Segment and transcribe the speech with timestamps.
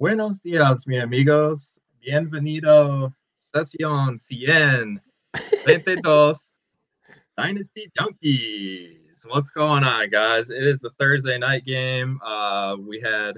[0.00, 1.78] Buenos dias, mi amigos.
[2.00, 3.14] Bienvenido.
[3.38, 4.98] Sesión 100.
[5.62, 6.32] 22.
[7.36, 9.26] Dynasty Junkies.
[9.26, 10.48] What's going on, guys?
[10.48, 12.18] It is the Thursday night game.
[12.24, 13.34] Uh, we had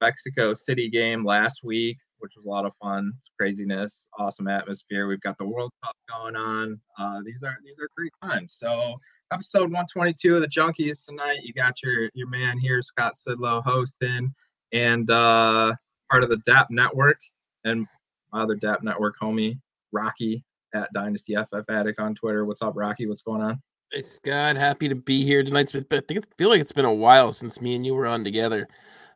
[0.00, 3.12] Mexico City game last week, which was a lot of fun.
[3.36, 5.08] Craziness, awesome atmosphere.
[5.08, 6.80] We've got the World Cup going on.
[6.96, 8.54] Uh, these are these are great times.
[8.56, 8.94] So
[9.32, 11.40] episode 122 of the Junkies tonight.
[11.42, 14.32] You got your your man here, Scott Sidlow, hosting,
[14.72, 15.72] and uh,
[16.10, 17.20] part of the DAP network,
[17.64, 17.86] and
[18.32, 19.58] my other DAP network homie,
[19.92, 22.44] Rocky at Dynasty FF Addict on Twitter.
[22.44, 23.06] What's up, Rocky?
[23.06, 23.62] What's going on?
[23.92, 25.74] Hey Scott, happy to be here tonight.
[25.76, 28.24] I think I feel like it's been a while since me and you were on
[28.24, 28.66] together.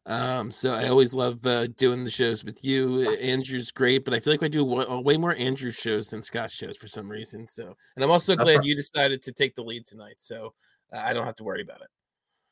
[0.04, 3.10] Um, so I always love uh, doing the shows with you.
[3.16, 6.50] Andrew's great, but I feel like I do way, way more Andrew shows than Scott
[6.50, 7.48] shows for some reason.
[7.48, 10.52] So, and I'm also glad you decided to take the lead tonight, so
[10.92, 11.88] uh, I don't have to worry about it.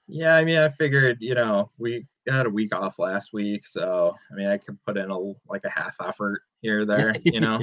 [0.07, 4.15] Yeah, I mean, I figured you know we had a week off last week, so
[4.31, 7.41] I mean, I could put in a like a half effort here or there, you
[7.41, 7.61] know.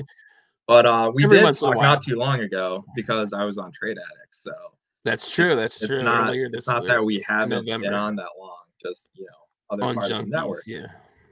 [0.68, 3.98] But uh, we Every did talk not too long ago because I was on Trade
[3.98, 4.44] Addicts.
[4.44, 4.52] So
[5.04, 5.56] that's true.
[5.56, 6.04] That's it's true.
[6.04, 8.58] Not, it's not that we haven't been on that long.
[8.82, 9.38] Just you know,
[9.70, 10.64] other on parts junkies, of the network.
[10.68, 10.88] Yeah.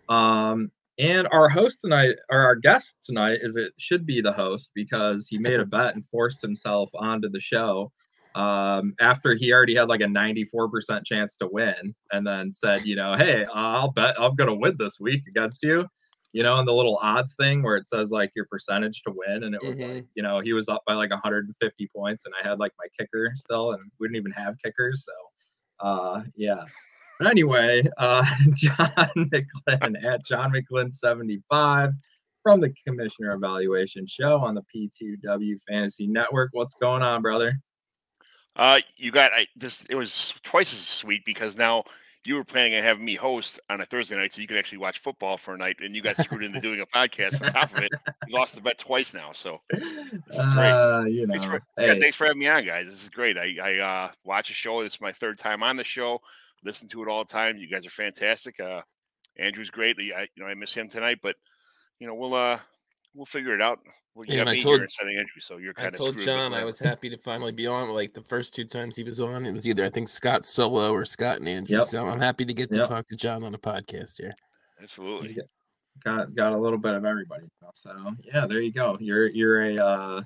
[0.09, 4.71] Um, and our host tonight, or our guest tonight, is it should be the host
[4.75, 7.91] because he made a bet and forced himself onto the show
[8.35, 12.95] um, after he already had like a 94% chance to win and then said, you
[12.95, 15.87] know, hey, I'll bet I'm going to win this week against you
[16.31, 19.43] you know, on the little odds thing where it says like your percentage to win.
[19.43, 19.95] And it was mm-hmm.
[19.95, 22.85] like, you know, he was up by like 150 points and I had like my
[22.97, 25.05] kicker still and we didn't even have kickers.
[25.05, 26.63] So, uh, yeah.
[27.19, 31.91] But anyway, uh, John McGlynn at John McGlynn 75
[32.43, 36.51] from the Commissioner Evaluation Show on the P2W Fantasy Network.
[36.53, 37.59] What's going on, brother?
[38.59, 39.85] Uh, you got I, this.
[39.85, 41.85] It was twice as sweet because now
[42.25, 44.79] you were planning on having me host on a Thursday night so you could actually
[44.79, 47.73] watch football for a night, and you got screwed into doing a podcast on top
[47.73, 47.91] of it.
[48.27, 50.71] You lost the bet twice now, so this is great.
[50.71, 51.87] Uh, you know, thanks for, hey.
[51.87, 52.85] yeah, thanks for having me on, guys.
[52.85, 53.37] This is great.
[53.37, 54.83] I, I uh, watch a show.
[54.83, 56.19] This is my third time on the show.
[56.65, 57.55] Listen to it all the time.
[57.55, 58.59] You guys are fantastic.
[58.59, 58.81] Uh,
[59.37, 59.95] Andrew's great.
[59.97, 61.37] I, you know, I miss him tonight, but
[61.99, 62.59] you know, we'll uh,
[63.15, 63.79] we'll figure it out.
[64.19, 65.95] Well, you yeah, got me told, here instead of Andrew, so you're kind I of.
[65.95, 67.87] told John I was happy to finally be on.
[67.87, 70.91] Like the first two times he was on, it was either I think Scott solo
[70.91, 71.77] or Scott and Andrew.
[71.77, 71.85] Yep.
[71.85, 72.89] So I'm happy to get to yep.
[72.89, 74.33] talk to John on a podcast here.
[74.83, 75.37] Absolutely.
[76.03, 77.45] Got got a little bit of everybody.
[77.73, 78.97] So yeah, there you go.
[78.99, 80.21] You're you're a uh,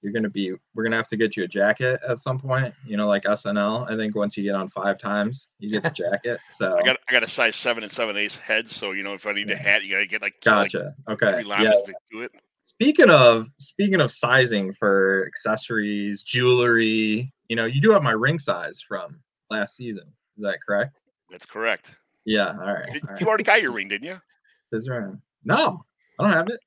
[0.00, 2.96] you're gonna be we're gonna have to get you a jacket at some point you
[2.96, 6.38] know like snl i think once you get on five times you get the jacket
[6.56, 9.12] so i got i got a size seven and seven eighths head so you know
[9.12, 11.70] if i need a hat you gotta get like gotcha like okay yeah.
[11.84, 12.34] to do it
[12.80, 18.38] speaking of speaking of sizing for accessories jewelry you know you do have my ring
[18.38, 19.20] size from
[19.50, 20.04] last season
[20.36, 21.90] is that correct that's correct
[22.24, 23.20] yeah all right, Did, all right.
[23.20, 24.20] you already got your ring didn't you
[25.44, 25.84] no
[26.18, 26.60] i don't have it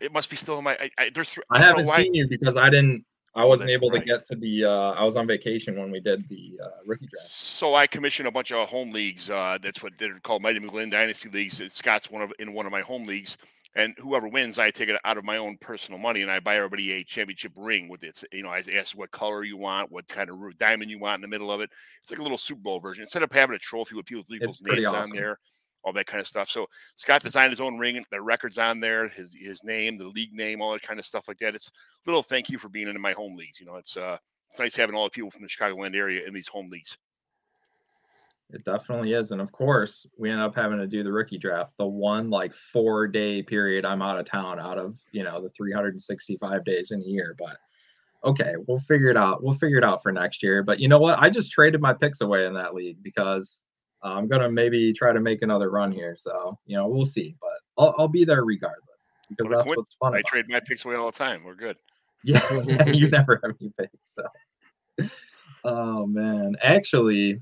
[0.00, 0.76] it must be still in my.
[0.80, 1.38] I, I there's.
[1.50, 3.04] I, I haven't seen you because I didn't.
[3.34, 4.00] I oh, wasn't able right.
[4.00, 4.64] to get to the.
[4.64, 7.28] Uh, I was on vacation when we did the uh, rookie draft.
[7.28, 9.30] So I commissioned a bunch of home leagues.
[9.30, 11.60] Uh, that's what they're called, Mighty McGlynn Dynasty leagues.
[11.72, 13.36] Scott's one of in one of my home leagues,
[13.74, 16.56] and whoever wins, I take it out of my own personal money and I buy
[16.56, 18.22] everybody a championship ring with it.
[18.32, 21.22] You know, I ask what color you want, what kind of diamond you want in
[21.22, 21.70] the middle of it.
[22.02, 23.02] It's like a little Super Bowl version.
[23.02, 25.10] Instead of having a trophy with people's people's names awesome.
[25.12, 25.38] on there,
[25.84, 26.48] all that kind of stuff.
[26.48, 30.32] So Scott designed his own ring, the records on there, his his name, the league
[30.32, 31.54] name, all that kind of stuff like that.
[31.54, 31.72] It's a
[32.10, 33.60] little thank you for being in my home leagues.
[33.60, 34.16] You know, it's uh
[34.50, 36.96] it's nice having all the people from the Chicagoland area in these home leagues.
[38.50, 39.30] It definitely is.
[39.30, 42.54] And of course, we end up having to do the rookie draft, the one like
[42.54, 47.02] four day period I'm out of town out of, you know, the 365 days in
[47.02, 47.34] a year.
[47.38, 47.58] But
[48.24, 49.42] okay, we'll figure it out.
[49.42, 50.62] We'll figure it out for next year.
[50.62, 51.18] But you know what?
[51.18, 53.64] I just traded my picks away in that league because
[54.02, 56.16] uh, I'm gonna maybe try to make another run here.
[56.16, 60.14] So you know, we'll see, but I'll, I'll be there regardless because that's what's fun.
[60.14, 61.44] I trade my picks away all the time.
[61.44, 61.78] We're good.
[62.24, 63.92] Yeah, you never have any picks.
[64.02, 65.08] So,
[65.62, 67.40] oh man, actually,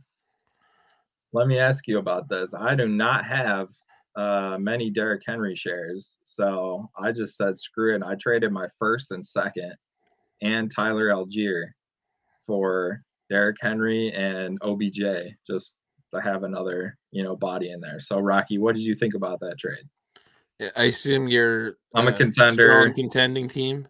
[1.36, 2.54] let me ask you about this.
[2.54, 3.68] I do not have
[4.16, 8.02] uh, many Derrick Henry shares, so I just said screw it.
[8.02, 9.74] I traded my first and second,
[10.40, 11.66] and Tyler Allgeier
[12.46, 15.34] for Derrick Henry and OBJ.
[15.46, 15.76] Just
[16.14, 18.00] to have another you know body in there.
[18.00, 19.84] So Rocky, what did you think about that trade?
[20.74, 21.76] I assume you're.
[21.94, 23.86] I'm uh, a contender, contending team.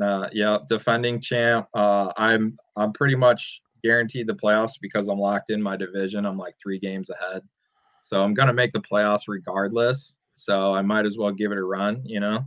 [0.00, 1.66] Uh, yeah, defending champ.
[1.74, 6.26] Uh, I'm I'm pretty much guaranteed the playoffs because I'm locked in my division.
[6.26, 7.42] I'm like three games ahead,
[8.00, 10.16] so I'm gonna make the playoffs regardless.
[10.34, 12.44] So I might as well give it a run, you know.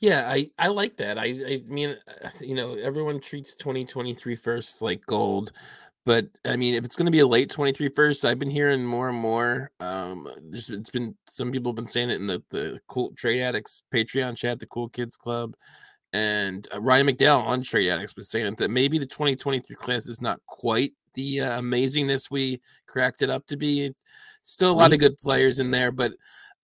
[0.00, 1.18] Yeah, I I like that.
[1.18, 1.96] I I mean,
[2.40, 5.52] you know, everyone treats 2023 first like gold,
[6.06, 8.84] but I mean, if it's going to be a late 23 first, I've been hearing
[8.84, 9.70] more and more.
[9.80, 13.42] Um, there's it's been some people have been saying it in the the cool trade
[13.42, 15.54] addicts Patreon chat, the Cool Kids Club,
[16.12, 20.20] and uh, Ryan McDowell on Trade Addicts was saying that maybe the 2023 class is
[20.20, 23.86] not quite the uh, amazingness we cracked it up to be.
[23.86, 24.04] It's
[24.42, 26.12] still a lot of good players in there, but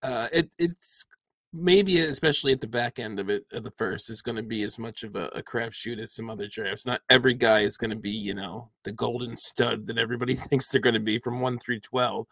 [0.03, 1.05] uh, it, it's
[1.53, 4.63] maybe especially at the back end of it of the first is going to be
[4.63, 6.87] as much of a, a crapshoot as some other drafts.
[6.87, 10.69] Not every guy is going to be you know the golden stud that everybody thinks
[10.69, 12.27] they're going to be from one through twelve.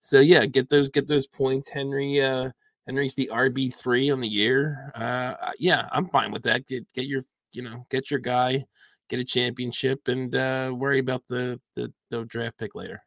[0.00, 2.22] So yeah, get those get those points, Henry.
[2.22, 2.50] Uh,
[2.86, 4.92] Henry's the RB three on the year.
[4.94, 6.66] Uh, yeah, I'm fine with that.
[6.66, 8.64] Get get your you know get your guy,
[9.08, 13.02] get a championship, and uh, worry about the, the the draft pick later.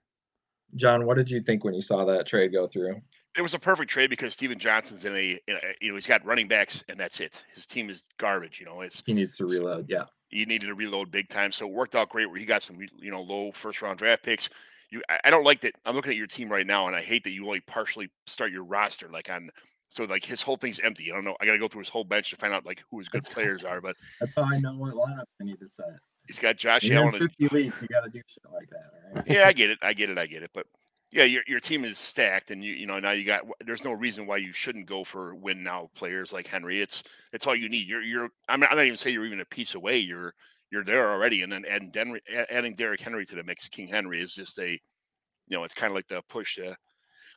[0.75, 3.01] John, what did you think when you saw that trade go through?
[3.37, 6.07] It was a perfect trade because Steven Johnson's in a, in a, you know he's
[6.07, 7.43] got running backs and that's it.
[7.53, 8.59] His team is garbage.
[8.59, 9.85] You know it's he needs to reload.
[9.89, 11.51] Yeah, he needed to reload big time.
[11.51, 14.23] So it worked out great where he got some you know low first round draft
[14.23, 14.49] picks.
[14.89, 15.73] You I don't like that.
[15.85, 18.51] I'm looking at your team right now and I hate that you only partially start
[18.51, 19.49] your roster like on
[19.89, 21.11] so like his whole thing's empty.
[21.11, 21.35] I don't know.
[21.41, 23.23] I got to go through his whole bench to find out like who his good
[23.23, 23.81] That's- players are.
[23.81, 25.85] But that's how I know what lineup I need to set.
[26.27, 27.15] he's got Josh You're Allen.
[27.15, 29.15] And, 50 leagues, you got to do shit like that.
[29.15, 29.37] Right.
[29.37, 29.79] yeah, I get it.
[29.81, 30.17] I get it.
[30.17, 30.51] I get it.
[30.53, 30.65] But
[31.11, 33.43] yeah, your your team is stacked, and you you know now you got.
[33.65, 36.81] There's no reason why you shouldn't go for win now players like Henry.
[36.81, 37.01] It's
[37.31, 37.87] it's all you need.
[37.87, 38.29] You're you're.
[38.49, 39.99] I'm not, I'm not even saying you're even a piece away.
[39.99, 40.33] You're
[40.71, 44.21] you're there already, and then adding Denry, adding Derrick Henry to the mix, King Henry
[44.21, 46.75] is just a, you know, it's kind of like the push to.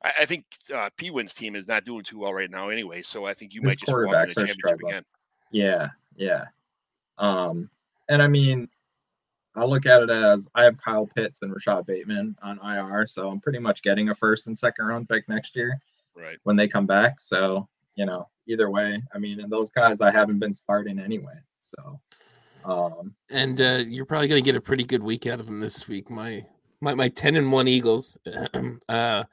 [0.05, 0.45] I, I think
[0.75, 3.55] uh, P Win's team is not doing too well right now anyway, so I think
[3.55, 5.05] you His might just walk in quarterbacks the championship again.
[5.53, 6.45] Yeah, yeah.
[7.19, 7.71] Um,
[8.09, 8.69] and I mean,
[9.55, 13.29] I look at it as I have Kyle Pitts and Rashod Bateman on IR, so
[13.29, 15.79] I'm pretty much getting a first and second round pick next year
[16.17, 16.39] Right.
[16.45, 17.17] when they come back.
[17.21, 21.35] So you know, either way, I mean, and those guys I haven't been starting anyway.
[21.61, 22.01] So,
[22.65, 25.61] um, and uh, you're probably going to get a pretty good week out of them
[25.61, 26.11] this week.
[26.11, 26.45] My
[26.81, 28.19] my my ten and one Eagles.
[28.89, 29.25] uh,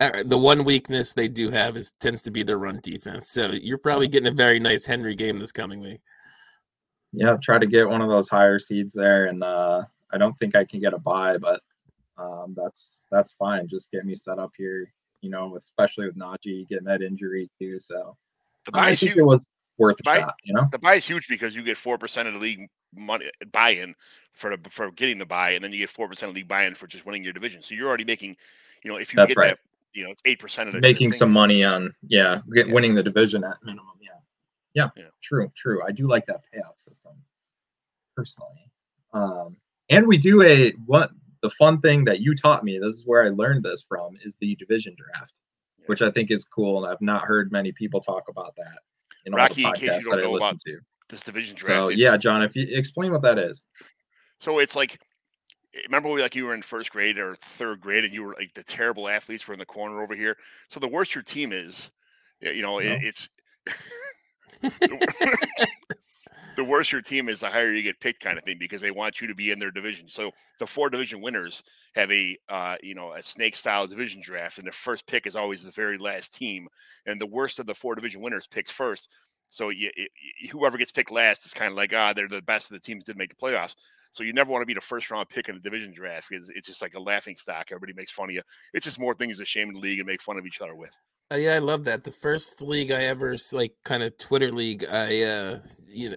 [0.00, 3.28] uh, the one weakness they do have is tends to be their run defense.
[3.28, 6.00] So you're probably getting a very nice Henry game this coming week.
[7.12, 9.82] yeah, try to get one of those higher seeds there, and uh,
[10.12, 11.60] I don't think I can get a buy, but
[12.18, 13.66] um, that's that's fine.
[13.68, 14.92] Just get me set up here.
[15.22, 17.78] You know, especially with Najee getting that injury too.
[17.80, 18.16] So
[18.64, 19.16] The I buy is think huge.
[19.16, 19.48] it was
[19.80, 20.34] worth a Buy- shot.
[20.44, 20.68] You know.
[20.70, 23.94] the buy is huge because you get four percent of the league money buy-in
[24.32, 26.74] for the, for getting the buy, and then you get four percent of league buy-in
[26.76, 27.62] for just winning your division.
[27.62, 28.36] So you're already making,
[28.84, 29.48] you know, if you That's get right.
[29.48, 29.58] that,
[29.92, 31.18] you know, it's eight percent of the making thing.
[31.18, 32.72] some money on yeah, get, Yeah.
[32.74, 33.86] winning the division at minimum.
[34.00, 34.10] Yeah.
[34.74, 35.08] yeah, Yeah.
[35.22, 35.82] true, true.
[35.84, 37.12] I do like that payout system
[38.16, 38.70] personally.
[39.12, 39.56] Um,
[39.88, 41.10] and we do a what
[41.42, 42.78] the fun thing that you taught me.
[42.78, 45.40] This is where I learned this from is the division draft,
[45.78, 45.84] Yeah.
[45.86, 48.78] which I think is cool, and I've not heard many people talk about that
[49.26, 50.78] in all Rocky, the in case you podcasts don't that I know listen about to.
[51.08, 51.88] this division draft.
[51.88, 53.66] So yeah, John, if you explain what that is.
[54.40, 55.00] So it's like,
[55.84, 58.54] remember we like you were in first grade or third grade, and you were like
[58.54, 60.36] the terrible athletes were in the corner over here.
[60.68, 61.90] So the worse your team is,
[62.40, 62.84] you know, No.
[62.84, 63.28] it, it's.
[66.56, 68.90] the worse your team is, the higher you get picked, kind of thing, because they
[68.90, 70.08] want you to be in their division.
[70.08, 71.62] So the four division winners
[71.94, 75.36] have a, uh, you know, a snake style division draft, and the first pick is
[75.36, 76.68] always the very last team,
[77.06, 79.08] and the worst of the four division winners picks first.
[79.50, 80.10] So you, it,
[80.50, 83.04] whoever gets picked last is kind of like, ah, they're the best of the teams
[83.04, 83.74] didn't make the playoffs.
[84.12, 86.50] So you never want to be the first round pick in a division draft because
[86.50, 87.66] it's just like a laughing stock.
[87.70, 88.42] Everybody makes fun of you.
[88.74, 90.90] It's just more things to shame the league and make fun of each other with.
[91.32, 92.02] Uh, yeah, I love that.
[92.02, 94.84] The first league I ever like, kind of Twitter league.
[94.90, 96.16] I, uh, you know,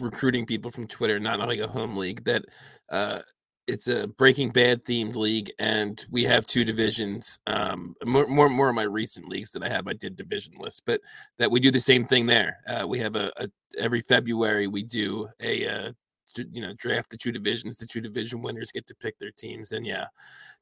[0.00, 2.22] recruiting people from Twitter, not like a home league.
[2.24, 2.44] That,
[2.90, 3.20] uh,
[3.66, 7.38] it's a Breaking Bad themed league, and we have two divisions.
[7.46, 10.82] Um, more, more, more of my recent leagues that I have, I did division lists,
[10.84, 11.00] but
[11.38, 12.58] that we do the same thing there.
[12.66, 15.92] Uh, we have a, a every February we do a, uh,
[16.36, 17.76] you know, draft the two divisions.
[17.76, 20.06] The two division winners get to pick their teams, and yeah,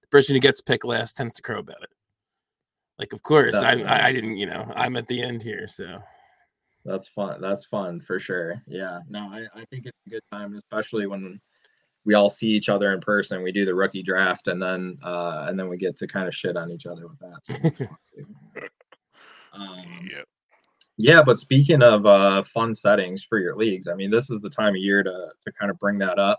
[0.03, 1.91] the person who gets picked last tends to crow about it.
[3.01, 3.91] Like, of course, I, Definitely.
[3.93, 5.99] I I didn't, you know, I'm at the end here, so
[6.85, 7.41] That's fun.
[7.41, 8.63] That's fun for sure.
[8.67, 9.01] Yeah.
[9.09, 11.41] No, I, I think it's a good time, especially when
[12.05, 13.43] we all see each other in person.
[13.43, 16.35] We do the rookie draft and then uh and then we get to kind of
[16.35, 17.39] shit on each other with that.
[17.43, 18.69] So that's fun too.
[19.55, 20.23] um, Yeah.
[20.99, 24.51] yeah, but speaking of uh fun settings for your leagues, I mean this is the
[24.51, 26.39] time of year to to kind of bring that up.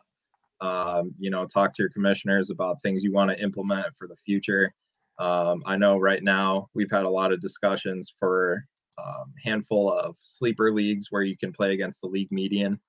[0.62, 4.16] Um, you know, talk to your commissioners about things you want to implement for the
[4.18, 4.72] future.
[5.22, 8.66] Um, I know right now we've had a lot of discussions for
[8.98, 12.80] um, handful of sleeper leagues where you can play against the league median.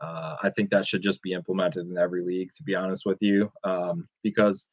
[0.00, 3.18] Uh, I think that should just be implemented in every league, to be honest with
[3.20, 4.68] you, um, because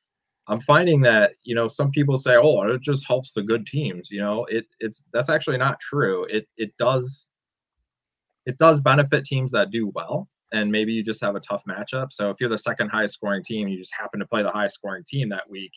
[0.48, 4.10] I'm finding that you know some people say, "Oh, it just helps the good teams."
[4.10, 6.26] You know, it it's that's actually not true.
[6.30, 7.30] It it does
[8.46, 10.30] it does benefit teams that do well.
[10.54, 12.14] And maybe you just have a tough matchup.
[12.14, 14.76] So if you're the second highest scoring team, you just happen to play the highest
[14.76, 15.74] scoring team that week,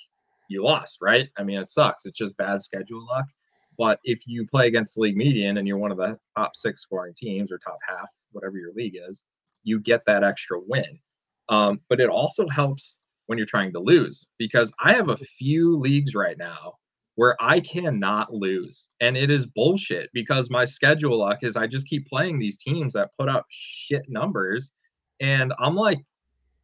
[0.51, 1.29] you lost, right?
[1.39, 2.07] I mean, it sucks.
[2.07, 3.27] It's just bad schedule luck.
[3.79, 6.83] But if you play against the league median and you're one of the top six
[6.83, 9.23] scoring teams or top half, whatever your league is,
[9.63, 10.99] you get that extra win.
[11.49, 15.79] Um, but it also helps when you're trying to lose because I have a few
[15.79, 16.75] leagues right now
[17.15, 18.89] where I cannot lose.
[19.01, 22.95] And it is bullshit because my schedule luck is I just keep playing these teams
[22.95, 24.73] that put up shit numbers.
[25.21, 26.01] And I'm like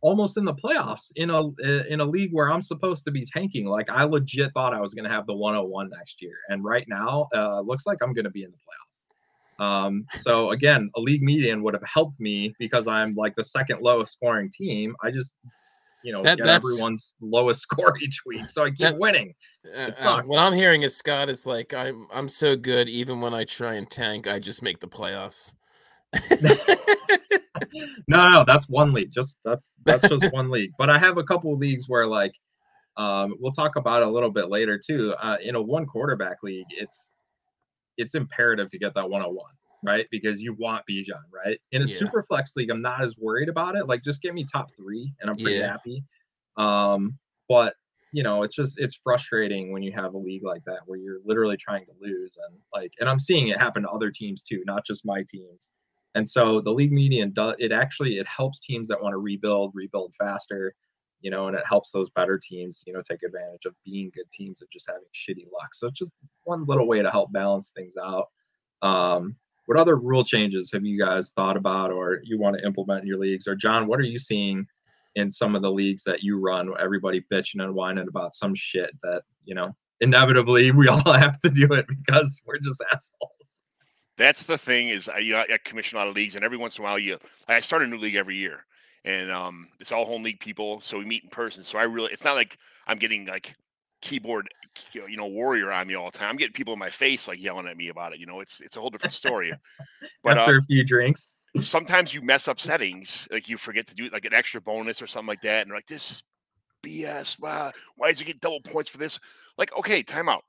[0.07, 1.49] almost in the playoffs in a
[1.93, 3.67] in a league where I'm supposed to be tanking.
[3.67, 6.87] Like I legit thought I was going to have the 101 next year, and right
[6.89, 9.65] now uh, looks like I'm going to be in the playoffs.
[9.65, 13.81] Um, so again, a league median would have helped me because I'm like the second
[13.83, 14.95] lowest scoring team.
[15.03, 15.37] I just
[16.05, 19.35] you know That- get everyone's lowest score each week, so I keep That- winning.
[19.77, 22.89] Uh, uh, what I'm hearing is Scott is like, I'm I'm so good.
[22.89, 25.57] Even when I try and tank, I just make the playoffs.
[28.09, 29.11] no, no, that's one league.
[29.13, 30.73] Just that's that's just one league.
[30.79, 32.35] But I have a couple of leagues where like
[32.97, 35.15] um we'll talk about it a little bit later too.
[35.21, 37.11] Uh in a one quarterback league, it's
[37.99, 39.45] it's imperative to get that 101,
[39.83, 40.07] right?
[40.11, 41.59] Because you want Bijan, right?
[41.73, 41.97] In a Yeah.
[41.97, 43.87] super flex league, I'm not as worried about it.
[43.89, 45.69] Like just give me top three and I'm pretty Yeah.
[45.69, 46.05] happy.
[46.57, 47.19] Um,
[47.49, 47.75] but
[48.13, 51.19] you know, it's just it's frustrating when you have a league like that where you're
[51.25, 54.63] literally trying to lose and like and I'm seeing it happen to other teams too,
[54.67, 55.71] not just my teams.
[56.17, 59.73] And so the league median does it actually it helps teams that want to rebuild,
[59.75, 60.75] rebuild faster,
[61.21, 64.25] you know, and it helps those better teams, you know, take advantage of being good
[64.33, 65.75] teams and just having shitty luck.
[65.75, 68.29] So it's just one little way to help balance things out.
[68.81, 73.03] Um, what other rule changes have you guys thought about or you want to implement
[73.03, 73.47] in your leagues?
[73.47, 74.67] Or John, what are you seeing
[75.17, 76.73] in some of the leagues that you run?
[76.81, 81.51] Everybody bitching and whining about some shit that, you know, inevitably we all have to
[81.51, 83.56] do it because we're just assholes.
[84.17, 86.57] That's the thing is, I, you know, I commission a lot of leagues, and every
[86.57, 87.19] once in a while, you
[87.49, 88.65] I start a new league every year,
[89.05, 91.65] and um, it's all home league people, so we meet in person.
[91.65, 92.57] So I really, it's not like
[92.87, 93.53] I'm getting like
[94.01, 94.49] keyboard,
[94.95, 96.31] you know, warrior on me all the time.
[96.31, 98.19] I'm getting people in my face like yelling at me about it.
[98.19, 99.53] You know, it's it's a whole different story.
[100.23, 101.35] But uh, After a few drinks.
[101.61, 105.07] sometimes you mess up settings, like you forget to do like an extra bonus or
[105.07, 106.23] something like that, and they're like, "This is
[106.83, 107.37] BS.
[107.39, 109.19] Why, why does he get double points for this?"
[109.59, 110.41] Like, okay, timeout.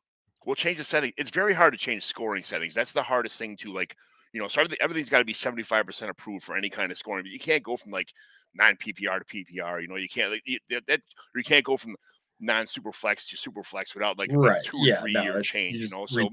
[0.47, 1.11] We'll change the setting.
[1.17, 2.73] It's very hard to change scoring settings.
[2.73, 3.97] That's the hardest thing to like,
[4.31, 4.47] you know.
[4.47, 7.23] So everything- everything's got to be seventy five percent approved for any kind of scoring.
[7.23, 8.13] But you can't go from like
[8.55, 9.81] non PPR to PPR.
[9.81, 11.01] You know, you can't like, you, that, that
[11.35, 11.97] you can't go from
[12.39, 14.63] non super flex to super flex without like a Right.
[14.63, 15.01] two or Yeah.
[15.01, 15.73] three no, year change.
[15.75, 16.29] You just know, so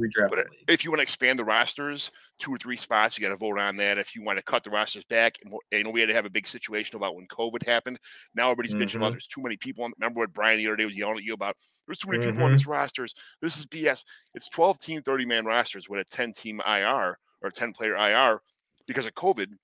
[0.00, 0.64] redraft, but the it- league.
[0.68, 3.58] if you want to expand the rosters, two or three spots, you got to vote
[3.58, 3.98] on that.
[3.98, 6.24] If you want to cut the rosters back, and you know, we had to have
[6.26, 7.98] a big situation about when COVID happened.
[8.34, 9.12] Now everybody's bitching about Mhm.
[9.12, 9.84] there's too many people.
[9.84, 11.56] On, remember what Brian the other day was yelling at you about?
[11.86, 12.54] There's too many people on Mhm.
[12.54, 13.14] this rosters.
[13.42, 14.04] This is BS.
[14.34, 18.40] It's 12 team, 30 man rosters with a 10 team IR or 10 player IR
[18.86, 19.54] because of COVID.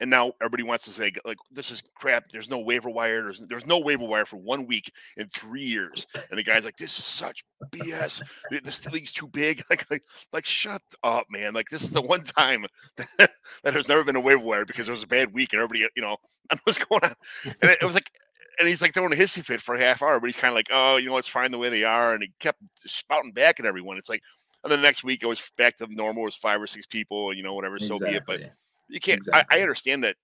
[0.00, 2.28] And now everybody wants to say like this is crap.
[2.28, 3.22] There's no waiver wire.
[3.22, 6.06] There's there's no waiver wire for one week in three years.
[6.30, 8.22] And the guy's like, this is such BS.
[8.62, 9.62] This league's too big.
[9.70, 10.02] Like like
[10.32, 11.54] like shut up, man.
[11.54, 12.66] Like this is the one time
[12.96, 15.62] that, that there's never been a waiver wire because there was a bad week and
[15.62, 16.16] everybody, you know,
[16.64, 17.14] what's going on.
[17.44, 18.10] And it, it was like
[18.58, 20.56] and he's like throwing a hissy fit for a half hour, but he's kind of
[20.56, 22.14] like, oh, you know, it's fine the way they are.
[22.14, 23.96] And he kept spouting back at everyone.
[23.96, 24.22] It's like,
[24.62, 26.24] and then the next week it was back to normal.
[26.24, 27.78] It was five or six people, you know, whatever.
[27.78, 28.24] So be it.
[28.26, 28.50] But Exactly.
[28.90, 29.20] You can't.
[29.32, 29.58] I, Exactly.
[29.58, 30.16] I understand that.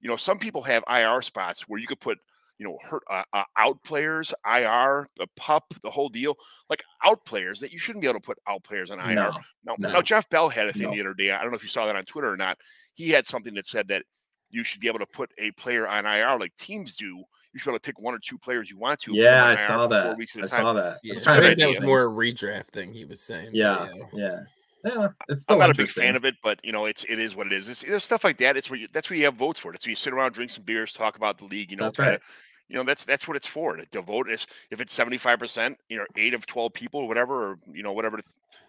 [0.00, 2.18] You know, some people have IR spots where you could put,
[2.58, 6.34] you know, hurt uh, uh, out players, IR, the pup, the whole deal.
[6.68, 9.14] Like out players that you shouldn't be able to put out players on IR.
[9.14, 9.30] No,
[9.64, 9.88] Now, no.
[9.92, 10.94] now Jeff Bell had a thing No.
[10.94, 11.30] the other day.
[11.30, 12.58] I don't know if you saw that on Twitter or not.
[12.94, 14.02] He had something that said that
[14.50, 17.06] you should be able to put a player on IR like teams do.
[17.52, 19.14] You should be able to pick one or two players you want to.
[19.14, 20.06] yeah, I saw that.
[20.06, 20.60] Four weeks at I a time.
[20.62, 20.98] saw that.
[21.04, 23.50] Yeah, I think that was more a redraft thing he was saying.
[23.52, 24.04] Yeah, yeah.
[24.12, 24.40] yeah,
[24.84, 25.08] yeah.
[25.28, 27.34] It's still I'm not a big fan of it, but you know, it's it is
[27.36, 27.68] what it is.
[27.68, 28.56] It's, it's stuff like that.
[28.56, 29.72] It's where you, that's where you have votes for.
[29.72, 31.70] That's where you sit around, drink some beers, talk about the league.
[31.70, 32.20] You know, That's kinda-
[32.68, 33.76] You know, that's that's what it's for.
[33.76, 37.50] To, vote is if it's 75 percent, you know, eight of 12 people, or whatever,
[37.52, 38.18] or you know, whatever,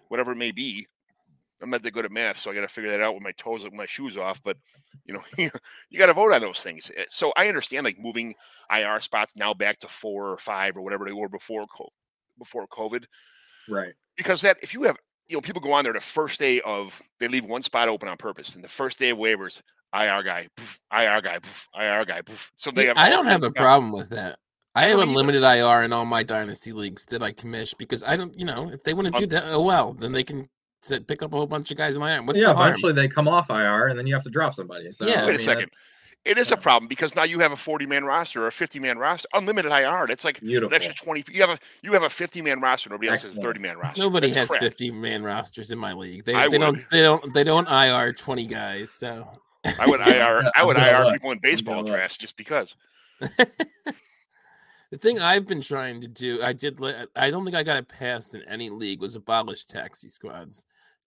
[0.10, 0.86] whatever it may be.
[1.62, 3.32] I'm not that good at math, so I got to figure that out with my
[3.32, 4.44] toes, with my shoes off.
[4.44, 4.58] But
[5.06, 5.22] you know,
[5.90, 6.92] you got to vote on those things.
[6.98, 8.36] Eh, So I understand like moving
[8.70, 11.66] IR spots now back to four or five or whatever they were before
[12.38, 13.06] before COVID
[13.70, 13.94] Right.
[14.18, 17.00] because that if you have you know people go on there the first day of
[17.20, 19.62] they leave one spot open on purpose and the first day of waivers
[19.96, 22.52] IR guy poof, IR guy poof, IR guy poof.
[22.56, 23.60] so they have I don't have a spots.
[23.60, 24.40] problem with that.
[24.76, 28.34] I have unlimited IR in all my dynasty leagues that I commish because I don't,
[28.38, 30.50] you know, if they want to Um, do that, oh well, then they can
[30.82, 32.24] sit, pick up a whole bunch of guys in IR.
[32.24, 32.70] What's yeah, the harm?
[32.70, 34.92] eventually they come off IR and then you have to drop somebody.
[34.92, 35.22] So, Yeah.
[35.22, 35.70] I wait a mean, second
[36.26, 38.80] It is a problem because now you have a 40 man roster or a 50
[38.80, 40.08] man roster, unlimited IR.
[40.08, 40.74] That's like an Beautiful.
[40.74, 41.26] extra 20.
[41.30, 42.90] You have a you have a 50 man roster.
[42.90, 44.02] Nobody else has a 30 man roster.
[44.02, 44.62] Nobody That's has crap.
[44.62, 46.24] 50 man rosters in my league.
[46.24, 48.90] They, they don't they don't they don't IR 20 guys.
[48.92, 49.28] So
[49.66, 50.50] I would IR.
[50.56, 51.88] I would IR people in baseball look.
[51.88, 52.78] drafts just because.
[53.20, 56.80] the thing I've been trying to do, I did.
[57.18, 59.02] I don't think I got it passed in any league.
[59.02, 60.64] Was abolish taxi squads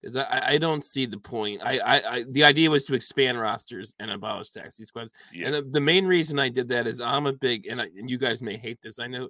[0.06, 1.62] because I, I don't see the point.
[1.64, 5.12] I, I, I the idea was to expand rosters and abolish taxi squads.
[5.32, 5.48] Yeah.
[5.48, 8.18] And the main reason I did that is I'm a big and, I, and you
[8.18, 9.00] guys may hate this.
[9.00, 9.28] I know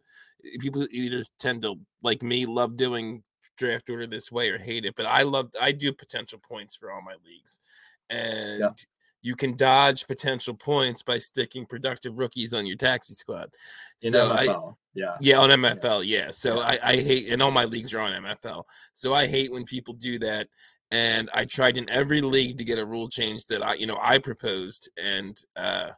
[0.61, 3.23] people either tend to like me love doing
[3.57, 6.93] draft order this way or hate it, but I love I do potential points for
[6.93, 7.59] all my leagues,
[8.11, 8.61] and
[9.27, 13.53] you can dodge potential points by sticking productive rookies on your taxi squad.
[14.03, 14.45] In so I,
[14.95, 15.17] yeah.
[15.21, 16.31] yeah, on MFL, yeah.
[16.31, 16.67] So Yeah.
[16.67, 18.63] I, I hate, and all my leagues are on MFL.
[18.93, 20.47] So I hate when people do that.
[20.93, 23.99] And I tried in every league to get a rule change that I, you know,
[24.01, 25.89] I proposed, and uh,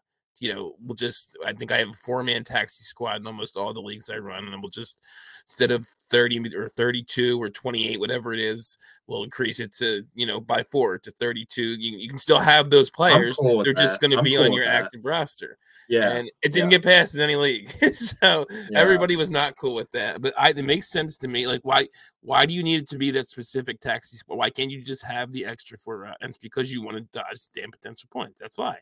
[0.41, 1.37] you know, we'll just.
[1.45, 4.19] I think I have a four man taxi squad in almost all the leagues I
[4.19, 5.05] run, and we'll just
[5.45, 8.77] instead of thirty or thirty two or twenty eight, whatever it is,
[9.07, 11.77] we'll increase it to you know by four to thirty two.
[11.79, 14.53] You, you can still have those players; cool they're just going to be cool on
[14.53, 14.85] your that.
[14.85, 16.13] active roster Yeah.
[16.13, 16.79] and it didn't yeah.
[16.79, 17.69] get passed in any league.
[17.93, 18.79] so yeah.
[18.79, 20.21] everybody was not cool with that.
[20.21, 21.47] But I, it makes sense to me.
[21.47, 21.89] Like, why
[22.21, 24.39] why do you need it to be that specific taxi sport?
[24.39, 26.07] Why can't you just have the extra four?
[26.07, 28.41] Uh, and it's because you want to dodge the damn potential points.
[28.41, 28.79] That's why.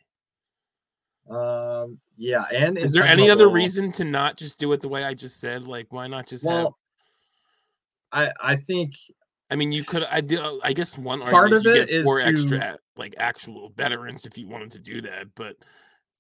[1.31, 1.99] Um.
[2.17, 2.45] Yeah.
[2.53, 5.41] And Is there any other reason to not just do it the way I just
[5.41, 5.67] said?
[5.67, 6.55] Like, why not just have?
[6.55, 6.79] Well,
[8.13, 8.95] I I think
[9.51, 10.05] I mean, you could.
[10.05, 10.61] I do.
[10.65, 14.39] I guess one Part of it get is four to- extra like actual veterans if
[14.39, 15.27] you wanted to do that.
[15.35, 15.57] But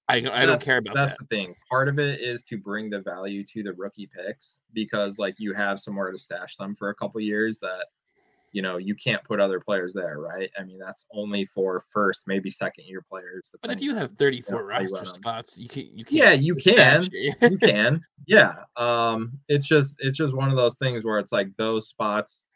[0.08, 1.28] I don't- I don't care about that's that.
[1.28, 1.54] the thing.
[1.68, 5.52] Part of it is to bring the value to the rookie picks because like you
[5.54, 7.86] have somewhere to stash them for a couple years that
[8.56, 10.50] you know you can't put other players there, right?
[10.58, 13.50] I mean that's only for first, maybe second year players.
[13.60, 16.12] But if you have 34 how you roster spots, you can you can't.
[16.12, 17.00] yeah, you can.
[17.12, 18.00] you can.
[18.26, 18.54] Yeah.
[18.78, 22.46] Um it's just it's just one of those things where it's like those spots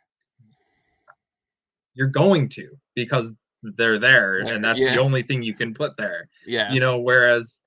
[1.93, 4.95] you're going to because they're there and that's yeah.
[4.95, 6.31] the only thing you can put there.
[6.47, 6.73] yeah.
[6.73, 7.61] you know whereas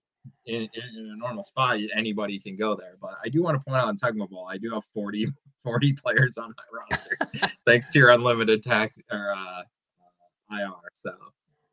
[0.47, 3.59] in, in, in a normal spot anybody can go there but i do want to
[3.59, 5.27] point out in technical i do have 40
[5.63, 7.17] 40 players on my roster
[7.65, 9.61] thanks to your unlimited tax or uh,
[10.51, 11.11] uh ir so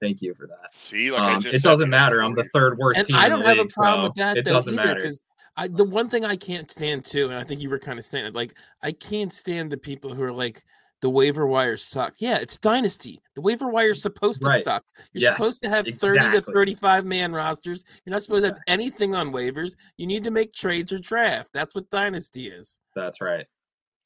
[0.00, 2.34] thank you for that See, like I um, just it doesn't we have matter i'm
[2.34, 4.36] the third worst and team I in the don't have a problem so with that
[4.38, 5.22] it though doesn't either matter because
[5.56, 8.04] I the one thing I can't stand too, and I think you were kind of
[8.04, 10.62] saying it, like I can't stand the people who are like
[11.02, 12.20] the waiver wire sucks.
[12.20, 13.20] Yeah, it's dynasty.
[13.34, 14.62] The waiver wire is supposed to Right.
[14.62, 14.84] suck.
[15.12, 17.84] You're Yes, supposed to have 30 to 35 man rosters.
[18.04, 19.76] You're not supposed to have anything on waivers.
[19.96, 21.50] You need to make trades or draft.
[21.52, 22.78] That's what dynasty is.
[22.94, 23.46] that's right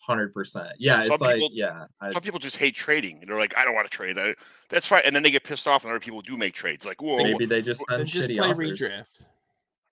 [0.09, 3.23] 100% yeah Some it's like people- yeah I, Some people just hate trading.
[3.27, 4.19] They're like, I don't want to trade.
[4.19, 4.35] I,
[4.69, 5.03] that's fine.
[5.05, 6.85] And then they get pissed off when other people do make trades.
[6.85, 8.81] Like, whoa, maybe they just Then send just play offers.
[8.81, 9.23] redraft.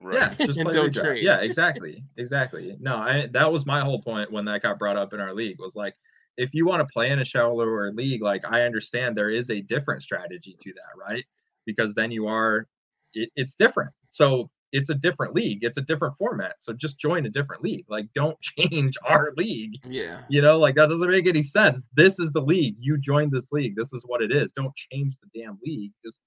[0.01, 0.15] right.
[0.15, 1.01] Yeah, just And play don't redraft.
[1.03, 1.23] trade.
[1.23, 2.77] Yeah, exactly, exactly.
[2.79, 5.59] No, I that was my whole point when that got brought up in our league
[5.59, 5.95] was like,
[6.37, 9.61] if you want to play in a shallower league, like I understand there is a
[9.61, 11.23] different strategy to that, right?
[11.65, 12.67] Because then you are,
[13.13, 13.91] it, it's different.
[14.09, 15.59] So it's a different league.
[15.61, 16.55] It's a different format.
[16.59, 17.85] So just join a different league.
[17.87, 19.79] Like don't change our league.
[19.87, 20.21] Yeah.
[20.27, 21.83] You know, like that doesn't make any sense.
[21.93, 22.75] This is the league.
[22.79, 23.75] You joined this league.
[23.75, 24.51] This is what it is.
[24.51, 25.93] Don't change the damn league.
[26.03, 26.19] Just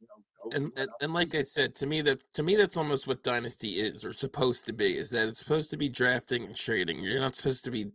[0.00, 3.08] you know, and, and, and like I said, to me that to me that's almost
[3.08, 4.96] what dynasty is or supposed to be.
[4.98, 7.02] Is that it's supposed to be drafting and trading.
[7.02, 7.90] You're not supposed to be.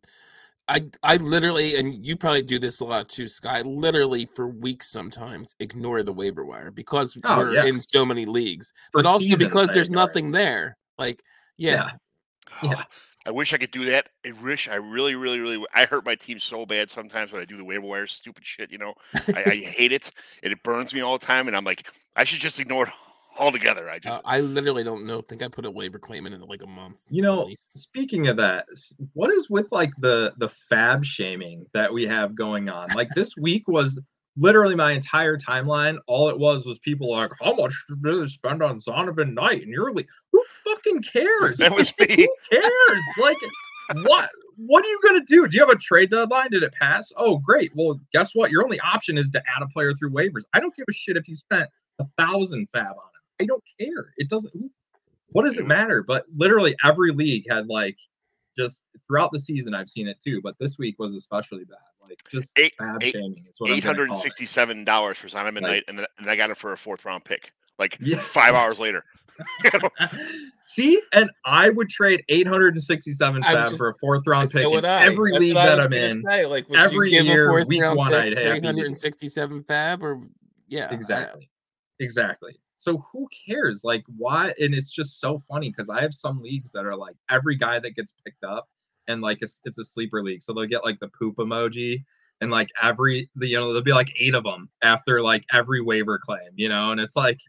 [0.70, 3.62] I I literally and you probably do this a lot too, Sky.
[3.62, 7.66] Literally for weeks sometimes ignore the waiver wire because Oh, we're yeah.
[7.66, 10.78] in so many leagues, For but also because there's nothing there.
[10.98, 11.22] Like
[11.58, 11.92] yeah,
[12.64, 12.76] Yeah.
[12.76, 12.84] Oh,
[13.26, 14.10] I wish I could do that.
[14.26, 15.64] I wish I really, really, really.
[15.74, 18.72] I hurt my team so bad sometimes when I do the waiver wire stupid shit.
[18.72, 18.94] You know,
[19.36, 21.48] I, I hate it, and it burns me all the time.
[21.48, 22.94] And I'm like, I should just ignore it
[23.40, 23.90] altogether.
[23.90, 25.22] I just uh, I literally don't know.
[25.22, 27.02] Think I put a waiver claim in in like a month.
[27.10, 28.66] You know, speaking of that,
[29.14, 32.90] what is with like the the fab shaming that we have going on?
[32.96, 34.00] Like this week was
[34.38, 35.98] literally my entire timeline.
[36.08, 39.72] All it was was people like, "How much did they spend on Zonovan Knight?" And
[39.72, 41.58] you're like, "Who fucking cares?
[41.58, 42.08] that was me.
[42.16, 43.04] Who cares?
[43.22, 43.38] Like,
[44.06, 44.30] what?
[44.58, 45.48] What are you gonna do?
[45.48, 46.52] Do you have a trade deadline?
[46.52, 47.14] Did it pass?
[47.16, 47.72] Oh, great.
[47.76, 48.52] Well, guess what?
[48.52, 50.44] Your only option is to add a player through waivers.
[50.54, 53.19] I don't give a shit if you spent a thousand fab on it.
[53.40, 54.14] I don't care.
[54.18, 54.54] It doesn't.
[55.32, 56.04] What does it matter?
[56.04, 57.98] But literally every league had like
[58.58, 59.74] just throughout the season.
[59.74, 61.78] I've seen it too, but this week was especially bad.
[62.02, 63.46] Like just Eight- fab eight- shaming.
[63.48, 64.24] It's what I'm Eight gonna hundred and call it.
[64.24, 67.06] sixty-seven dollars for Zonovan Like- Knight, and then and I got it for a fourth
[67.06, 67.52] round pick.
[67.78, 68.18] Like Yeah.
[68.20, 69.04] five hours later.
[70.64, 74.76] See, and I would trade 867 I fab just- for a fourth round pick So
[74.78, 75.06] in I.
[75.06, 76.24] every That's league that I'm in.
[76.28, 76.46] Say.
[76.46, 78.68] Like, would Every you give year, a fourth week round one, I'd have you do-
[78.72, 80.22] 367 fab or
[80.68, 80.94] yeah.
[80.94, 81.50] Exactly.
[82.00, 82.60] Exactly.
[82.80, 83.84] So who cares?
[83.84, 84.54] Like why?
[84.60, 87.78] And it's just so funny because I have some leagues that are like every guy
[87.80, 88.70] that gets picked up
[89.10, 90.42] and like it's, it's a sleeper league.
[90.42, 92.06] So they'll get like the poop emoji
[92.42, 95.82] and like every the you know there'll be like eight of them after like every
[95.82, 97.40] waiver claim, you know, and it's like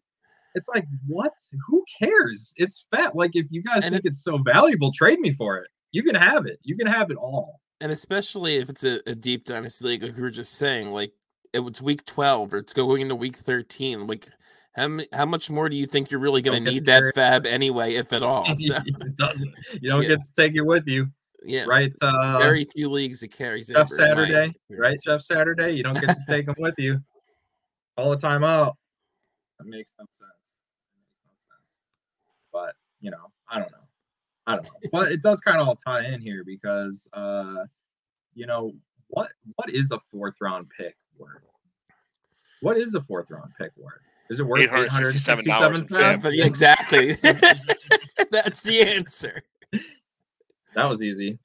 [0.56, 1.32] it's like what?
[1.68, 2.52] Who cares?
[2.56, 3.14] It's fat.
[3.14, 5.68] Like if you guys And think it's so valuable, trade me for it.
[5.92, 6.58] You can have it.
[6.64, 7.60] You can have it all.
[7.80, 11.12] and especially if it's a, a deep dynasty league, like we were just saying, like
[11.52, 14.06] it was week twelve or it's going into week thirteen.
[14.06, 14.28] Like
[14.74, 17.94] how how much more do you think you're really going to need that fab anyway,
[17.94, 18.46] if at all?
[18.56, 19.54] So, it doesn't.
[19.80, 20.08] You don't Yeah.
[20.08, 21.08] get to take it with you,
[21.44, 21.92] yeah, right?
[22.00, 23.68] Uh, very few leagues it carries.
[23.68, 24.98] Jeff over, Saturday, right?
[25.04, 25.72] Jeff Saturday.
[25.72, 27.00] You don't get to take them with you.
[27.96, 28.76] All the time out.
[29.58, 30.58] That makes no sense.
[30.94, 31.80] That makes no sense.
[32.52, 33.88] But you know, I don't know.
[34.46, 34.88] I don't know.
[34.92, 37.64] But it does kind of all tie in here because uh,
[38.34, 38.72] you know,
[39.08, 41.42] what what is a fourth round pick worth?
[42.62, 44.00] What is a fourth round pick worth?
[44.30, 46.22] Is it worth eight hundred $867 sixty-seven in thousand?
[46.22, 46.32] fab.
[46.32, 47.12] Yeah, exactly.
[48.30, 49.42] That's the answer.
[50.74, 51.38] That was easy.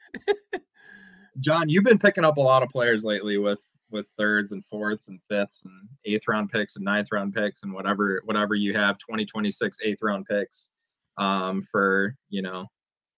[1.40, 3.60] John, you've been picking up a lot of players lately with
[3.92, 7.74] with thirds and fourths and fifths and eighth round picks and ninth round picks and
[7.74, 10.72] whatever whatever you have 2026 eighth round picks
[11.18, 12.66] um for you know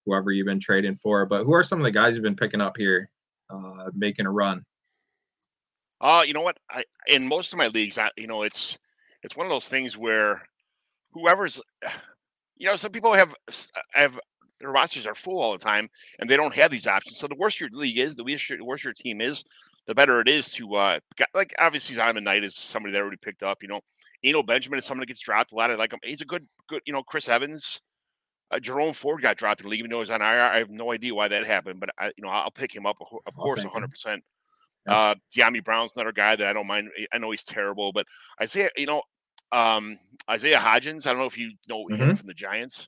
[0.06, 2.62] whoever you've been trading for but who are some of the guys you've been picking
[2.62, 3.10] up here
[3.50, 4.64] uh making a run
[6.00, 6.58] Uh, you know what?
[6.70, 8.78] I in most of my leagues, I, you know, it's
[9.24, 10.42] it's one of those things where
[11.12, 11.62] whoever's,
[12.58, 13.34] you know, some people have
[13.94, 14.20] have
[14.60, 17.18] their rosters are full all the time and they don't have these options.
[17.18, 19.44] So the worse your league is, the worse your, the worse your team is,
[19.86, 21.00] the better it is to uh
[21.34, 23.62] like obviously Simon Knight is somebody that already picked up.
[23.62, 23.82] You know,
[24.24, 25.72] Eno Benjamin is someone that gets dropped a lot.
[25.72, 26.00] I like him.
[26.04, 26.82] He's a good good.
[26.86, 27.82] You know, Chris Evans.
[28.50, 30.40] Uh, Jerome Ford got dropped in the league, even though he's on IR.
[30.40, 32.96] I have no idea why that happened, but I, you know, I'll pick him up,
[33.02, 34.24] of cour- of I'll course, hundred percent.
[34.88, 36.90] Uh, Dyami Brown's another guy that I don't mind.
[37.14, 38.06] I know he's terrible, but
[38.42, 39.02] Isaiah, you know,
[39.52, 39.98] um,
[40.30, 41.06] Isaiah Hodgins.
[41.06, 42.18] I don't know if you know him Mhm.
[42.18, 42.88] from the Giants.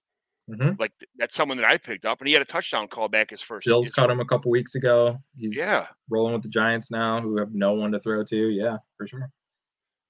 [0.50, 0.72] mm-hmm.
[0.80, 3.42] Like that's someone that I picked up, and he had a touchdown call back his
[3.42, 3.68] first.
[3.68, 6.90] Bills his cut fir- him a couple weeks ago he's Yeah, rolling with the giants
[6.92, 9.30] now who have no one to throw to yeah for sure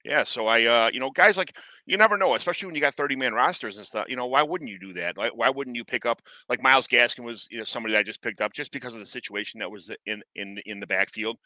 [0.02, 0.24] yeah.
[0.24, 3.16] So I, uh, you know, guys like you never know, especially when you got thirty
[3.16, 4.06] man rosters and stuff.
[4.08, 5.18] You know, why wouldn't you do that?
[5.18, 8.02] Like, why wouldn't you pick up like Myles Gaskin was, you know, somebody that I
[8.02, 11.36] just picked up just because of the situation that was in in in the backfield.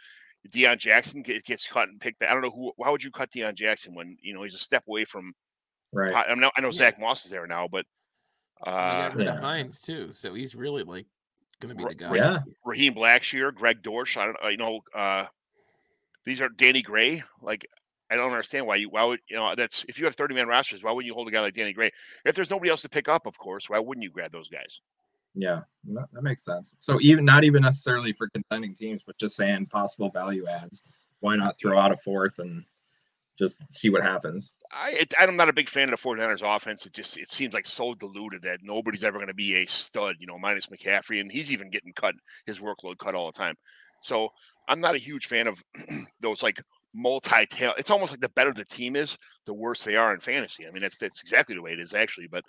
[0.53, 2.23] Deon Jackson gets cut and picked.
[2.23, 2.73] I don't know who.
[2.77, 5.33] Why would you cut Deon Jackson when you know he's a step away from?
[5.93, 6.73] right I know, I know Yeah.
[6.73, 7.87] Zach Moss is there now, but
[8.65, 9.41] They uh, got rid of yeah.
[9.41, 11.07] Hines too, so he's really like
[11.61, 12.15] going to be Ri- the guy.
[12.17, 12.39] yeah.
[12.65, 14.17] Raheem Blackshear, Greg Dortch.
[14.17, 15.27] I don't, uh, you know, uh,
[16.27, 17.23] these are Danny Gray.
[17.41, 17.65] Like,
[18.11, 20.49] I don't understand why you, why would, you know, that's, if you have 30 man
[20.49, 21.91] rosters, why wouldn't you hold a guy like Danny Gray?
[22.25, 24.81] If there's nobody else to pick up, of course, why wouldn't you grab those guys?
[25.35, 25.61] Yeah,
[25.95, 26.75] that, makes sense.
[26.79, 30.83] So even not even necessarily for contending teams, but just saying possible value adds.
[31.21, 32.65] Why not throw out a fourth and
[33.39, 34.57] just see what happens?
[34.71, 36.87] I, I'm not a big fan of the 49ers offense.
[36.87, 40.17] It just, it seems like so diluted that nobody's ever going to be a stud,
[40.21, 41.21] you know, minus McCaffrey.
[41.21, 42.15] And he's even getting cut,
[42.47, 43.57] his workload cut all the time.
[44.03, 44.29] So
[44.69, 45.63] I'm not a huge fan of
[46.21, 46.63] those like
[46.95, 47.75] multi tail.
[47.77, 50.67] It's almost like the better the team is, the worse they are in fantasy.
[50.67, 52.29] I mean, that's that's exactly the way it is actually.
[52.29, 52.45] But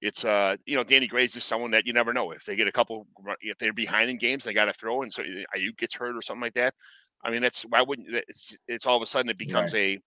[0.00, 2.68] it's uh, you know, Danny Gray's just someone that you never know if they get
[2.68, 3.06] a couple,
[3.40, 5.94] if they're behind in games, they got to throw, and so eh, eh, Aiyuk gets
[5.94, 6.74] hurt or something like that.
[7.22, 10.00] I mean, that's why wouldn't eh, it's it's all of a sudden it becomes a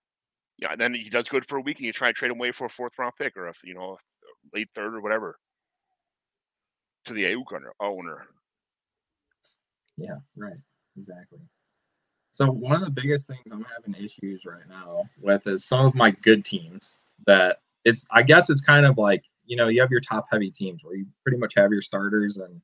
[0.58, 0.75] yeah.
[0.75, 2.65] Then he does good for a week, and you try to trade him away for
[2.65, 5.38] a fourth round pick or a you know a late third or whatever
[7.06, 7.73] to the Aiyuk owner.
[7.79, 8.27] owner.
[9.97, 10.58] Yeah, right.
[10.97, 11.39] Exactly.
[12.32, 15.93] So one of the biggest things I'm having issues right now with is some of
[15.93, 19.91] my good teams that it's I guess it's kind of like, you know, you have
[19.91, 22.62] your top heavy teams where you pretty much have your starters and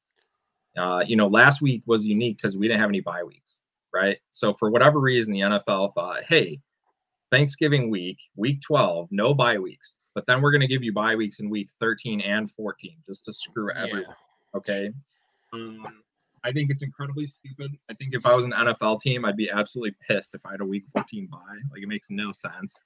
[0.77, 3.61] uh, you know, last week was unique because we didn't have any bye weeks,
[3.93, 4.17] right?
[4.31, 6.61] So for whatever reason, the NFL thought, hey,
[7.31, 11.15] Thanksgiving week, week 12, no bye weeks, but then we're going to give you bye
[11.15, 14.05] weeks in week 13 and 14 just to screw everyone.
[14.07, 14.57] Yeah.
[14.57, 14.91] Okay.
[15.53, 15.85] Um,
[16.43, 17.77] I think it's incredibly stupid.
[17.89, 20.61] I think if I was an NFL team, I'd be absolutely pissed if I had
[20.61, 21.37] a week 14 bye.
[21.71, 22.83] Like it makes no sense.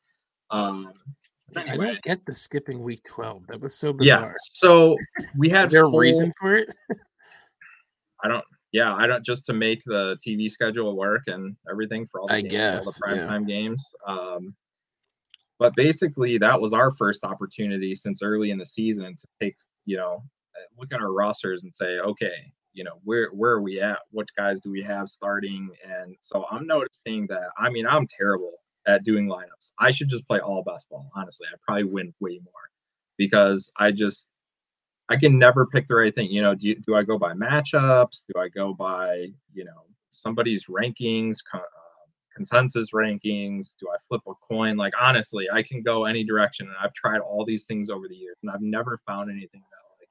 [0.50, 0.92] Um,
[1.54, 3.48] but I anyway, don't get the skipping week 12.
[3.48, 4.22] That was so bizarre.
[4.22, 4.34] yeah.
[4.38, 4.98] So
[5.38, 6.74] we had Is there a reason for it?
[8.24, 8.46] I don't.
[8.72, 12.34] Yeah, I don't just to make the TV schedule work and everything for all the
[12.34, 13.28] I games, all guess, the yeah.
[13.28, 13.96] primetime games.
[14.08, 14.56] Um,
[15.60, 19.98] but basically, that was our first opportunity since early in the season to take, you
[19.98, 20.24] know,
[20.56, 24.00] uh, look at our rosters and say, okay, you know, where where are we at?
[24.10, 25.70] What guys do we have starting?
[25.88, 27.50] And so I'm noticing that.
[27.60, 28.54] I mean, I'm terrible
[28.86, 29.72] at doing lineups.
[29.80, 31.10] I should just play all basketball.
[31.16, 32.54] Honestly, I probably win way more
[33.18, 34.30] because I just
[35.10, 36.32] I can never pick the right thing.
[36.32, 38.24] You know, do, you, do I go by matchups?
[38.34, 41.60] Do I go by, you know, somebody's rankings, uh,
[42.34, 43.76] consensus rankings?
[43.80, 44.78] Do I flip a coin?
[44.78, 48.16] Like honestly, I can go any direction, and I've tried all these things over the
[48.16, 50.10] years, and I've never found anything that like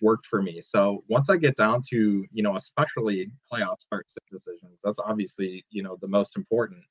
[0.00, 0.60] worked for me.
[0.60, 5.82] So once I get down to you know, especially playoff start decisions, that's obviously you
[5.82, 6.82] know the most important.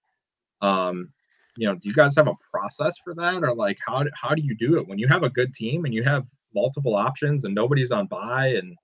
[0.61, 1.09] Um,
[1.57, 4.41] you know, do you guys have a process for that, or like how how do
[4.41, 7.53] you do it when you have a good team and you have multiple options and
[7.53, 8.75] nobody's on buy and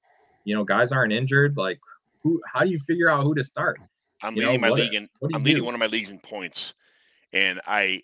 [0.44, 1.56] you know guys aren't injured?
[1.58, 1.80] Like,
[2.24, 2.42] who?
[2.46, 3.80] How do you figure out who to start?
[4.24, 5.66] I'm You leading know, my what- league in do I'm leading do?
[5.66, 6.74] one of my leagues in points,
[7.32, 8.04] and I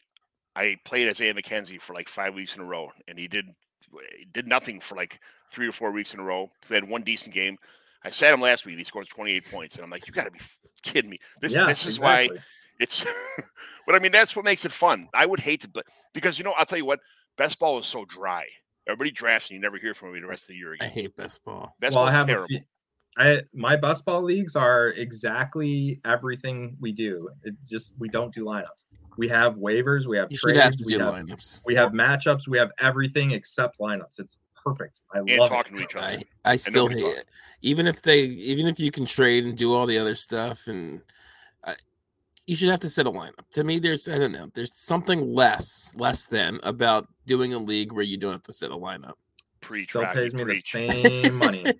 [0.55, 3.49] I played Isaiah McKenzie for like five weeks in a row, and he did
[4.31, 5.19] did nothing for like
[5.51, 6.49] three or four weeks in a row.
[6.67, 7.57] He had one decent game.
[8.03, 8.77] I sat him last week.
[8.77, 10.39] He scored 28 points, and I'm like, you got to be
[10.83, 11.19] kidding me.
[11.41, 12.41] This yeah, this is why exactly.
[12.79, 13.05] It's.
[13.85, 15.09] but I mean, that's what makes it fun.
[15.13, 16.99] I would hate to, but because you know, I'll tell you what,
[17.37, 18.45] best ball is so dry.
[18.87, 21.15] Everybody drafts, and you never hear from me the rest of the year I hate
[21.15, 21.75] best ball.
[21.79, 22.59] Best well, ball I is have terrible.
[23.17, 27.29] I my best ball leagues are exactly everything we do.
[27.43, 28.87] It just we don't do lineups.
[29.17, 31.65] We have waivers, we have You trades, have to we do have lineups.
[31.65, 34.19] we have matchups, we have everything except lineups.
[34.19, 35.01] It's perfect.
[35.13, 35.77] I and love talking it.
[35.77, 36.23] to each other.
[36.45, 37.25] I, I still nobody hate it.
[37.61, 41.01] Even if they, even if you can trade and do all the other stuff, and
[41.01, 41.03] I,
[42.45, 43.49] you should have to set a lineup.
[43.53, 47.91] To me, there's I don't know, there's something less, less than about doing a league
[47.91, 49.13] where you don't have to set a lineup.
[49.61, 50.71] Preach, Still Rocky, pays me preach.
[50.73, 51.65] the same money.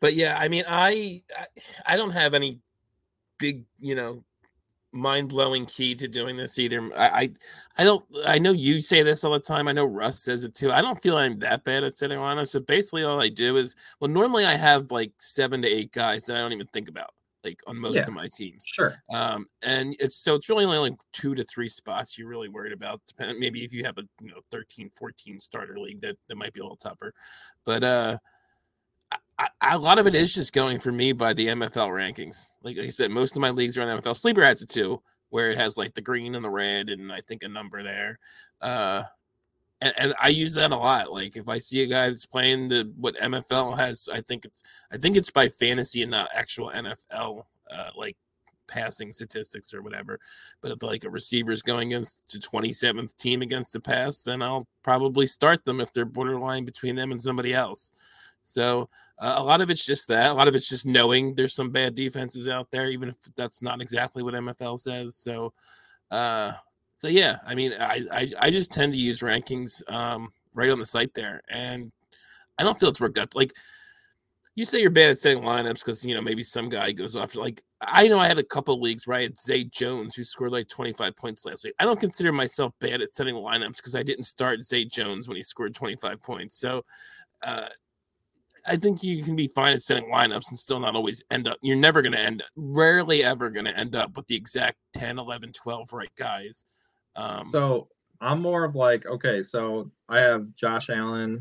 [0.00, 1.46] But yeah, I mean, I, I,
[1.86, 2.60] I don't have any
[3.38, 4.22] big, you know,
[4.92, 6.88] mind blowing key to doing this either.
[6.96, 7.30] I, I,
[7.78, 8.04] I don't.
[8.24, 9.66] I know you say this all the time.
[9.68, 10.70] I know Russ says it too.
[10.70, 12.48] I don't feel I'm that bad at setting lineups.
[12.48, 16.26] So basically, all I do is, well, normally I have like seven to eight guys
[16.26, 17.10] that I don't even think about,
[17.48, 18.02] like on most Yeah.
[18.02, 18.64] of my teams.
[18.66, 18.92] Sure.
[19.12, 22.72] Um, and it's so it's really only like two to three spots you're really worried
[22.72, 23.00] about.
[23.06, 26.52] Depending, maybe if you have a you know 13, 14 starter league, that that might
[26.52, 27.12] be a little tougher.
[27.64, 28.18] But uh,
[29.38, 32.54] I, I, a lot of it is just going for me by the MFL rankings.
[32.62, 34.16] Like I said, most of my leagues are on MFL.
[34.16, 37.20] Sleeper has it too, where it has like the green and the red, and I
[37.20, 38.18] think a number there.
[38.60, 39.02] Uh,
[39.80, 41.12] and, and I use that a lot.
[41.12, 44.62] Like if I see a guy that's playing the what MFL has, I think it's
[44.92, 47.44] I think it's by fantasy and not actual NFL.
[47.70, 48.16] Uh, like
[48.68, 50.20] passing statistics or whatever.
[50.60, 54.68] But if like a receiver's going against the 27th team against the pass, then I'll
[54.84, 57.90] probably start them if they're borderline between them and somebody else.
[58.42, 58.88] So
[59.18, 60.30] uh, a lot of it's just that.
[60.30, 63.60] A lot of it's just knowing there's some bad defenses out there, even if that's
[63.60, 65.16] not exactly what MFL says.
[65.16, 65.52] So,
[66.10, 66.52] uh,
[66.98, 70.80] so yeah, I mean, I, I I just tend to use rankings um, right on
[70.80, 71.92] the site there, and
[72.58, 73.36] I don't feel it's worked out.
[73.36, 73.52] Like
[74.56, 77.36] you say, you're bad at setting lineups because you know maybe some guy goes off.
[77.36, 80.50] Like I know I had a couple leagues where I had Zay Jones who scored
[80.50, 81.74] like 25 points last week.
[81.78, 85.36] I don't consider myself bad at setting lineups because I didn't start Zay Jones when
[85.36, 86.58] he scored 25 points.
[86.58, 86.84] So.
[87.42, 87.68] Uh,
[88.66, 91.56] I think you can be fine at setting lineups and still not always end up.
[91.62, 94.76] You're never going to end up, rarely ever going to end up with the exact
[94.92, 96.64] 10, 11, 12 right guys.
[97.18, 97.88] Um, So
[98.20, 101.40] I'm more of like, okay, so I have Josh Allen,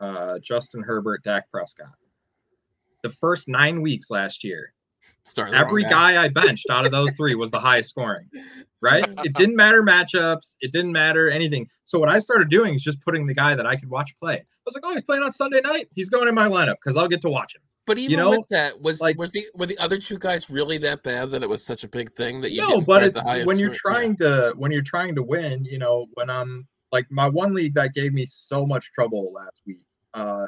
[0.00, 1.94] uh, Justin Herbert, Dak Prescott.
[3.02, 4.72] The first nine weeks last year,
[5.24, 8.28] start every guy I benched out of those three was the highest scoring,
[8.80, 9.06] right?
[9.24, 11.68] It didn't matter matchups, it didn't matter anything.
[11.84, 14.36] So what I started doing is just putting the guy that I could watch play.
[14.36, 15.88] I was like, oh, he's playing on Sunday night.
[15.94, 17.60] He's going in my lineup because I'll get to watch him.
[17.86, 20.78] But even know, with that, was like- was the were the other two guys really
[20.78, 23.18] that bad that it was such a big thing that you no, didn't but it's
[23.18, 26.66] the highest when you're trying to when you're trying to win, you know, when I'm
[26.92, 29.86] like my one league that gave me so much trouble last week.
[30.14, 30.46] Uh,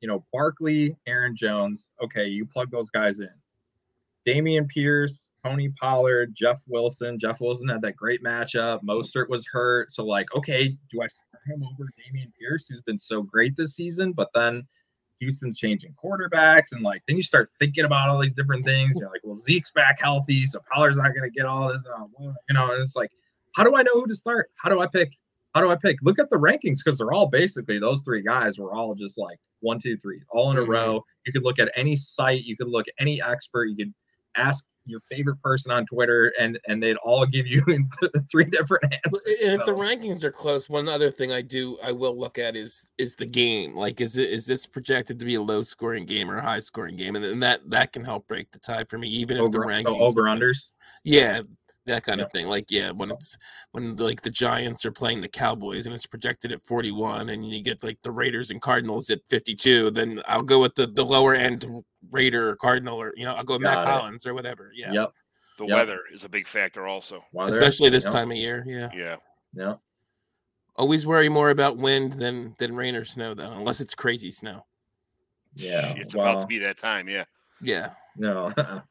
[0.00, 1.90] you know, Barkley, Aaron Jones.
[2.02, 3.30] Okay, you plug those guys in.
[4.26, 7.18] Dameon Pierce, Tony Pollard, Jeff Wilson.
[7.18, 8.80] Jeff Wilson had that great matchup.
[8.84, 9.92] Mostert was hurt.
[9.92, 13.74] So, like, okay, do I start him over Dameon Pierce, who's been so great this
[13.74, 14.12] season?
[14.12, 14.62] But then
[15.22, 18.96] Houston's changing quarterbacks, and like then you start thinking about all these different things.
[18.98, 21.84] You're like, well, Zeke's back healthy, so Pollard's not going to get all this.
[21.86, 23.10] Uh, you know, it's like,
[23.54, 24.50] how do I know who to start?
[24.56, 25.12] How do I pick?
[25.54, 25.98] How do I pick?
[26.02, 29.38] Look at the rankings because they're all basically those three guys were all just like
[29.60, 31.04] one, two, three, all in a row.
[31.24, 33.94] You could look at any site, you could look at any expert, you could
[34.36, 37.62] ask your favorite person on Twitter, and and they'd all give you
[38.30, 39.22] three different answers.
[39.42, 42.56] and if the rankings are close, one other thing I do I will look at
[42.56, 43.74] is is the game.
[43.74, 46.60] Like, is it is this projected to be a low scoring game or a high
[46.60, 47.16] scoring game?
[47.16, 49.90] And then that that can help break the tie for me, even if the rankings
[49.90, 50.70] so over unders.
[51.04, 51.42] Yeah,
[51.86, 52.26] that kind Yeah.
[52.26, 52.46] of thing.
[52.46, 53.36] Like, yeah, when it's
[53.72, 57.62] when like the Giants are playing the Cowboys and it's projected at 41 and you
[57.62, 61.34] get like the Raiders and Cardinals at 52, then I'll go with the the lower
[61.34, 61.64] end
[62.10, 63.90] Raider or Cardinal or you know, I'll go with Mack Got it.
[63.90, 64.70] Hollins or whatever.
[64.74, 64.92] Yeah.
[64.92, 65.12] Yep.
[65.58, 65.76] The Yep.
[65.76, 67.24] weather is a big factor, also.
[67.32, 68.64] Weather, Especially this yep, time of year.
[68.66, 68.88] Yeah.
[68.94, 69.16] Yeah.
[69.54, 69.80] Yep.
[70.76, 74.66] Always worry more about wind than than rain or snow though, unless it's crazy snow.
[75.54, 75.92] Yeah.
[75.96, 77.08] It's well, about to be that time.
[77.08, 77.24] Yeah.
[77.60, 77.90] Yeah.
[78.16, 78.52] No.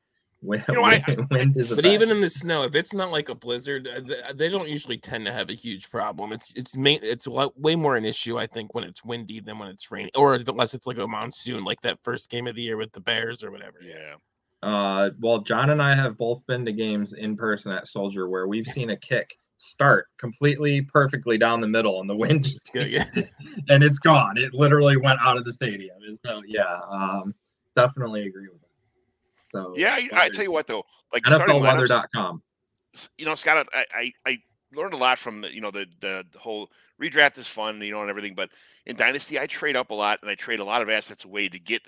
[0.43, 3.11] Wind, You know, I- I- wind is But even in the snow, if it's not
[3.11, 6.33] like a blizzard, uh, they don't usually tend to have a huge problem.
[6.33, 9.69] It's it's main, it's way more an issue, I think, when it's windy than when
[9.69, 12.77] it's raining, or unless it's like a monsoon, like that first game of the year
[12.77, 13.77] with the Bears or whatever.
[13.83, 14.15] Yeah.
[14.63, 18.47] Uh, well, John and I have both been to games in person at Soldier where
[18.47, 23.05] we've seen a kick start completely perfectly down the middle and the wind just Yeah,
[23.15, 23.23] yeah.
[23.69, 24.37] and it's gone.
[24.37, 25.97] It literally went out of the stadium.
[26.25, 27.35] So yeah, um,
[27.75, 28.70] definitely agree with that.
[29.53, 30.83] So Yeah, I, I tell you what though,
[31.13, 32.41] like NFLweather.com.
[33.17, 34.37] you know, Scott, I, I, I
[34.73, 36.69] learned a lot from the, you know the, the the whole
[37.01, 38.35] redraft is fun, you know, and everything.
[38.35, 38.49] But
[38.85, 41.49] in Dynasty, I trade up a lot and I trade a lot of assets away
[41.49, 41.81] to get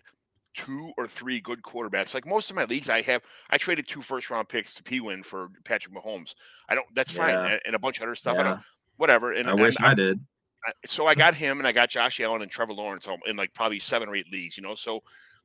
[0.55, 2.13] two or three good quarterbacks.
[2.13, 4.99] Like most of my leagues, I have I traded two first round picks to P
[4.99, 6.33] win for Patrick Mahomes.
[6.69, 6.85] I don't.
[6.95, 7.45] That's fine, Yeah.
[7.53, 8.37] and, and a bunch of other stuff.
[8.37, 8.59] I don't.
[8.97, 9.31] Whatever.
[9.33, 10.19] And I wish and I did.
[10.65, 13.35] I- so I got him and I got Josh Allen and Trevor Lawrence um, in
[13.35, 14.75] like probably seven or eight leagues, you know.
[14.75, 15.01] So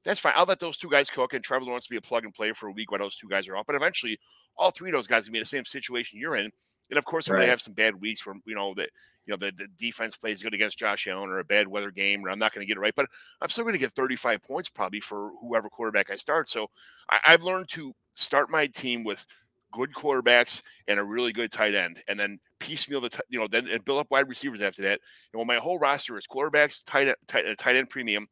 [0.09, 0.33] that's fine.
[0.37, 2.69] I'll let those two guys cook and Trevor Lawrence be a plug and play for
[2.69, 3.67] a week while those two guys are off.
[3.67, 4.19] But eventually,
[4.57, 6.51] all three of those guys will be in the same situation you're in.
[6.89, 8.89] And of course, I'm going to have some bad weeks where you know that
[9.27, 12.25] you know the, the defense plays good against Josh Allen or a bad weather game,
[12.25, 12.95] or I'm not going to get it right.
[12.97, 13.05] But
[13.43, 16.49] I'm still going to get 35 points probably for whoever quarterback I start.
[16.49, 16.69] So
[17.11, 19.27] I, I've learned to start my team with
[19.75, 23.47] good quarterbacks and a really good tight end, and then piecemeal the t- you know
[23.47, 25.01] then and build up wide receivers after that.
[25.35, 28.27] And when my whole roster is quarterbacks, tight end, tight, tight end premium,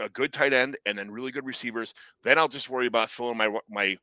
[0.00, 3.36] a good tight end, and then really good receivers, then I'll just worry about filling
[3.36, 3.96] my my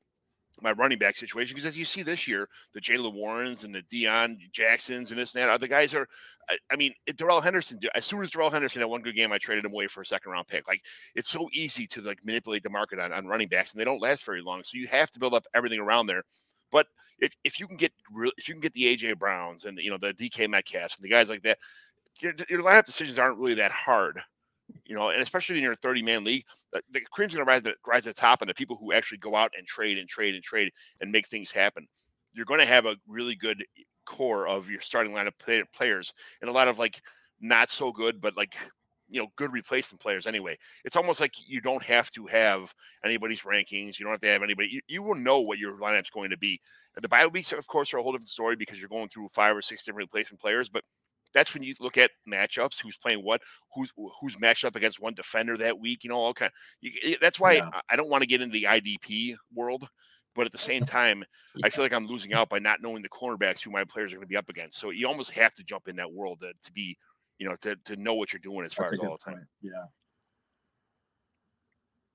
[0.62, 3.84] my running back situation because as you see this year, the Jaylen Warrens and the
[3.84, 6.08] Deon Jacksons and this and that, are the guys are.
[6.50, 7.80] I, I mean, Darrell Henderson.
[7.96, 10.06] As soon as Darrell Henderson had one good game, I traded him away for a
[10.06, 10.68] second round pick.
[10.68, 10.82] Like
[11.16, 14.02] it's so easy to like manipulate the market on, on running backs, and they don't
[14.02, 14.64] last very long.
[14.64, 16.24] So you have to build up everything around there.
[16.72, 16.88] But
[17.20, 17.92] if, if you can get
[18.38, 21.10] if you can get the AJ Browns and you know the DK Metcalfs and the
[21.10, 21.58] guys like that,
[22.20, 24.22] your, your lineup decisions aren't really that hard.
[24.86, 27.76] You know, and especially in your 30 man league, the, cream's going to rise, the,
[27.86, 30.36] rise to the top, and the people who actually go out and trade and trade
[30.36, 31.88] and trade and make things happen,
[32.34, 33.64] you're going to have a really good
[34.06, 37.02] core of your starting lineup play, players and a lot of like
[37.40, 38.56] not so good, but like
[39.10, 40.58] you know good replacement players anyway.
[40.86, 42.74] It's almost like you don't have to have
[43.06, 44.00] anybody's rankings.
[44.00, 44.70] You don't have to have anybody.
[44.70, 46.60] You, you will know what your lineup's going to be.
[47.00, 49.56] The bye weeks, of course, are a whole different story because you're going through five
[49.56, 50.84] or six different replacement players, but
[51.34, 53.42] that's when you look at matchups, who's playing what,
[53.76, 56.04] who's who's matched up against one defender that week.
[56.04, 56.52] You know, all kind.
[56.82, 57.70] You, that's why Yeah.
[57.74, 59.88] I- I don't want to get into the IDP world,
[60.36, 61.24] but at the same time,
[61.64, 64.16] I feel like I'm losing out by not knowing the cornerbacks who my players are
[64.18, 64.80] going to be up against.
[64.80, 66.98] So you almost have to jump in that world to, to be,
[67.38, 69.32] you know, to, to know what you're doing as far That's a as all the
[69.32, 69.48] time.
[69.62, 69.72] Yeah.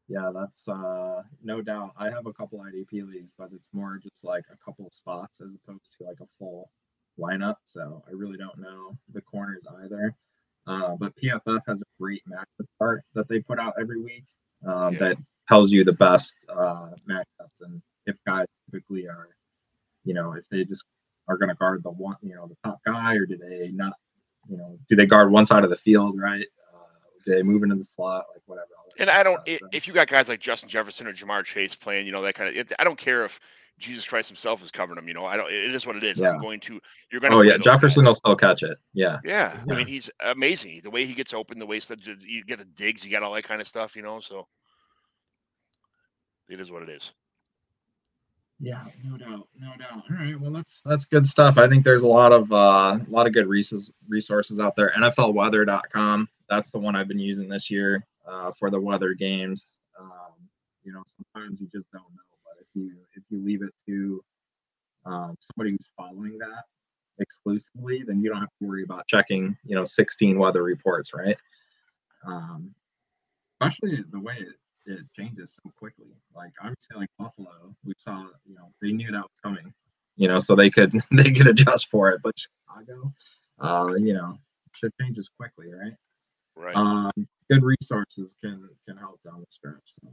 [0.09, 1.91] Yeah, that's uh no doubt.
[1.97, 5.49] I have a couple IDP leagues, but it's more just like a couple spots as
[5.55, 6.71] opposed to like a full
[7.19, 7.57] lineup.
[7.65, 10.15] So I really don't know the corners either.
[10.67, 14.25] Uh, but PFF has a great matchup chart that they put out every week
[14.67, 15.01] um, Yeah.
[15.01, 19.29] that tells you the best uh, matchups and if guys typically are,
[20.05, 20.85] you know, if they just
[21.29, 23.95] are going to guard the one, you know, the top guy, or do they not,
[24.49, 26.47] you know, do they guard one side of the field, right?
[26.73, 26.79] Uh,
[27.25, 28.69] do they move into the slot, like whatever?
[28.99, 29.69] And I don't, stuff, i so.
[29.73, 32.49] if you got guys like Justin Jefferson or Ja'Marr Chase playing, you know, that kind
[32.51, 33.41] of, it, I don't care if
[33.79, 36.17] Jesus Christ himself is covering them, you know, I don't, it is what it is.
[36.17, 36.31] Yeah.
[36.31, 38.79] I'm going to, you're going to, Oh yeah, Jefferson will still catch it.
[38.95, 40.81] Yeah, Yeah, I mean he's amazing.
[40.83, 43.35] The way he gets open, the way that you get the digs, you got all
[43.35, 44.21] that kind of stuff, you know.
[44.21, 44.47] So
[46.49, 47.13] it is what it is.
[48.61, 50.05] yeah, no doubt, no doubt.
[50.11, 51.59] All right, well that's that's good stuff.
[51.59, 54.93] I think there's a lot of uh, a lot of good resources resources out there.
[54.97, 56.29] NFLweather.com.
[56.49, 59.81] That's the one I've been using this year uh, for the weather games.
[60.01, 60.49] Um,
[60.85, 62.26] you know, sometimes you just don't know, but if
[62.77, 64.23] you if you leave it to
[65.05, 66.65] um, somebody who's following that
[67.19, 71.37] exclusively, then you don't have to worry about checking, you know, 16 weather reports, right?
[72.27, 72.75] Um,
[73.61, 76.09] especially the way it, it changes so quickly.
[76.35, 79.73] Like obviously, like Buffalo, we saw, you know, they knew that was coming,
[80.17, 82.21] you know, so they could they could adjust for it.
[82.23, 83.13] But Chicago,
[83.61, 84.39] uh, you know,
[84.73, 85.95] shit changes quickly, right?
[86.57, 86.77] Right.
[86.77, 87.13] Um,
[87.51, 89.83] good resources can can help down the stretch.
[89.85, 90.09] So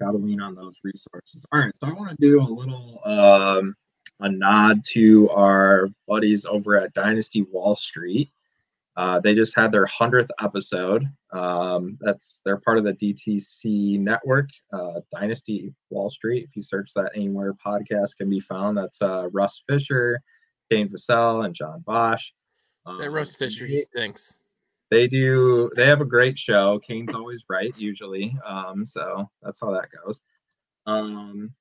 [0.00, 1.44] gotta lean on those resources.
[1.52, 3.74] All right, so I want to do a little um,
[4.20, 8.30] a nod to our buddies over at Dynasty Wall Street.
[8.96, 11.06] Uh, they just had their hundredth episode.
[11.30, 16.44] Um, that's they're part of the DTC network, uh, Dynasty Wall Street.
[16.48, 18.78] If you search that anywhere, podcast can be found.
[18.78, 20.22] That's uh, Russ Fisher,
[20.70, 22.30] Kane Vassell, and John Bosch.
[22.86, 24.38] That Um, Russ Fisher, he stinks.
[24.90, 26.78] They do they have a great show.
[26.78, 30.20] Kane's always right usually um so that's how that goes.
[30.86, 31.52] Um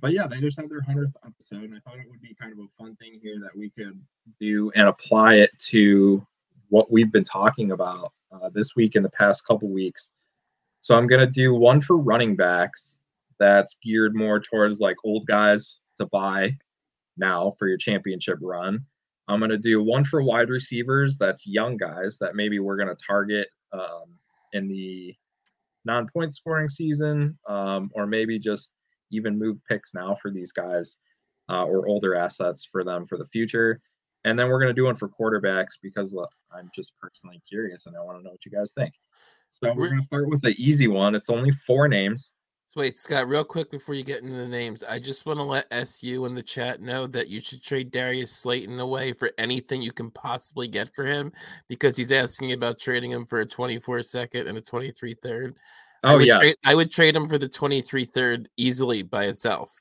[0.00, 2.52] but yeah they just had their 100th episode and i thought it would be kind
[2.52, 3.98] of a fun thing here that we could
[4.38, 6.26] do and apply it to
[6.68, 10.10] what we've been talking about uh, this week and the past couple weeks.
[10.80, 12.98] So i'm going to do one for running backs
[13.38, 16.56] that's geared more towards like old guys to buy
[17.16, 18.84] now for your championship run.
[19.28, 22.94] I'm going to do one for wide receivers that's young guys that maybe we're going
[22.94, 24.18] to target um,
[24.52, 25.14] in the
[25.84, 28.72] non point scoring season, um, or maybe just
[29.10, 30.98] even move picks now for these guys
[31.48, 33.80] uh, or older assets for them for the future.
[34.24, 37.86] And then we're going to do one for quarterbacks because look, I'm just personally curious
[37.86, 38.92] and I want to know what you guys think.
[39.50, 41.14] So we're going to start with the easy one.
[41.14, 42.32] It's only four names.
[42.68, 45.44] So wait, Scott, real quick before you get into the names, I just want to
[45.44, 49.82] let SU in the chat know that you should trade Darius Slayton away for anything
[49.82, 51.32] you can possibly get for him
[51.68, 55.56] because he's asking about trading him for a 24 second and a 23 third.
[56.02, 59.26] Oh I would yeah, trade, I would trade him for the 23 third easily by
[59.26, 59.72] itself.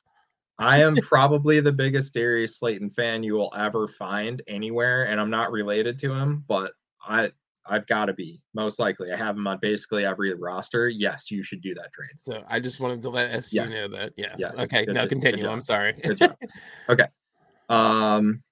[0.60, 5.32] I am probably the biggest Darius Slayton fan you will ever find anywhere, and I'm
[5.32, 6.74] not related to him, but
[7.04, 7.32] I
[7.68, 9.11] I've got to be most likely.
[9.11, 10.88] I have him on basically every roster.
[10.88, 12.09] Yes, you should do that trade.
[12.16, 13.72] So I just wanted to let SU Yes.
[13.72, 14.13] know that.
[14.16, 14.36] Yes.
[14.38, 14.55] Yes.
[14.59, 14.86] Okay.
[14.86, 15.47] Good- now continue.
[15.47, 15.93] I'm sorry.
[16.89, 17.07] Okay.
[17.70, 18.43] Um.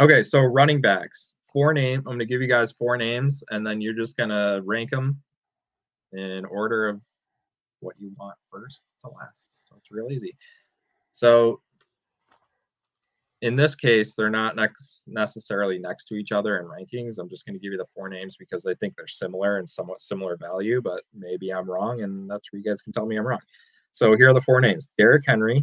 [0.00, 2.00] Okay, so running backs, four name.
[2.00, 5.22] I'm gonna give you guys four names, and then you're just gonna rank them
[6.12, 7.00] in order of
[7.78, 9.46] what you want first to last.
[9.60, 10.36] So it's real easy.
[11.12, 11.60] So
[13.44, 17.18] in this case, they're not next necessarily next to each other in rankings.
[17.18, 19.68] I'm just going to give you the four names because I think they're similar and
[19.68, 23.16] somewhat similar value, but maybe I'm wrong, and that's where you guys can tell me
[23.16, 23.42] I'm wrong.
[23.92, 25.62] So here are the four names: Derrick Henry,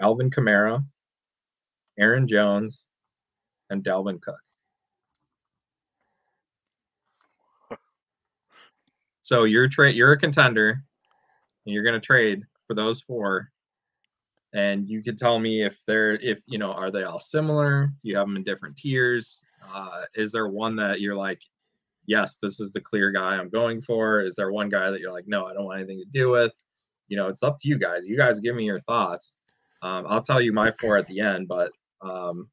[0.00, 0.84] Alvin Kamara,
[1.98, 2.86] Aaron Jones,
[3.68, 4.38] and Dalvin Cook.
[9.22, 13.50] So you're trade you're a contender, and you're going to trade for those four.
[14.54, 17.92] And you can tell me if they're if you know are they all similar?
[18.02, 19.42] You have them in different tiers.
[19.74, 21.42] Uh, is there one that you're like,
[22.06, 24.20] yes, this is the clear guy I'm going for?
[24.20, 26.54] Is there one guy that you're like, no, I don't want anything to do with?
[27.08, 28.02] You know, it's up to you guys.
[28.04, 29.36] You guys give me your thoughts.
[29.82, 31.70] Um, I'll tell you my four at the end, but
[32.00, 32.48] um,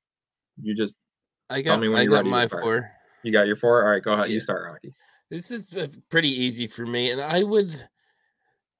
[0.62, 0.96] you just
[1.50, 2.92] I Tell got me when I you're got my four.
[3.24, 3.84] you got your four.
[3.84, 4.30] All right, go ahead.
[4.30, 4.94] You start, Rocky.
[5.30, 7.88] This is uh, pretty easy for me, and I would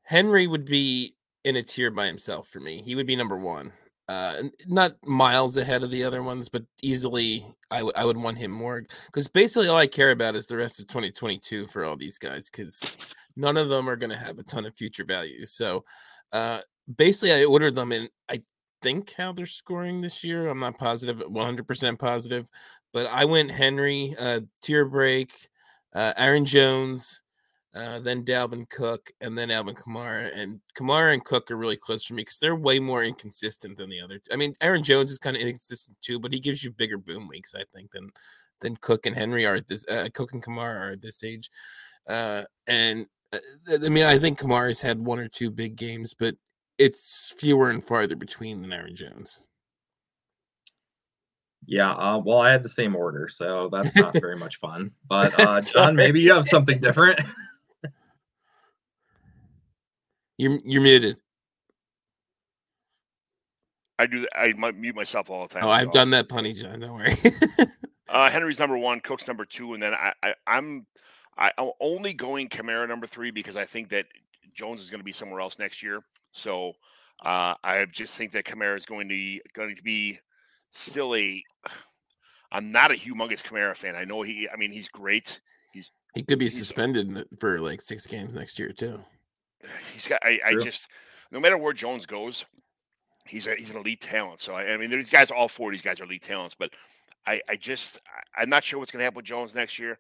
[0.04, 2.82] Henry would be in a tier by himself for me.
[2.82, 3.72] He would be number one.
[4.10, 8.38] Uh, not miles ahead of the other ones, but easily I would I would want
[8.38, 11.96] him more because basically all I care about is the rest of 2022 for all
[11.96, 12.96] these guys because
[13.38, 15.46] none of them are going to have a ton of future value.
[15.46, 15.86] So
[16.34, 16.60] uh,
[16.98, 18.40] basically, I ordered them and I
[18.82, 20.50] think how they're scoring this year.
[20.50, 22.50] I'm not positive, 100% positive,
[22.92, 25.32] but I went Henry, uh, tier break,
[25.96, 27.24] uh, Aaron Jones,
[27.76, 30.32] uh, then Dalvin Cook, and then Alvin Kamara.
[30.36, 33.90] And Kamara and Cook are really close for me because they're way more inconsistent than
[33.90, 34.22] the other.
[34.32, 37.28] I mean, Aaron Jones is kind of inconsistent too, but he gives you bigger boom
[37.28, 38.12] weeks, I think, than
[38.62, 39.86] than Cook and Henry are at this.
[39.88, 41.50] Uh, Cook and Kamara are at this age.
[42.08, 43.38] Uh, and uh,
[43.84, 46.36] I mean, I think Kamara's had one or two big games, but
[46.78, 49.48] it's fewer and farther between than Aaron Jones.
[51.66, 54.92] Yeah, uh, well, I had the same order, so that's not very much fun.
[55.08, 57.20] But uh, John, maybe you have something different.
[60.38, 61.18] You're you're muted.
[64.00, 64.26] I do.
[64.36, 65.64] I might mute myself all the time.
[65.64, 66.80] Oh, I've done that plenty, John.
[66.80, 67.16] Don't worry.
[68.10, 70.86] Uh, Henry's number one, Cook's number two, and then I, I I'm
[71.36, 74.06] I, I'm only going Kamara number three because I think that
[74.54, 76.00] Jones is going to be somewhere else next year.
[76.32, 76.74] So
[77.26, 80.20] uh, I just think that Kamara is going to be, going to be
[80.74, 81.42] still a.
[82.52, 83.96] I'm not a humongous Kamara fan.
[83.96, 84.48] I know he.
[84.48, 85.40] I mean, he's great.
[85.72, 89.00] He's he could be He's- suspended for like six games next year too.
[89.94, 90.20] He's got.
[90.24, 90.88] I, I just
[91.34, 92.46] no matter where Jones goes,
[93.26, 94.40] he's a, he's an elite talent.
[94.40, 96.56] So I, I mean, these guys, all four of these guys are elite talents.
[96.58, 96.72] But
[97.26, 99.98] I, I just I, I'm not sure what's going to happen with Jones next year.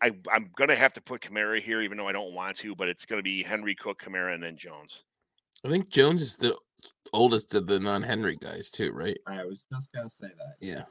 [0.00, 2.74] I I'm going to have to put Kamara here, even though I don't want to.
[2.74, 5.02] But it's going to be Henry Cook, Kamara, and then Jones.
[5.64, 6.56] I think Jones is the
[7.12, 9.16] oldest of the non-Henry guys too, right?
[9.26, 10.56] I was just gonna say that.
[10.60, 10.82] Yeah.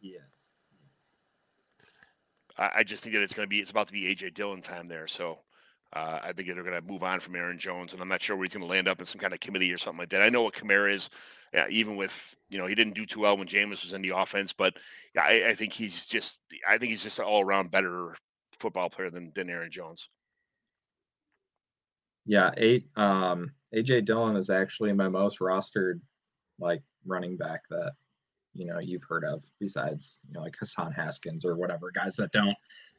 [0.00, 0.20] Yes.
[2.58, 4.60] I, I just think that it's going to be it's about to be AJ Dillon
[4.60, 5.06] time there.
[5.06, 5.38] So.
[5.94, 8.34] Uh, I think they're going to move on from Aaron Jones, and I'm not sure
[8.34, 10.22] where he's going to land up in some kind of committee or something like that.
[10.22, 11.10] I know what Kamara is,
[11.52, 14.16] yeah, even with you know he didn't do too well when Jameis was in the
[14.16, 14.74] offense, but
[15.14, 18.16] yeah, I, I think he's just I think he's just an all around better
[18.58, 20.08] football player than than Aaron Jones.
[22.24, 22.86] Yeah, eight.
[22.96, 26.00] Um, AJ Dillon is actually my most rostered,
[26.58, 27.92] like running back that
[28.54, 32.32] you know you've heard of, besides you know like Hassan Haskins or whatever guys that
[32.32, 32.56] don't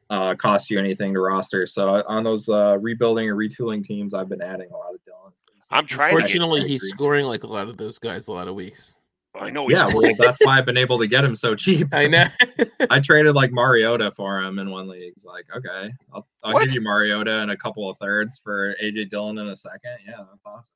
[0.09, 1.65] uh, cost you anything to roster.
[1.65, 5.31] So on those uh, rebuilding or retooling teams, I've been adding a lot of Dillon.
[5.71, 6.11] I'm trying.
[6.11, 8.97] Fortunately, I he's scoring like a lot of those guys a lot of weeks.
[9.35, 9.67] I know.
[9.67, 11.87] Yeah, well, that's why I've been able to get him so cheap.
[11.91, 12.25] I know.
[12.91, 15.13] I traded like Mariota for him in one league.
[15.15, 19.09] It's like, okay, I'll, I'll give you Mariota and a couple of thirds for AJ
[19.09, 19.97] Dillon in a second.
[20.05, 20.69] Yeah, that's awesome.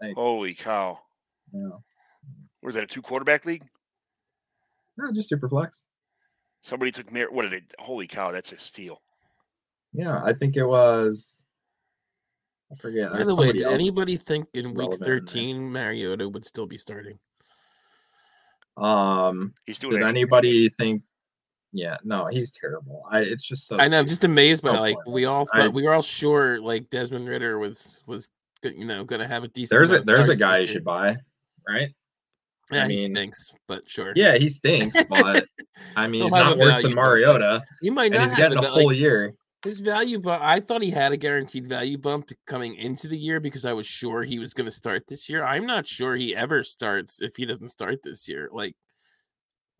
[0.00, 0.20] Thanks.
[0.20, 0.98] Holy cow!
[1.54, 1.70] Yeah.
[2.62, 3.64] Was that a two quarterback league?
[4.98, 5.82] No, just super flex.
[6.62, 7.74] Somebody took Mar- what did it?
[7.78, 8.30] Holy cow!
[8.30, 9.02] That's a steal.
[9.92, 11.42] Yeah, I think it was.
[12.72, 13.12] I forget.
[13.12, 15.18] By the way, did anybody think in week relevant in there.
[15.20, 17.18] 13 Mariota would still be starting?
[18.76, 19.92] Um, He's doing.
[19.92, 21.02] did extra- anybody think?
[21.74, 23.02] Yeah, no, he's terrible.
[23.10, 23.20] I.
[23.20, 23.76] It's just so.
[23.78, 26.60] I know, I'm just amazed by No like we all I- we were all sure
[26.60, 28.28] like Desmond Ridder was was
[28.62, 29.78] you know going to have a decent.
[29.78, 31.16] There's a there's a guy you should buy,
[31.68, 31.90] right?
[32.70, 34.12] Yeah, I he stinks, but sure.
[34.16, 35.46] Yeah, he stinks, but
[35.96, 38.62] I mean, he's not worse value, than Mariota, You might not he's getting a a
[38.62, 39.34] val- like, full year.
[39.64, 43.40] his value, but I thought he had a guaranteed value bump coming into the year
[43.40, 45.44] because I was sure he was going to start this year.
[45.44, 48.48] I'm not sure he ever starts if he doesn't start this year.
[48.52, 48.74] Like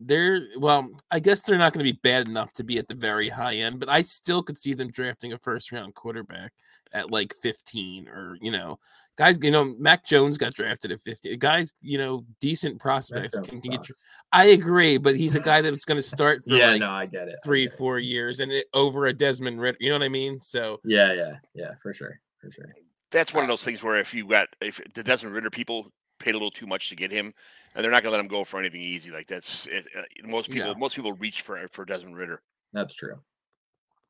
[0.05, 2.95] they're well, I guess they're not going to be bad enough to be at the
[2.95, 6.53] very high end, but I still could see them drafting a first round quarterback
[6.91, 8.79] at like 15 or you know,
[9.17, 9.37] guys.
[9.41, 11.35] You know, Mac Jones got drafted at 50.
[11.37, 13.85] Guys, you know, decent prospects can, can get.
[13.85, 13.99] sucks.
[14.31, 17.05] I agree, but he's a guy that's going to start for Yeah, like no, I
[17.05, 17.35] get it.
[17.43, 17.77] I three, get it.
[17.77, 19.77] four years, and it, over a Desmond Ridder.
[19.79, 20.39] You know what I mean?
[20.39, 22.65] So Yeah, yeah, yeah, for sure, for sure.
[23.11, 25.91] That's one of those things where if you got if the Desmond Ridder people
[26.23, 27.33] paid a little too much to get him,
[27.75, 29.11] and they're not gonna let him go for anything easy.
[29.11, 30.69] Like that's it, uh, most people.
[30.69, 30.77] Yeah.
[30.77, 32.41] Most people reach for for Desmond Ridder.
[32.71, 33.19] That's true.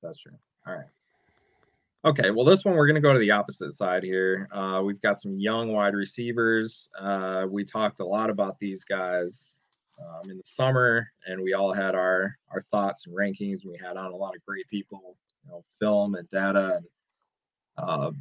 [0.01, 0.33] That's true.
[0.67, 0.85] All right.
[2.05, 4.49] Okay, well, this one we're going to go to the opposite side here.
[4.51, 6.89] Uh, we've got some young wide receivers.
[6.99, 9.57] Uh, we talked a lot about these guys
[10.01, 13.65] um, in the summer, and we all had our our thoughts and rankings.
[13.65, 16.85] We had on a lot of great people, you know, film and data, and
[17.77, 18.11] uh,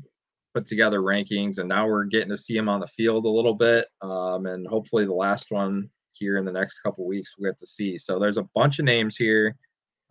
[0.55, 1.59] put together rankings.
[1.59, 4.66] And now we're getting to see them on the field a little bit, um, and
[4.66, 7.98] hopefully the last one here in the next couple weeks we'll get to see.
[7.98, 9.57] So there's a bunch of names here.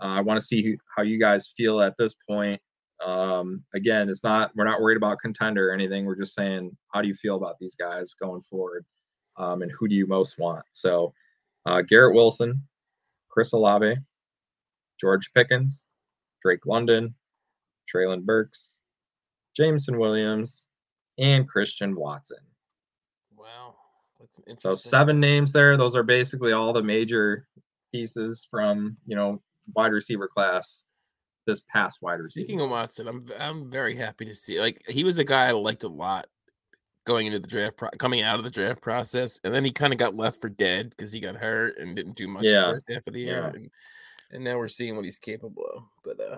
[0.02, 2.60] Uh, I want to see who, how you guys feel at this point.
[3.06, 6.06] Um, again, it's not we're not worried about contender or anything.
[6.06, 8.86] We're just saying how do you feel about these guys going forward,
[9.38, 10.66] um, and who do you most want?
[10.72, 11.14] So,
[11.66, 12.64] uh, Garrett Wilson,
[13.30, 13.96] Chris Olave,
[15.00, 15.86] George Pickens,
[16.44, 17.16] Drake London,
[17.92, 18.81] Treylon Burks,
[19.56, 20.66] Jameson Williams,
[21.18, 22.38] and Christian Watson.
[23.38, 23.76] wow,
[24.20, 25.78] that's So seven names there.
[25.78, 27.48] Those are basically all the major
[27.92, 29.42] pieces from you know
[29.76, 30.84] wide receiver class
[31.48, 32.46] this past wide receiver.
[32.46, 34.60] Speaking of Watson, I'm I'm very happy to see.
[34.60, 36.28] Like he was a guy I liked a lot
[37.06, 39.92] going into the draft, pro- coming out of the draft process, and then he kind
[39.92, 42.74] of got left for dead because he got hurt and didn't do much Yeah, the
[42.74, 43.60] first half of the year, yeah.
[43.60, 43.72] and,
[44.32, 45.84] and now we're seeing what he's capable of.
[46.04, 46.38] But uh,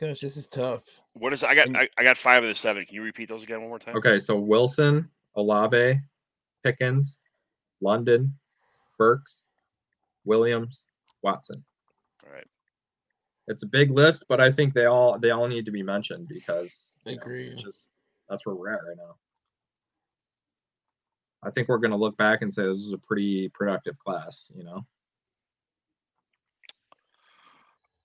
[0.00, 1.02] gosh, this is tough.
[1.12, 1.74] What is I got?
[1.74, 2.84] I, I got five of the seven.
[2.84, 3.96] Can you repeat those again one more time?
[3.96, 6.00] Okay, so Wilson, Olave,
[6.62, 7.20] Pickens,
[7.80, 8.34] London,
[8.98, 9.44] Burks,
[10.24, 10.86] Williams,
[11.22, 11.64] Watson.
[12.26, 12.46] All right.
[13.46, 16.28] It's a big list, but I think they all they all need to be mentioned
[16.28, 17.58] because you know, Agreed.
[17.58, 17.90] just
[18.28, 19.16] that's where we're at right now.
[21.42, 24.50] I think we're going to look back and say this is a pretty productive class.
[24.56, 24.86] You know.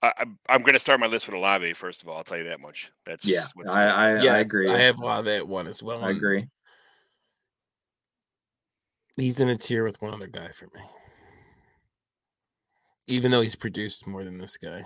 [0.02, 2.16] I, I'm I'm going to start my list with Olave first of all.
[2.16, 2.90] I'll tell you that much.
[3.04, 4.70] That's Yeah, what's- I I, I agree.
[4.70, 6.04] I have Lave at one as well.
[6.04, 6.46] I agree.
[9.16, 10.80] He's in a tier with one other guy for me,
[13.06, 14.82] even though he's produced more than this guy.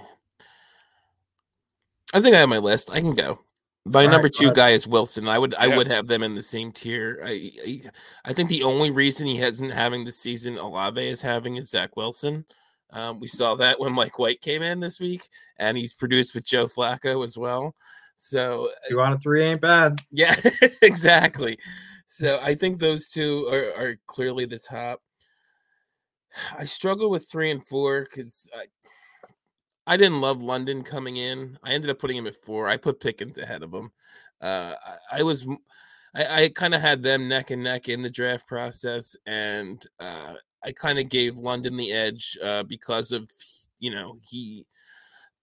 [2.12, 2.90] I think I have my list.
[2.90, 3.40] I can go.
[3.86, 5.28] My All number right, two guy is Wilson.
[5.28, 7.20] I would I would have them in the same tier.
[7.24, 7.80] I, I
[8.24, 11.94] I think the only reason he hasn't having the season Olave is having is Zach
[11.96, 12.46] Wilson.
[12.94, 15.22] Um, we saw that when Mike White came in this week,
[15.58, 17.74] and he's produced with Joe Flacco as well.
[18.16, 20.00] So Two out of three ain't bad.
[20.12, 20.34] yeah,
[20.82, 21.58] exactly.
[22.06, 25.00] So I think those two are, are clearly the top.
[26.58, 28.66] I struggle with three and four because I,
[29.86, 31.58] I didn't love London coming in.
[31.64, 32.68] I ended up putting him at four.
[32.68, 33.90] I put Pickens ahead of him.
[34.40, 34.74] Uh,
[35.12, 35.46] I, I was,
[36.14, 40.34] I kind of had them neck and neck in the draft process, and uh,
[40.64, 43.28] I kind of gave London the edge uh, because of
[43.78, 44.66] you know he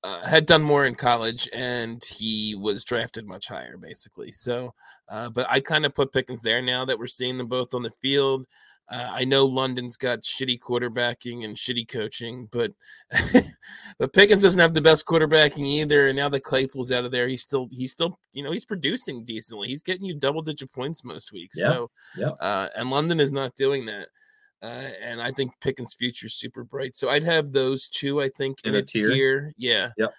[0.04, 4.32] uh, had done more in college and he was drafted much higher, basically.
[4.32, 4.74] So,
[5.10, 7.84] uh, but I kind of put Pickens there now that we're seeing them both on
[7.84, 8.48] the field.
[8.90, 12.74] Uh, I know London's got shitty quarterbacking and shitty coaching, but
[14.00, 16.08] but Pickens doesn't have the best quarterbacking either.
[16.08, 19.24] And now that Claypool's out of there, he's still he's still you know he's producing
[19.24, 19.70] decently.
[19.70, 21.56] He's getting you double digit points most weeks.
[21.58, 22.30] Yeah, So yeah.
[22.42, 24.10] uh, and London is not doing that.
[24.62, 26.96] Uh, and I think Pickens' future is super bright.
[26.96, 28.22] So I'd have those two.
[28.22, 29.10] I think in, In a a tier?
[29.10, 29.54] tier.
[29.58, 29.90] Yeah.
[29.98, 30.10] Yep.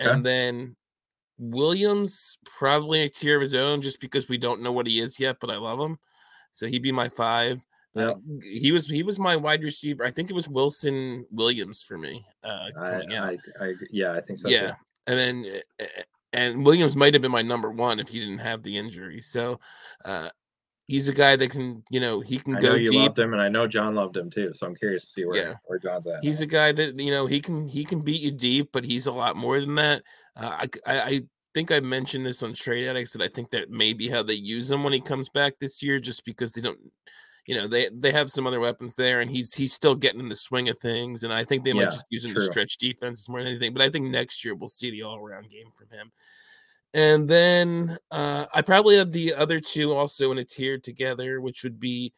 [0.00, 0.10] Okay.
[0.10, 0.76] And then
[1.38, 5.20] Williams probably a tier of his own, just because we don't know what he is
[5.20, 5.36] yet.
[5.40, 5.98] But I love him,
[6.50, 7.60] so he'd be my five.
[7.94, 10.04] Uh, he was he was my wide receiver.
[10.04, 12.88] I think it was Wilson Williams for me uh, I.
[12.88, 14.48] I, I yeah, I think so.
[14.48, 14.54] too.
[14.54, 14.72] yeah,
[15.06, 15.44] and then
[15.80, 15.84] uh,
[16.32, 19.20] and Williams might have been my number one if he didn't have the injury.
[19.20, 19.60] So,
[20.04, 20.30] uh,
[20.92, 22.98] he's a guy that can, you know, he can I go know you deep.
[23.00, 24.52] loved him, and I know John loved him too.
[24.52, 25.54] So I'm curious to see where Yeah.
[25.66, 26.22] where John's at.
[26.22, 29.06] He's a guy that you know he can he can beat you deep, but he's
[29.06, 30.02] a lot more than that.
[30.36, 31.22] Uh, I, I
[31.54, 34.34] think I mentioned this on Trade Addicts that I think that may be how they
[34.34, 36.78] use him when he comes back this year, just because they don't,
[37.46, 40.28] you know, they they have some other weapons there, and he's he's still getting in
[40.28, 42.76] the swing of things, and I think they Yeah, might just use him to stretch
[42.76, 43.72] defenses more than anything.
[43.72, 46.12] But I think next year we'll see the all around game from him.
[46.94, 51.62] And then uh, I probably have the other two also in a tier together, which
[51.62, 52.12] would be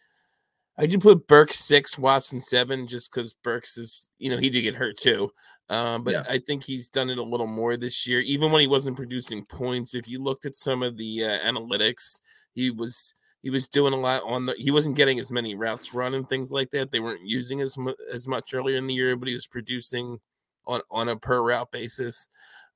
[0.77, 4.63] I did put Burks six, Watson seven, just because Burks is, you know, he did
[4.63, 5.31] get hurt too.
[5.71, 6.25] Um, but Yeah.
[6.29, 9.45] I think he's done it a little more this year, even when he wasn't producing
[9.47, 9.95] points.
[9.95, 12.21] If you looked at some of the uh, analytics,
[12.55, 14.55] he was he was doing a lot on the.
[14.59, 16.91] He wasn't getting as many routes run and things like that.
[16.91, 20.19] They weren't using as mu- as much earlier in the year, but he was producing
[20.67, 22.27] on on a per route basis.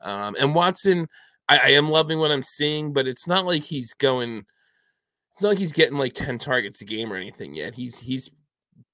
[0.00, 1.08] Um, and Watson,
[1.48, 4.44] I, I am loving what I'm seeing, but it's not like he's going
[5.32, 7.74] it's not like he's getting like 10 targets a game or anything yet.
[7.74, 8.30] He's he's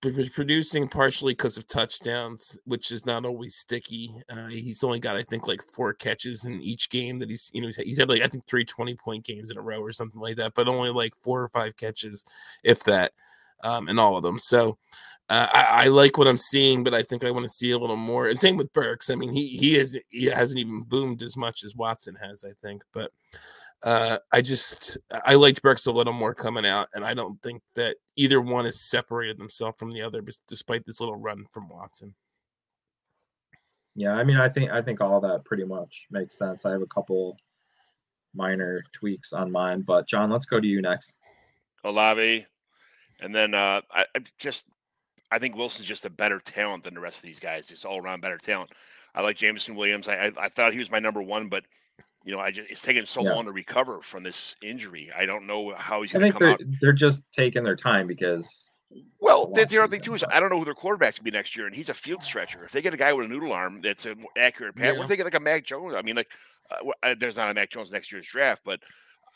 [0.03, 4.15] producing partially because of touchdowns, which is not always sticky.
[4.29, 7.63] Uh, he's only got I think like four catches in each game that he's you
[7.63, 10.21] know he's had like I think three 20 point games in a row or something
[10.21, 12.25] like that, but only like four or five catches,
[12.63, 13.13] if that,
[13.65, 14.39] um, in all of them.
[14.39, 14.79] So
[15.29, 17.79] uh, I, I like what I'm seeing, but I think I want to see a
[17.79, 18.29] little more.
[18.29, 19.11] And same with Burks.
[19.11, 22.53] I mean, he he is he hasn't even boomed as much as Watson has, I
[22.61, 23.11] think, but
[23.83, 27.63] uh, I just I liked Burks a little more coming out, and I don't think
[27.75, 32.15] that either one has separated themselves from the other, despite this little run from Watson.
[33.95, 36.65] Yeah, I mean, I think I think all that pretty much makes sense.
[36.65, 37.39] I have a couple
[38.35, 41.15] minor tweaks on mine, but John, let's go to you next.
[41.85, 42.47] Olave,
[43.21, 44.67] and then uh, I, I just
[45.31, 47.67] I think Wilson's just a better talent than the rest of these guys.
[47.67, 48.71] Just all around better talent.
[49.15, 50.09] I like Jameson Williams.
[50.09, 51.65] I, I I thought he was my number one, but
[52.25, 53.33] you know, I just it's taken so Yeah.
[53.35, 55.11] long to recover from this injury.
[55.17, 56.61] I don't know how he's I think come they're out.
[56.81, 58.69] they're just taking their time because
[59.21, 61.31] Well, that's the other thing too is I don't know who their quarterback's gonna be
[61.31, 62.65] next year, and he's a field stretcher.
[62.65, 64.97] If they get a guy with a noodle arm that's a more accurate pass, what
[64.97, 65.03] Yeah.
[65.03, 65.95] if they get like a Mac Jones?
[65.95, 66.31] I mean, like
[66.71, 68.81] uh, uh, there's not a Mac Jones next year's draft, but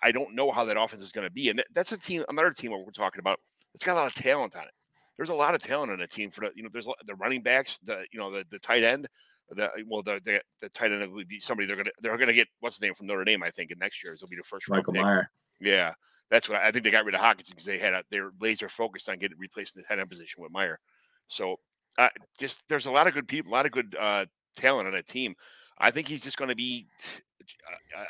[0.03, 1.51] I don't know how that offense is going to be.
[1.51, 3.41] And that's a team, another team we're talking about.
[3.75, 4.75] It's got a lot of talent on it.
[5.17, 6.69] There's a lot of talent on the team for the you know.
[6.73, 9.09] There's the running backs, the you know the, the tight end,
[9.51, 12.49] the well the, the the tight end would be somebody they're gonna they're gonna get
[12.61, 14.69] what's his name from Notre Dame I think in next year's will be the first
[14.71, 15.03] Michael pick.
[15.03, 15.31] Mayer.
[15.61, 15.93] Yeah,
[16.31, 18.31] that's what I, I think they got rid of Hockenson because they had a they're
[18.41, 20.79] laser focused on getting replacing the tight end position with Mayer.
[21.27, 21.57] So
[21.99, 22.09] uh,
[22.39, 25.09] just there's a lot of good people, a lot of good uh, talent on that
[25.09, 25.35] team.
[25.79, 26.87] I think he's just going to be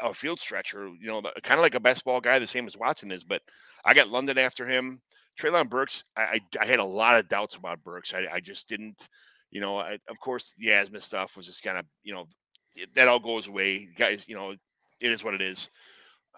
[0.03, 2.67] a, a field stretcher, you know, kind of like a best ball guy, the same
[2.67, 3.25] as Watson is.
[3.25, 3.43] But
[3.85, 5.01] I got London after him.
[5.41, 8.13] Treylon Burks, I, I, I had a lot of doubts about Burks.
[8.15, 9.09] I, I just didn't,
[9.51, 12.27] you know, I, of course the asthma stuff was just kind of, you know,
[12.75, 13.89] it- that all goes away.
[13.97, 15.69] Guys, you know, it is what it is.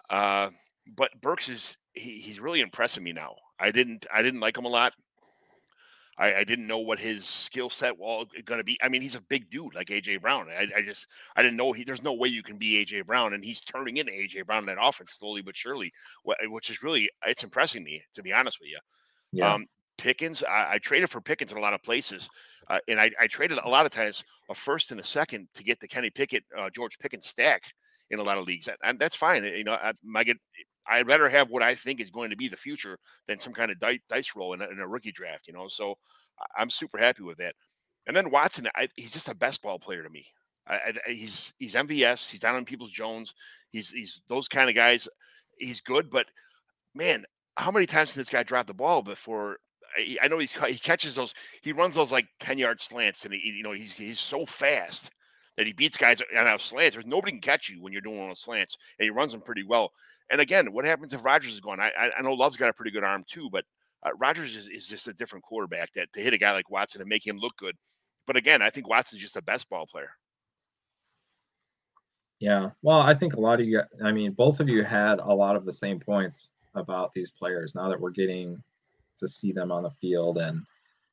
[0.09, 0.49] Uh,
[0.95, 3.35] but Burks is he, he's really impressing me now.
[3.59, 4.93] I didn't I didn't like him a lot.
[6.21, 8.77] I, I didn't know what his skill set was going to be.
[8.83, 10.47] I mean, he's a big dude like AJ Brown.
[10.49, 11.83] I, I just I didn't know he.
[11.83, 14.67] There's no way you can be AJ Brown, and he's turning into AJ Brown in
[14.67, 15.91] that offense slowly but surely,
[16.45, 18.77] which is really it's impressing me to be honest with you.
[19.31, 19.53] Yeah.
[19.53, 19.65] Um,
[19.97, 22.29] Pickens, I, I traded for Pickens in a lot of places,
[22.69, 25.63] uh, and I, I traded a lot of times a first and a second to
[25.63, 27.63] get the Kenny Pickett, uh, George Pickens stack
[28.09, 29.43] in a lot of leagues, and, and that's fine.
[29.43, 30.37] You know, I, I get.
[30.87, 33.71] I'd rather have what I think is going to be the future than some kind
[33.71, 35.47] of dice, roll in a, in a rookie draft.
[35.47, 35.95] You know, so
[36.57, 37.55] I'm super happy with that.
[38.07, 40.25] And then Watson, I, he's just a best ball player to me.
[40.67, 42.29] I, I, he's he's MVS.
[42.29, 43.33] He's down on Peoples Jones.
[43.69, 45.07] He's he's those kind of guys.
[45.57, 46.27] He's good, but
[46.95, 47.25] man,
[47.57, 49.57] how many times can this guy drop the ball before?
[49.97, 51.33] I, I know he's he catches those.
[51.61, 55.11] He runs those like ten yard slants, and he, you know he's he's so fast
[55.57, 56.95] that he beats guys on our slants.
[56.95, 59.63] There's nobody can catch you when you're doing those slants, and he runs them pretty
[59.63, 59.91] well.
[60.29, 61.79] And again, what happens if Rodgers is gone?
[61.79, 63.65] I I, know Love's got a pretty good arm too, but
[64.03, 67.01] uh, Rodgers is, is just a different quarterback that to hit a guy like Watson
[67.01, 67.75] and make him look good.
[68.25, 70.11] But again, I think Watson's just a best ball player.
[72.39, 72.71] Yeah.
[72.81, 75.55] Well, I think a lot of you, I mean, both of you had a lot
[75.55, 77.75] of the same points about these players.
[77.75, 78.61] Now that we're getting
[79.19, 80.63] to see them on the field and,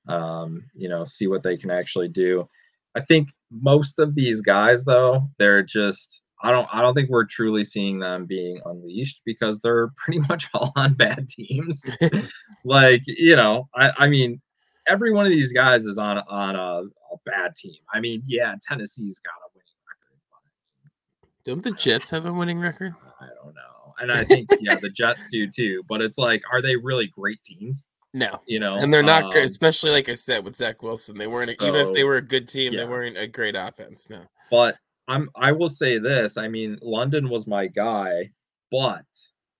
[0.09, 2.49] um, you know, see what they can actually do.
[2.95, 7.25] I think most of these guys, though, they're just, I don't, I don't think we're
[7.25, 11.85] truly seeing them being unleashed because they're pretty much all on bad teams.
[12.65, 14.41] like, you know, I, I mean,
[14.89, 17.77] every one of these guys is on on a, a bad team.
[17.93, 22.95] I mean, yeah, Tennessee's got a winning record, Don't the Jets have a winning record?
[23.21, 23.95] I don't know.
[24.01, 25.83] And I think yeah, the Jets do too.
[25.89, 27.89] But it's like, are they really great teams?
[28.15, 28.41] No.
[28.47, 31.19] You know, And they're not Um, especially like I said with Zach Wilson.
[31.19, 32.81] They weren't even if they were a good team, yeah.
[32.81, 34.09] they weren't a great offense.
[34.09, 34.25] No.
[34.51, 34.79] But
[35.09, 36.37] I'm I will say this.
[36.37, 38.31] I mean, London was my guy,
[38.71, 39.05] but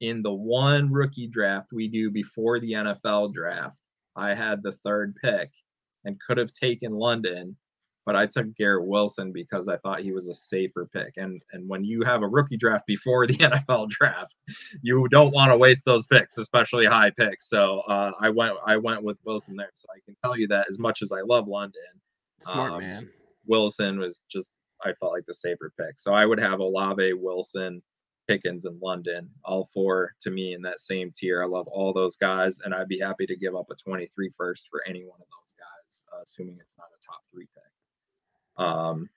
[0.01, 3.81] in the one rookie draft we do before the NFL draft,
[4.17, 5.51] I had the third pick
[6.05, 7.57] and could have taken London,
[8.09, 11.19] but I took Garrett Wilson because I thought he was a safer pick.
[11.19, 14.35] And and when you have a rookie draft before the NFL draft,
[14.81, 17.51] you don't want to waste those picks, especially high picks.
[17.51, 19.73] So uh, I went I went with Wilson there.
[19.75, 21.83] So I can tell you that as much as I love London,
[22.41, 23.11] Smart Um, man.
[23.45, 26.01] Wilson was just I felt like the safer pick.
[26.01, 27.83] So I would have Olave, Wilson,
[28.27, 31.43] Pickens, and London, all four to me in that same tier.
[31.43, 34.69] I love all those guys, and I'd be happy to give up a 23 first
[34.71, 37.78] for any one of those guys, uh, assuming it's not a top three pick.
[38.59, 39.09] Um,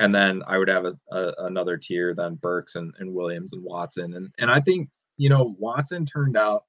[0.00, 3.62] and then I would have a, a, another tier, then Burks and, and Williams and
[3.64, 6.64] Watson, and and I think you know Watson turned out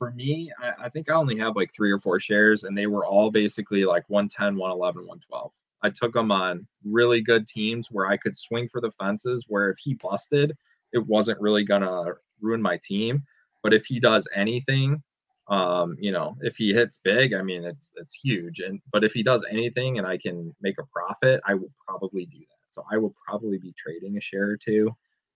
[0.00, 2.86] for me, I, I think I only have like three or four shares, and they
[2.86, 5.52] were all basically like 110, 111, 112.
[5.82, 9.70] I took him on really good teams where I could swing for the fences, where
[9.70, 10.56] if he busted,
[10.92, 13.22] it wasn't really to ruin my team.
[13.62, 15.02] But if he does anything,
[15.50, 18.60] um, you know, if he hits big, I mean, it's it's huge.
[18.60, 22.26] And but if he does anything and I can make a profit, I will probably
[22.26, 22.46] do that.
[22.70, 24.92] So I will probably be trading a share or two,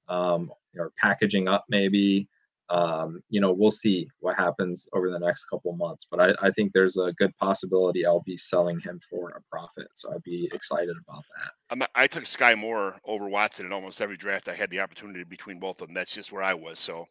[0.09, 2.29] um, or packaging up maybe
[2.71, 6.07] um, you know, we'll see what happens over the next couple months.
[6.11, 9.89] But I, I think there's a good possibility I'll be selling him for a profit.
[9.95, 11.53] So I'd be excited about that.
[11.71, 14.49] I'm, I took Skyy Moore over Watson in almost every draft.
[14.49, 15.95] I had the opportunity between both of them.
[15.95, 16.79] That's just where I was.
[16.79, 17.07] So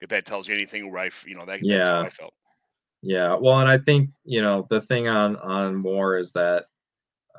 [0.00, 1.90] if that tells you anything, where I, you know, that, that's Yeah.
[1.90, 2.34] how I felt.
[3.06, 3.36] Yeah.
[3.36, 6.64] Well, and I think, you know, the thing on on Moore is that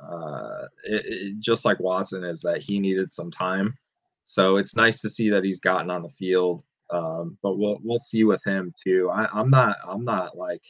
[0.00, 3.76] uh it, it, just like Watson is that he needed some time.
[4.24, 6.62] So it's nice to see that he's gotten on the field.
[6.90, 9.10] Um, but we'll we'll see with him too.
[9.12, 10.62] I, I'm not I'm not like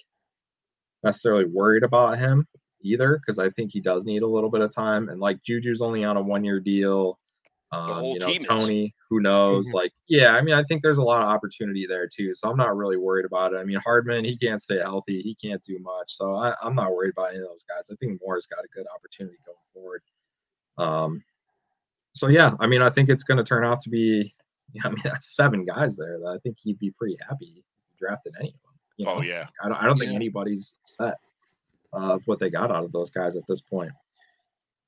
[1.04, 2.44] necessarily worried about him
[2.82, 5.10] either because I think he does need a little bit of time.
[5.10, 7.20] And like Juju's only on a one year deal.
[7.70, 8.48] Um, whole you know, team is.
[8.48, 9.68] Toney, who knows?
[9.68, 9.74] Mhm.
[9.74, 12.34] Like, yeah, I mean, I think there's a lot of opportunity there too.
[12.34, 13.56] So I'm not really worried about it.
[13.58, 16.14] I mean, Hardman, he can't stay healthy, he can't do much.
[16.16, 17.90] So I, I'm not worried about any of those guys.
[17.92, 20.02] I think Moore's got a good opportunity going forward.
[20.78, 21.22] Um,
[22.14, 24.34] so yeah, I mean, I think it's going to turn out to be.
[24.84, 27.96] I mean, that's seven guys there that I think he'd be pretty happy if he
[27.98, 28.72] drafted any of them.
[28.96, 29.14] You know?
[29.16, 29.46] Oh, yeah.
[29.62, 30.16] I don't, I don't think Yeah.
[30.16, 31.18] anybody's upset
[31.94, 33.92] uh, of what they got out of those guys at this point.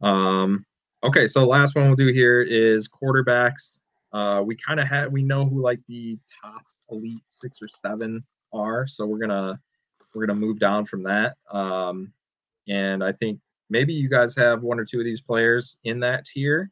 [0.02, 0.64] Um,
[1.02, 3.78] okay, so last one we'll do here is quarterbacks.
[4.12, 8.24] Uh, we kind of had we know who like the top elite six or seven
[8.52, 9.58] are, so we're gonna
[10.14, 11.36] we're gonna move down from that.
[11.50, 12.12] Um,
[12.68, 16.26] and I think maybe you guys have one or two of these players in that
[16.26, 16.70] tier.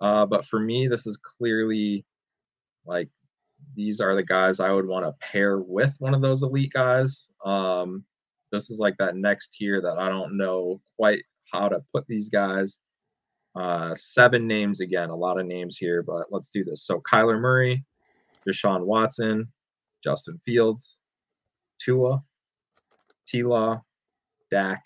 [0.00, 2.04] Uh, but for me, this is clearly
[2.86, 3.08] like
[3.74, 7.28] these are the guys I would want to pair with one of those elite guys.
[7.44, 8.04] Um,
[8.52, 12.28] this is like that next tier that I don't know quite how to put these
[12.28, 12.78] guys.
[13.58, 16.84] Uh, seven names again, a lot of names here, but let's do this.
[16.84, 17.84] So Kyler Murray,
[18.48, 19.52] Deshaun Watson,
[20.02, 21.00] Justin Fields,
[21.80, 22.22] Tua,
[23.26, 23.82] T Law,
[24.48, 24.80] Dak,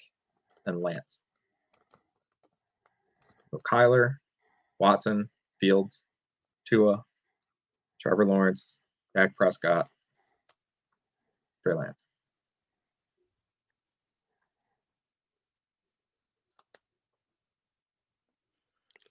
[0.65, 1.23] and Lance.
[3.51, 4.15] So Kyler,
[4.79, 5.29] Watson,
[5.61, 6.07] Fields,
[6.67, 7.05] Tua,
[8.01, 8.79] Trevor Lawrence,
[9.15, 9.87] Dak Prescott,
[11.63, 12.07] Trey Lance.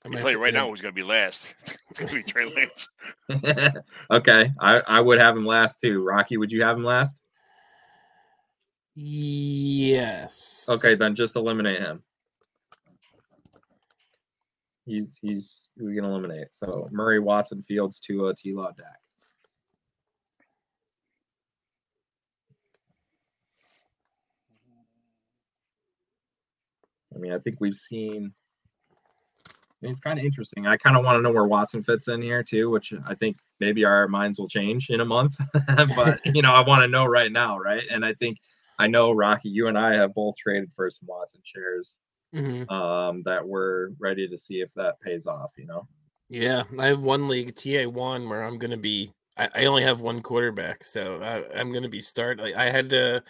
[0.04, 1.54] I I might can tell you right now who's going to be last.
[1.90, 3.78] it's going to be Trey Lance.
[4.10, 6.04] okay, I, I would have him last too.
[6.04, 7.22] Rocky, would you have him last?
[8.96, 10.68] Yes.
[10.70, 12.04] Okay, then just eliminate him.
[14.86, 16.48] He's he's we can eliminate.
[16.52, 18.54] So Murray, Watson, Fields, Tua, T.
[18.54, 18.88] Law, Dak.
[27.14, 28.34] I mean, I think we've seen.
[29.84, 30.68] I it's kind of interesting.
[30.68, 33.38] I kind of want to know where Watson fits in here too, which I think
[33.60, 35.38] maybe our minds will change in a month.
[35.96, 37.84] but you know, I want to know right now, right?
[37.90, 38.38] And I think
[38.80, 42.00] I know Rocky, you and I have both traded for some Watson shares
[42.34, 42.70] Mhm.
[42.72, 45.52] um, that we're ready to see if that pays off.
[45.58, 45.88] You know,
[46.30, 49.12] Yeah, I have one league TA one where I'm gonna be.
[49.38, 52.40] I, I only have one quarterback, so I, I'm gonna be start.
[52.40, 53.24] Like I had to.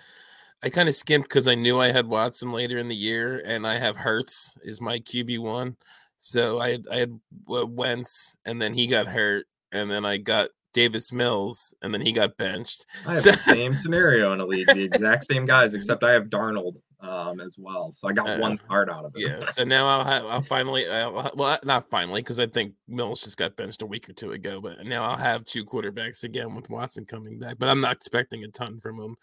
[0.64, 3.66] I kind of skimped because I knew I had Watson later in the year, and
[3.66, 5.76] I have Hurts is my QB one.
[6.24, 10.50] So I had I had Wentz, and then he got hurt, and then I got
[10.72, 12.86] Davis Mills, and then he got benched.
[13.06, 16.12] I have So- the same scenario in a league, the exact same guys, except I
[16.12, 17.92] have Darnold um, as well.
[17.92, 19.22] So I got Uh, one card out of it.
[19.22, 19.44] Yeah.
[19.46, 23.38] So now I'll have I'll finally I'll, well not finally because I think Mills just
[23.38, 26.70] got benched a week or two ago, but now I'll have two quarterbacks again with
[26.70, 27.58] Watson coming back.
[27.60, 29.16] But I'm not expecting a ton from him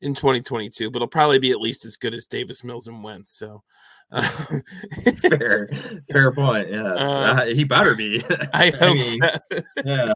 [0.00, 3.30] in 2022, but it'll probably be at least as good as Davis Mills and Wentz.
[3.36, 3.62] So
[4.12, 4.22] uh,
[5.28, 5.68] fair,
[6.10, 6.68] fair point.
[6.78, 8.22] Yeah, Uh, he better be.
[8.54, 9.60] I hope mean, so.
[9.84, 10.12] Yeah.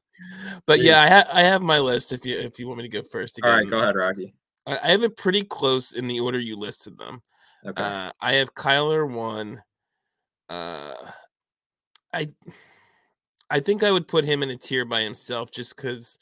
[0.67, 2.13] But yeah, I, ha- I have my list.
[2.13, 4.35] If you if you want me to go first All again, right, go ahead, Rocky.
[4.67, 7.23] I, I have it pretty close in the order you listed them.
[7.65, 7.83] Okay.
[7.83, 9.63] Uh, I have Kyler one.
[10.49, 10.95] Uh,
[12.13, 12.29] I
[13.51, 16.19] I think I would put him in a tier by himself just because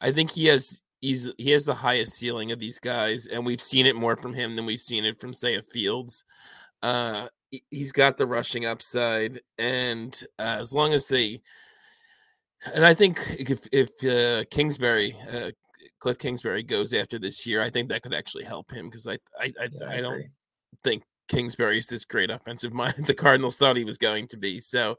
[0.00, 3.60] I think he has he's he has the highest ceiling of these guys, and we've
[3.60, 6.24] seen it more from him than we've seen it from say a Fields.
[6.82, 11.40] Uh, he- he's got the rushing upside, and uh, as long as they,
[12.74, 15.16] and I think if if uh, Kingsbury.
[15.32, 15.50] Uh,
[15.98, 17.62] Cliff Kingsbury goes after this year.
[17.62, 20.28] I think that could actually help him because I I, I, Yeah, I don't agree.
[20.82, 24.60] think Kingsbury's this great offensive mind the Cardinals thought he was going to be.
[24.60, 24.98] So,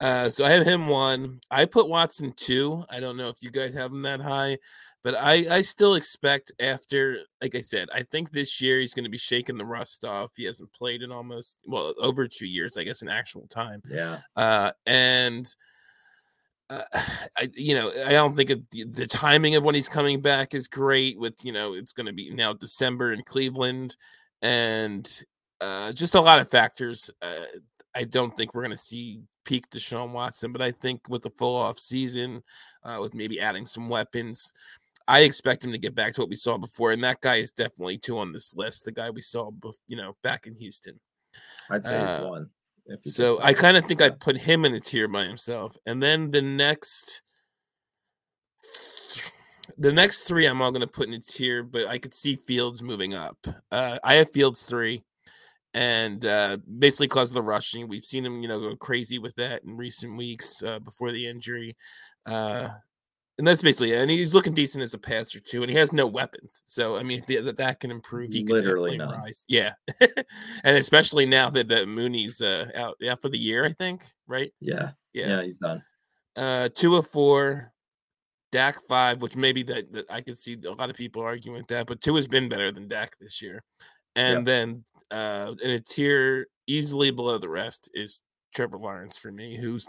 [0.00, 1.40] uh, so I have him one.
[1.50, 2.84] I put Watson two.
[2.88, 4.58] I don't know if you guys have him that high,
[5.02, 9.04] but I I still expect after, like I said, I think this year he's going
[9.04, 10.30] to be shaking the rust off.
[10.36, 13.82] He hasn't played in almost well over two years, I guess, in actual time.
[13.88, 14.18] Yeah.
[14.36, 15.52] Uh, and
[16.70, 16.82] uh,
[17.36, 20.54] I, you know, I don't think it, the, the timing of when he's coming back
[20.54, 21.18] is great.
[21.18, 23.96] With you know, it's going to be now December in Cleveland,
[24.42, 25.08] and
[25.60, 27.10] uh, just a lot of factors.
[27.22, 27.44] Uh,
[27.94, 31.30] I don't think we're going to see peak Deshaun Watson, but I think with the
[31.30, 32.42] full off season,
[32.84, 34.52] uh, with maybe adding some weapons,
[35.08, 36.90] I expect him to get back to what we saw before.
[36.90, 38.84] And that guy is definitely two on this list.
[38.84, 39.50] The guy we saw,
[39.86, 41.00] you know, back in Houston.
[41.70, 42.50] I'd say Uh, one.
[43.04, 45.76] So I kind of think I'd put him in a tier by himself.
[45.86, 47.22] And then the next
[49.76, 52.82] the next three I'm all gonna put in a tier, but I could see Fields
[52.82, 53.38] moving up.
[53.70, 55.02] Uh I have Fields three.
[55.74, 59.34] And uh basically because of the rushing, we've seen him, you know, go crazy with
[59.36, 61.76] that in recent weeks uh before the injury.
[62.26, 62.68] Uh
[63.38, 64.00] and that's basically it.
[64.00, 66.62] And he's looking decent as a passer too, and he has no weapons.
[66.64, 69.44] So I mean, if the, that that can improve, he Literally rise.
[69.48, 74.04] Yeah, and especially now that that Mooney's uh, out out for the year, I think.
[74.26, 74.52] Right?
[74.60, 74.90] Yeah.
[75.12, 75.28] Yeah.
[75.28, 75.42] Yeah.
[75.42, 75.82] He's done.
[76.36, 77.72] Uh, Tua of four,
[78.52, 81.68] Dak five, which maybe that, that I could see a lot of people arguing with
[81.68, 83.62] that, but Tua has been better than Dak this year.
[84.14, 88.22] And then uh, in a tier easily below the rest is
[88.54, 89.88] Trevor Lawrence for me, who's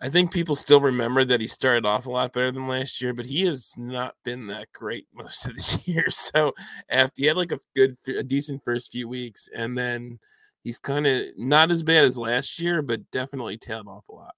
[0.00, 3.14] I think people still remember that he started off a lot better than last year,
[3.14, 6.10] but he has not been that great most of this year.
[6.10, 6.52] So
[6.88, 10.18] after he had like a good, a decent first few weeks, and then
[10.62, 14.34] he's kind of not as bad as last year, but definitely tailed off a lot.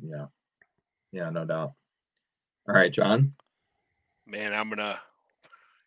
[0.00, 0.26] Yeah.
[1.12, 1.30] Yeah.
[1.30, 1.72] No doubt.
[2.68, 3.34] All right, John.
[4.26, 4.98] Man, I'm gonna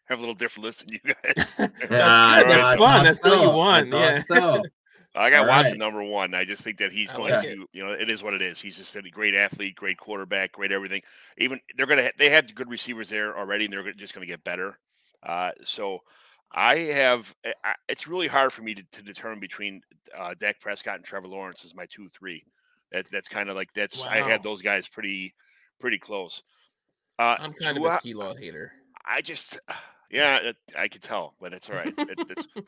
[0.05, 1.55] have a little different list than you guys.
[1.57, 1.89] That's good.
[1.89, 2.77] That's fun.
[2.77, 3.57] thought That's what you so.
[3.57, 3.91] Want.
[3.91, 4.21] Yeah.
[4.21, 4.61] So.
[5.19, 5.79] I got All Watson right.
[5.79, 6.33] number one.
[6.33, 7.69] I just think that he's going like to, it.
[7.73, 8.59] you know, it is what it is.
[8.59, 11.01] He's just a great athlete, great quarterback, great everything.
[11.37, 14.31] Even they're gonna, ha- they have good receivers there already, and they're just going to
[14.31, 14.77] get better.
[15.23, 15.99] Uh, so
[16.51, 19.81] I have, I- I- it's really hard for me to, to determine between
[20.17, 22.43] uh, Dak Prescott and Trevor Lawrence as my two, three.
[22.91, 24.27] That, that's kind of like that's I Wow.
[24.27, 25.33] had those guys pretty,
[25.79, 26.43] pretty close.
[27.19, 28.71] Uh, I'm kind Tua- of a T Law hater.
[29.05, 29.59] I just,
[30.11, 31.93] yeah, it, I could tell, but it's all right.
[31.97, 32.47] It, it's,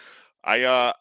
[0.44, 0.92] I, uh,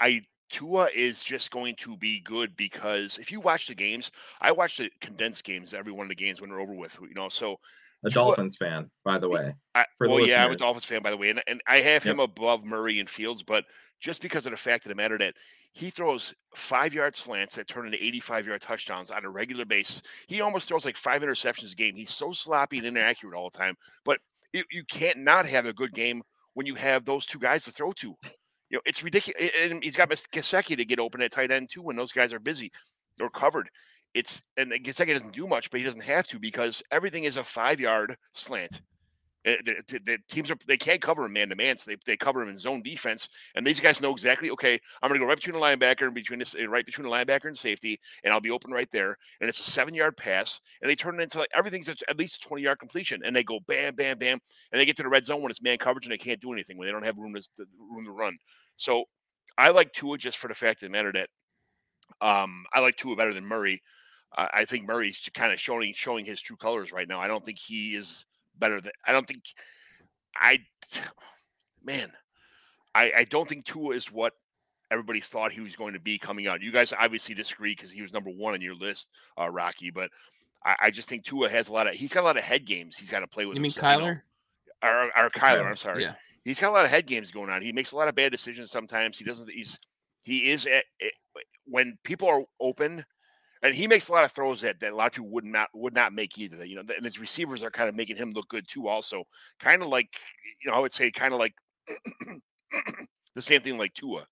[0.00, 4.52] I- Tua is just going to be good because if you watch the games, I
[4.52, 7.28] watch the condensed games, every one of the games when they're over with, you know.
[7.28, 7.58] So,
[8.04, 9.54] A Tua- Dolphins fan, by the way.
[9.74, 10.56] I, For the yeah, I'm a.
[10.56, 12.12] Dolphins fan, by the way, and, and I have Yep.
[12.14, 13.64] him above Murray and Fields, but
[13.98, 15.34] just because of the fact of the matter that
[15.72, 20.00] he throws five yard slants that turn into 85 yard touchdowns on a regular basis.
[20.28, 21.96] He almost throws like five interceptions a game.
[21.96, 24.20] He's so sloppy and inaccurate all the time, but
[24.52, 26.22] you, you can't not have a good game
[26.54, 28.14] when you have those two guys to throw to.
[28.70, 29.50] You know, it's ridiculous.
[29.62, 32.40] And he's got Gesicki to get open at tight end too when those guys are
[32.40, 32.70] busy
[33.20, 33.68] or covered.
[34.14, 37.44] It's and Gesicki doesn't do much, but he doesn't have to because everything is a
[37.44, 38.80] five yard slant.
[39.46, 41.96] Uh, The, the- the teams are they can't cover him man to man, so they,
[42.04, 43.28] they cover him in zone defense.
[43.54, 44.50] And these guys know exactly.
[44.50, 47.08] Okay, I'm going to go right between the linebacker and between this uh, right between
[47.08, 49.16] the linebacker and safety, and I'll be open right there.
[49.40, 52.44] And it's a seven yard pass, and they turn it into like, everything's at least
[52.44, 54.38] a 20 yard completion, and they go bam, bam, bam,
[54.72, 56.52] and they get to the red zone when it's man coverage and they can't do
[56.52, 57.42] anything when they don't have room to
[57.94, 58.36] room to run.
[58.76, 59.04] So
[59.58, 61.28] I like Tua just for the fact of the matter that
[62.20, 63.80] um, I like Tua better than Murray.
[64.38, 67.20] I think Murray's kind of showing showing his true colors right now.
[67.20, 68.26] I don't think he is
[68.58, 68.92] better than.
[69.06, 69.42] I don't think
[70.34, 70.60] I.
[71.84, 72.10] Man,
[72.94, 74.32] I I don't think Tua is what
[74.90, 76.62] everybody thought he was going to be coming out.
[76.62, 79.90] You guys obviously disagree because he was number one on your list, uh, Rocky.
[79.90, 80.10] But
[80.64, 81.94] I, I just think Tua has a lot of.
[81.94, 82.96] He's got a lot of head games.
[82.96, 83.56] He's got to play with.
[83.56, 84.08] You mean himself, know?
[84.08, 84.22] Kyler?
[84.82, 86.02] Or, or Kyler, I'm sorry.
[86.02, 86.14] Yeah.
[86.44, 87.62] he's got a lot of head games going on.
[87.62, 89.18] He makes a lot of bad decisions sometimes.
[89.18, 89.50] He doesn't.
[89.50, 89.78] He's
[90.22, 90.84] he is at,
[91.66, 93.04] when people are open,
[93.62, 95.68] and he makes a lot of throws that, that a lot of people would not
[95.74, 96.64] would not make either.
[96.64, 98.88] You know, and his receivers are kind of making him look good too.
[98.88, 99.24] Also,
[99.60, 100.08] kind of like
[100.62, 101.54] you know, I would say kind of like
[103.34, 104.26] the same thing like Tua.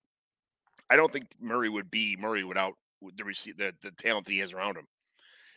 [0.89, 2.73] I don't think Murray would be Murray without
[3.17, 4.87] the receive the, the talent that he has around him.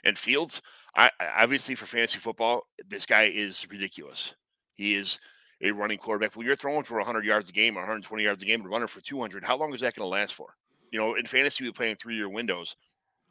[0.05, 0.63] And Fields,
[0.97, 4.35] I, obviously for fantasy football, this guy is ridiculous.
[4.75, 5.19] He is
[5.61, 6.37] a running quarterback.
[6.37, 8.87] When you're throwing for 100 yards a game or 120 yards a game and running
[8.87, 10.55] for 200, how long is that going to last for?
[10.93, 12.77] You know, in fantasy, we play in three year windows.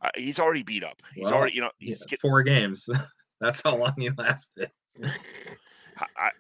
[0.01, 1.01] Uh, he's already beat up.
[1.13, 2.87] He's well, already, you know, he's yeah, four games.
[3.41, 4.71] That's how long he lasted.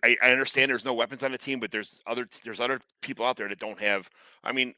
[0.03, 3.25] I, I understand there's no weapons on the team, but there's other there's other people
[3.25, 4.09] out there that don't have.
[4.43, 4.75] I mean,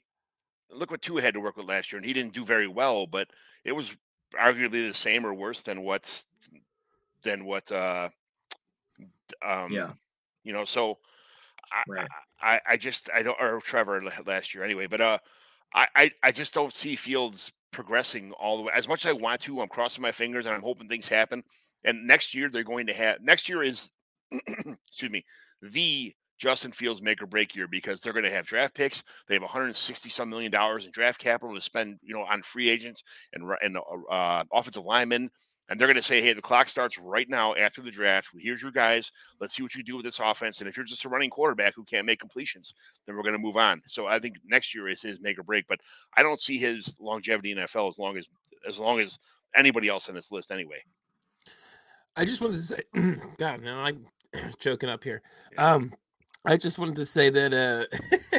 [0.72, 3.06] look what Tua had to work with last year, and he didn't do very well,
[3.06, 3.30] but
[3.66, 3.96] it was
[4.38, 6.24] arguably the same or worse than what
[7.24, 8.10] than what uh
[9.46, 9.92] um yeah
[10.44, 10.98] you know so
[11.72, 12.08] I, right.
[12.42, 15.18] I i just i don't or trevor last year anyway but uh
[15.74, 19.14] I, I i just don't see fields progressing all the way as much as i
[19.14, 21.44] want to i'm crossing my fingers and i'm hoping things happen
[21.84, 23.90] and next year they're going to have next year is
[24.32, 25.24] excuse me
[25.62, 29.04] the Justin Fields make or break year because they're going to have draft picks.
[29.28, 32.70] They have 160 some million dollars in draft capital to spend, you know, on free
[32.70, 33.04] agents
[33.34, 35.30] and and uh, uh, offensive linemen.
[35.70, 38.30] And they're going to say, hey, the clock starts right now after the draft.
[38.38, 39.12] Here's your guys.
[39.40, 40.60] Let's see what you do with this offense.
[40.60, 42.74] And if you're just a running quarterback who can't make completions,
[43.06, 43.82] then we're going to move on.
[43.86, 45.68] So I think next year is his make or break.
[45.68, 45.80] But
[46.18, 48.28] I don't see his longevity in NFL as long as
[48.68, 49.18] as long as
[49.56, 50.84] anybody else on this list anyway.
[52.16, 52.82] I just wanted to say,
[53.38, 54.06] God, no, I'm
[54.60, 55.22] choking up here.
[55.54, 55.74] Yeah.
[55.74, 55.94] Um,
[56.46, 58.39] I just wanted to say that uh,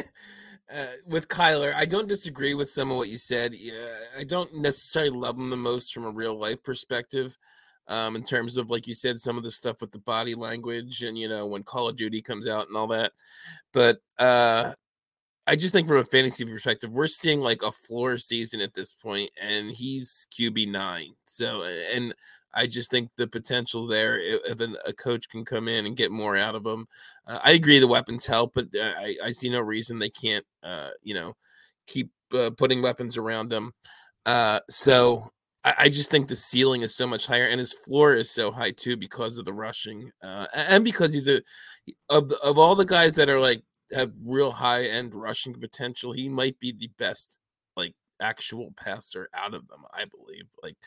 [0.75, 3.53] uh, with Kyler, I don't disagree with some of what you said.
[3.53, 3.73] Yeah,
[4.17, 7.37] I don't necessarily love him the most from a real life perspective.
[7.87, 11.01] Um, in terms of like you said, some of the stuff with the body language
[11.03, 13.11] and you know when Call of Duty comes out and all that.
[13.73, 14.73] But uh,
[15.47, 18.93] I just think from a fantasy perspective, we're seeing like a floor season at this
[18.93, 21.15] point, and he's QB nine.
[21.25, 21.63] So,
[21.93, 22.13] and
[22.53, 26.35] I just think the potential there, if a coach can come in and get more
[26.35, 26.87] out of them,
[27.27, 30.45] uh, I agree the weapons help, but uh, I, I see no reason they can't,
[30.63, 31.35] uh, you know,
[31.87, 33.71] keep uh, putting weapons around them.
[34.25, 35.31] Uh, so
[35.63, 38.51] I, I, just think the ceiling is so much higher, and his floor is so
[38.51, 41.41] high too because of the rushing, uh, and because he's a
[42.09, 46.13] of the, of all the guys that are like have real high end rushing potential.
[46.13, 47.37] He might be the best
[47.75, 50.45] like actual passer out of them, I believe.
[50.63, 50.77] Like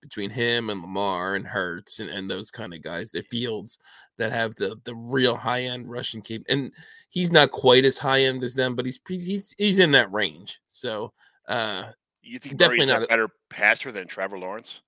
[0.00, 3.78] between him and Lamar and Hurts and, and those kind of guys, the fields
[4.16, 6.44] that have the the real high end rushing keep.
[6.48, 6.72] And
[7.10, 10.60] he's not quite as high end as them, but he's he's he's in that range.
[10.68, 11.12] So
[11.48, 11.84] uh
[12.22, 14.80] you think definitely not a better passer than Trevor Lawrence?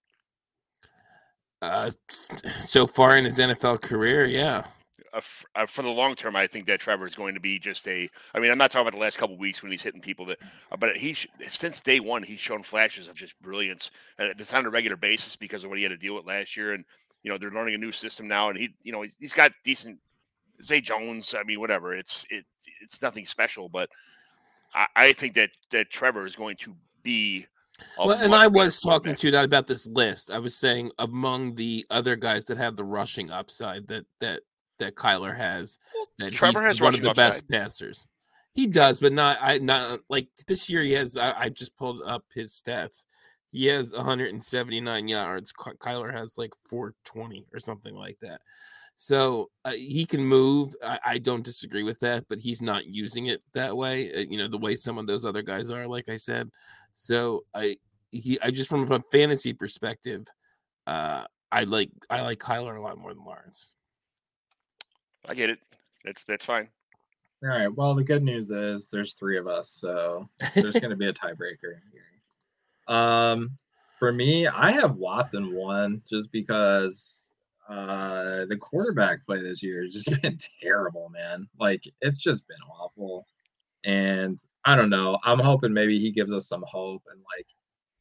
[1.62, 4.64] Uh, so far in his NFL career, yeah
[5.54, 8.08] uh, for the long term, I think that Trevor is going to be just a.
[8.34, 10.38] I mean, I'm not talking about the last couple weeks when he's hitting people that,
[10.70, 14.66] uh, but he's since day one he's shown flashes of just brilliance, and it's on
[14.66, 16.84] a regular basis because of what he had to deal with last year, and
[17.22, 19.98] you know they're learning a new system now, and he, you know, he's got decent.
[20.62, 21.94] Zay Jones, I mean, whatever.
[21.94, 23.88] It's it's it's nothing special, but
[24.74, 27.46] I, I think that that Trevor is going to be
[27.98, 30.30] well, and I was talking to you not about this list.
[30.30, 34.40] I was saying among the other guys that have the rushing upside that that
[34.78, 35.78] that Kyler has.
[36.18, 38.08] That Trevor has one of the best passers.
[38.52, 40.82] He does, but not I not like this year.
[40.82, 41.16] He has.
[41.16, 43.04] I, I just pulled up his stats.
[43.52, 45.52] He has 179 yards.
[45.52, 48.40] Kyler has like 420 or something like that.
[48.96, 50.74] So uh, he can move.
[50.82, 54.12] I, I, don't disagree with that, but he's not using it that way.
[54.12, 55.86] Uh, you know the way some of those other guys are.
[55.86, 56.50] Like I said,
[56.94, 57.76] so I
[58.10, 60.24] he I just from a fantasy perspective,
[60.86, 63.74] uh, I like I like Kyler a lot more than Lawrence.
[65.28, 65.58] I get it.
[66.04, 66.68] That's that's fine.
[67.42, 67.68] All right.
[67.74, 71.12] Well, the good news is there's three of us, so there's going to be a
[71.12, 72.94] tiebreaker here.
[72.94, 73.50] Um,
[73.98, 77.30] for me, I have Watson one just because
[77.68, 81.48] uh the quarterback play this year has just been terrible, man.
[81.58, 83.26] Like it's just been awful,
[83.84, 85.18] and I don't know.
[85.24, 87.46] I'm hoping maybe he gives us some hope and like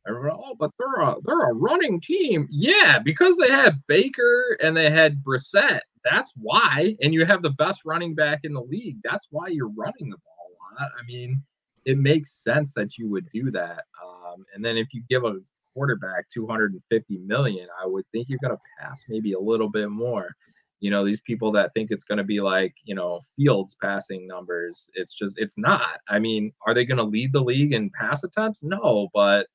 [0.07, 2.47] oh, but they're a they're a running team.
[2.51, 5.81] Yeah, because they had Baker and they had Brissett.
[6.05, 6.95] That's why.
[7.01, 8.97] And you have the best running back in the league.
[9.03, 10.91] That's why you're running the ball a lot.
[10.97, 11.41] I mean,
[11.85, 13.85] it makes sense that you would do that.
[14.03, 15.39] Um, and then if you give a
[15.73, 20.35] quarterback 250 million, I would think you're going to pass maybe a little bit more.
[20.79, 24.27] You know, these people that think it's going to be like, you know, Fields passing
[24.27, 25.99] numbers, it's just, it's not.
[26.07, 28.61] I mean, are they going to lead the league in pass attempts?
[28.61, 29.47] No, but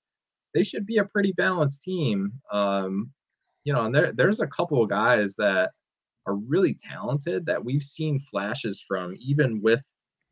[0.53, 2.32] they should be a pretty balanced team.
[2.51, 3.12] Um,
[3.64, 5.72] you know, and there there's a couple of guys that
[6.27, 9.83] are really talented that we've seen flashes from even with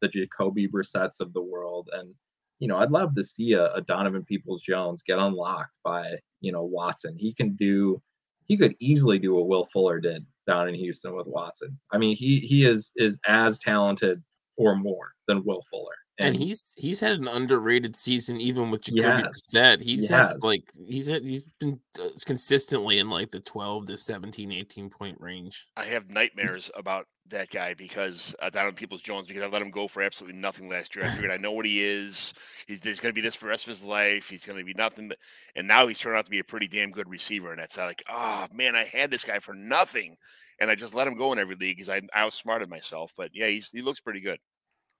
[0.00, 1.88] the Jacoby Brissett's of the world.
[1.92, 2.14] And,
[2.58, 6.52] you know, I'd love to see a, a Donovan Peoples Jones get unlocked by, you
[6.52, 7.16] know, Watson.
[7.16, 8.00] He can do,
[8.46, 11.78] he could easily do what Will Fuller did down in Houston with Watson.
[11.92, 14.22] I mean, he he is is as talented
[14.56, 15.94] or more than Will Fuller.
[16.18, 19.80] And, and he's he's had an underrated season even with Jacoby yes, Brissett.
[19.80, 24.50] He's had like he's had he's been uh, consistently in like the 12 to 17
[24.50, 25.66] 18 point range.
[25.76, 29.70] I have nightmares about that guy because uh, Donovan Peoples Jones because I let him
[29.70, 31.04] go for absolutely nothing last year.
[31.04, 32.34] I figured I know what he is.
[32.66, 34.28] He's, he's going to be this for the rest of his life.
[34.28, 35.18] He's going to be nothing but,
[35.54, 37.52] and now he's turned out to be a pretty damn good receiver.
[37.52, 40.16] And that's like, oh man, I had this guy for nothing,
[40.60, 43.12] and I just let him go in every league because I, I outsmarted myself.
[43.16, 44.38] But yeah, he's, he looks pretty good.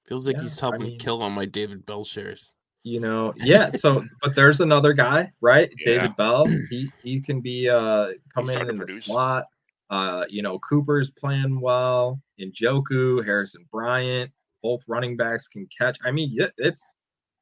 [0.08, 2.56] Feels like yeah, he's helping I mean, kill on my David Bell shares.
[2.82, 3.70] You know, yeah.
[3.72, 5.70] So, but there's another guy, right?
[5.78, 5.98] Yeah.
[5.98, 6.46] David Bell.
[6.70, 9.44] He he can be uh come in in the slot.
[9.90, 12.20] Uh, you know, Cooper's playing well.
[12.40, 14.30] Njoku, Harrison Bryant,
[14.62, 15.98] both running backs can catch.
[16.04, 16.84] I mean, it's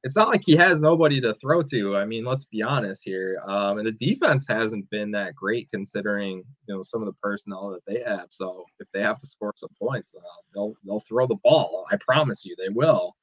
[0.07, 1.97] it's not like he has nobody to throw to.
[1.97, 3.43] I mean, let's be honest here.
[3.45, 7.71] Um, and the defense hasn't been that great considering you know some of the personnel
[7.71, 8.27] that they have.
[8.31, 10.23] So if they have to score some points, uh,
[10.55, 11.87] they'll they'll throw the ball.
[11.91, 13.17] I promise you, they will.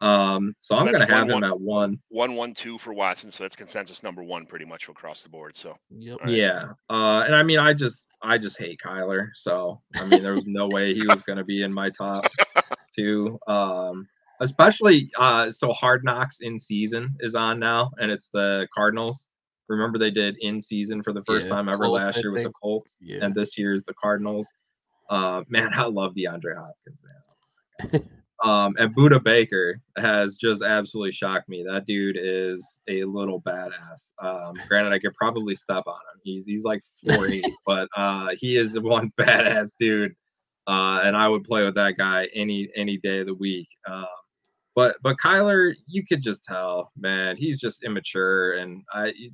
[0.00, 1.98] Um, so, so I'm going to have him at one.
[2.08, 3.30] One, one, two for Watson.
[3.30, 5.54] So that's consensus number one pretty much across the board.
[5.54, 6.20] So, yep.
[6.20, 6.30] Right.
[6.30, 6.64] yeah.
[6.88, 9.28] Uh, and I mean, I just, I just hate Kyler.
[9.34, 12.24] So, I mean, there was no way he was going to be in my top
[12.96, 13.38] two.
[13.46, 14.08] Um,
[14.40, 19.28] especially uh so hard knocks in season is on now and it's the cardinals.
[19.68, 22.42] Remember they did in season for the first yeah, time ever Colts, last year with
[22.42, 23.24] the colts yeah.
[23.24, 24.48] and this year is the cardinals.
[25.08, 27.02] Uh man i love deandre hopkins
[27.82, 28.02] man.
[28.42, 31.62] Um and Budda Baker has just absolutely shocked me.
[31.62, 34.12] That dude is a little badass.
[34.22, 36.20] Um granted i could probably step on him.
[36.24, 36.80] He's he's like
[37.14, 40.14] 40 but uh he is one badass dude.
[40.66, 43.66] Uh, and I would play with that guy any any day of the week.
[43.88, 44.06] Um,
[44.76, 48.82] but but Kyler, you could just tell, man, he's just immature and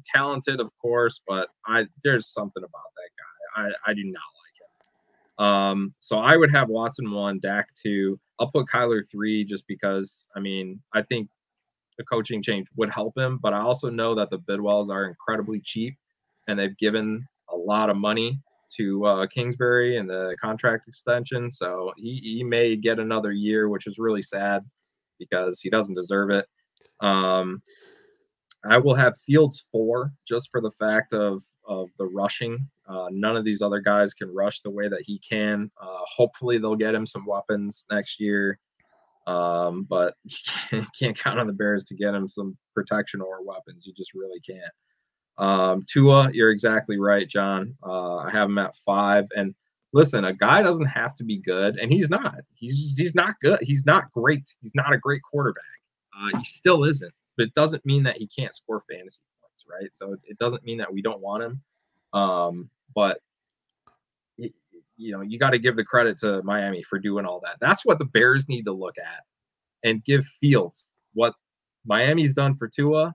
[0.05, 3.69] talented, of course, but I there's something about that guy.
[3.69, 5.47] I I do not like him.
[5.47, 8.19] Um, so I would have Watson one, Dak two.
[8.39, 11.29] I'll put Kyler three just because I mean I think
[11.99, 15.61] the coaching change would help him, but I also know that the Bidwells are incredibly
[15.61, 15.95] cheap
[16.49, 18.39] and they've given a lot of money
[18.77, 21.51] to uh, Kingsbury and the contract extension.
[21.51, 24.63] So he, he may get another year, which is really sad
[25.19, 26.47] because he doesn't deserve it.
[27.01, 27.63] Um,
[28.65, 32.69] I will have Fields four just for the fact of of the rushing.
[32.89, 35.71] Uh, none of these other guys can rush the way that he can.
[35.81, 38.59] Uh, hopefully, they'll get him some weapons next year.
[39.27, 40.15] Um, but
[40.73, 43.87] you can't count on the Bears to get him some protection or weapons.
[43.87, 44.73] You just really can't.
[45.39, 47.77] Um, Tua, you're exactly right, John.
[47.85, 49.55] Uh, I have him at five, and
[49.97, 52.37] listen, a guy doesn't have to be good, and he's not.
[52.55, 53.59] He's just, he's not good.
[53.63, 54.55] He's not great.
[54.61, 55.65] He's not a great quarterback.
[56.15, 57.13] Uh, he still isn't.
[57.37, 59.89] But it doesn't mean that he can't score fantasy points, right?
[59.95, 61.63] So it doesn't mean that we don't want him.
[62.13, 63.21] Um, but
[64.99, 67.57] you know, you got to give the credit to Miami for doing all that.
[67.61, 69.25] That's what the Bears need to look at
[69.83, 71.35] and give Fields what
[71.87, 73.15] Miami's done for Tua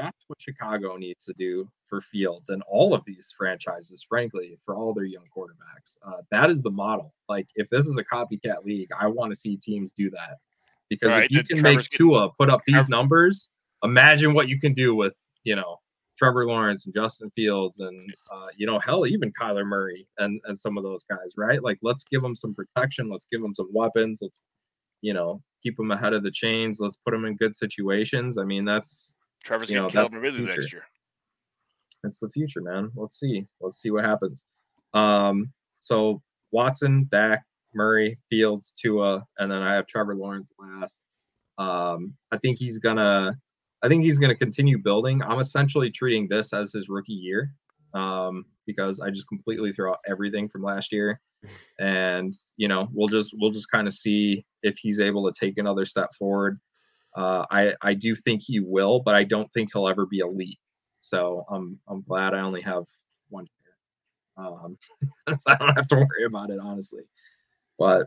[0.00, 4.74] that's what Chicago needs to do for Fields and all of these franchises, frankly, for
[4.74, 5.98] all their young quarterbacks.
[6.02, 7.12] Uh, that is the model.
[7.28, 10.38] Like, if this is a copycat league, I want to see teams do that
[10.88, 13.50] because right, if you can Trevor's make Tua put up these numbers,
[13.82, 15.78] imagine what you can do with you know
[16.16, 20.58] Trevor Lawrence and Justin Fields and uh, you know hell even Kyler Murray and and
[20.58, 21.62] some of those guys, right?
[21.62, 23.10] Like, let's give them some protection.
[23.10, 24.20] Let's give them some weapons.
[24.22, 24.40] Let's
[25.02, 26.78] you know keep them ahead of the chains.
[26.80, 28.38] Let's put them in good situations.
[28.38, 30.84] I mean, that's Trevor's going to kill Calvin Ridley next year.
[32.04, 32.90] It's the future, man.
[32.94, 33.46] Let's see.
[33.60, 34.44] Let's see what happens.
[34.94, 41.00] Um, so Watson, Dak, Murray, Fields, Tua, and then I have Trevor Lawrence last.
[41.58, 43.36] Um, I think he's gonna
[43.82, 45.22] I think he's gonna continue building.
[45.22, 47.52] I'm essentially treating this as his rookie year.
[47.92, 51.20] Um, because I just completely throw out everything from last year.
[51.80, 55.56] And you know, we'll just we'll just kind of see if he's able to take
[55.56, 56.58] another step forward.
[57.14, 60.58] Uh, I I do think he will, but I don't think he'll ever be elite.
[61.00, 62.84] So I'm I'm glad I only have
[63.28, 63.46] one
[64.36, 64.48] player.
[64.48, 64.78] Um,
[65.28, 67.02] so I don't have to worry about it honestly.
[67.78, 68.06] But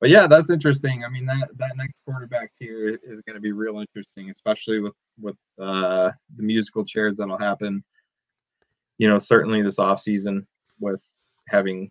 [0.00, 1.04] but yeah, that's interesting.
[1.04, 4.94] I mean that that next quarterback tier is going to be real interesting, especially with
[5.20, 7.84] with uh, the musical chairs that'll happen.
[8.98, 10.46] You know, certainly this off season
[10.78, 11.04] with
[11.48, 11.90] having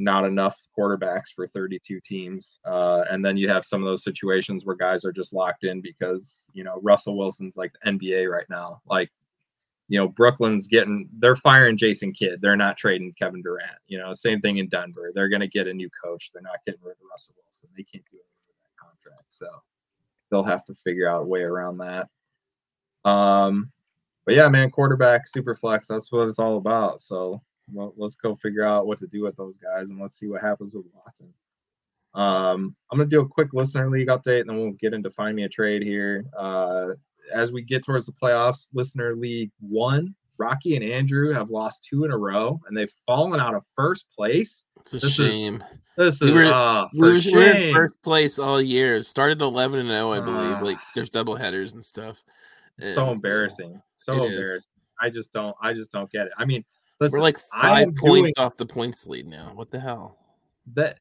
[0.00, 2.58] not enough quarterbacks for 32 teams.
[2.64, 5.80] Uh, and then you have some of those situations where guys are just locked in
[5.80, 8.80] because, you know, Russell Wilson's like the NBA right now.
[8.86, 9.10] Like,
[9.88, 12.40] you know, Brooklyn's getting, they're firing Jason Kidd.
[12.40, 13.78] They're not trading Kevin Durant.
[13.88, 15.12] You know, same thing in Denver.
[15.14, 16.30] They're going to get a new coach.
[16.32, 17.68] They're not getting rid of Russell Wilson.
[17.76, 19.26] They can't do anything with that contract.
[19.28, 19.46] So
[20.30, 22.08] they'll have to figure out a way around that.
[23.04, 23.72] Um,
[24.24, 25.88] but yeah, man, quarterback, super flex.
[25.88, 27.00] That's what it's all about.
[27.00, 30.26] So well, let's go figure out what to do with those guys and let's see
[30.28, 31.32] what happens with Watson.
[32.14, 35.36] Um, I'm gonna do a quick listener league update and then we'll get into find
[35.36, 36.24] me a trade here.
[36.36, 36.88] Uh,
[37.32, 42.04] as we get towards the playoffs, listener league one, Rocky and Andrew have lost two
[42.04, 44.64] in a row and they've fallen out of first place.
[44.80, 45.62] It's a This is- shame.
[45.96, 49.00] This We is were- uh, we for were, we were in first place all year.
[49.02, 50.56] Started 11 and 0, I believe.
[50.56, 50.60] Ah.
[50.62, 52.24] like there's double headers and stuff.
[52.78, 53.80] And, so embarrassing.
[53.96, 54.30] So It is.
[54.38, 54.72] embarrassing.
[55.02, 55.54] I just don't.
[55.62, 56.32] I just don't get it.
[56.38, 56.64] I mean,
[57.00, 59.52] listen, We're like five points doing- off the points lead now.
[59.54, 60.16] What the hell?
[60.74, 60.98] that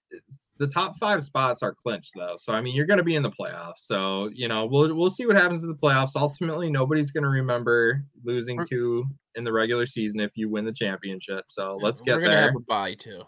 [0.58, 2.36] the top five spots are clinched though.
[2.38, 3.80] So I mean, you're going to be in the playoffs.
[3.80, 6.12] So you know, we'll we'll see what happens in the playoffs.
[6.16, 9.06] Ultimately, nobody's going to remember losing We're- two
[9.36, 11.46] in the regular season if you win the championship.
[11.50, 12.42] So let's get We're gonna there.
[12.46, 13.22] have a bye too.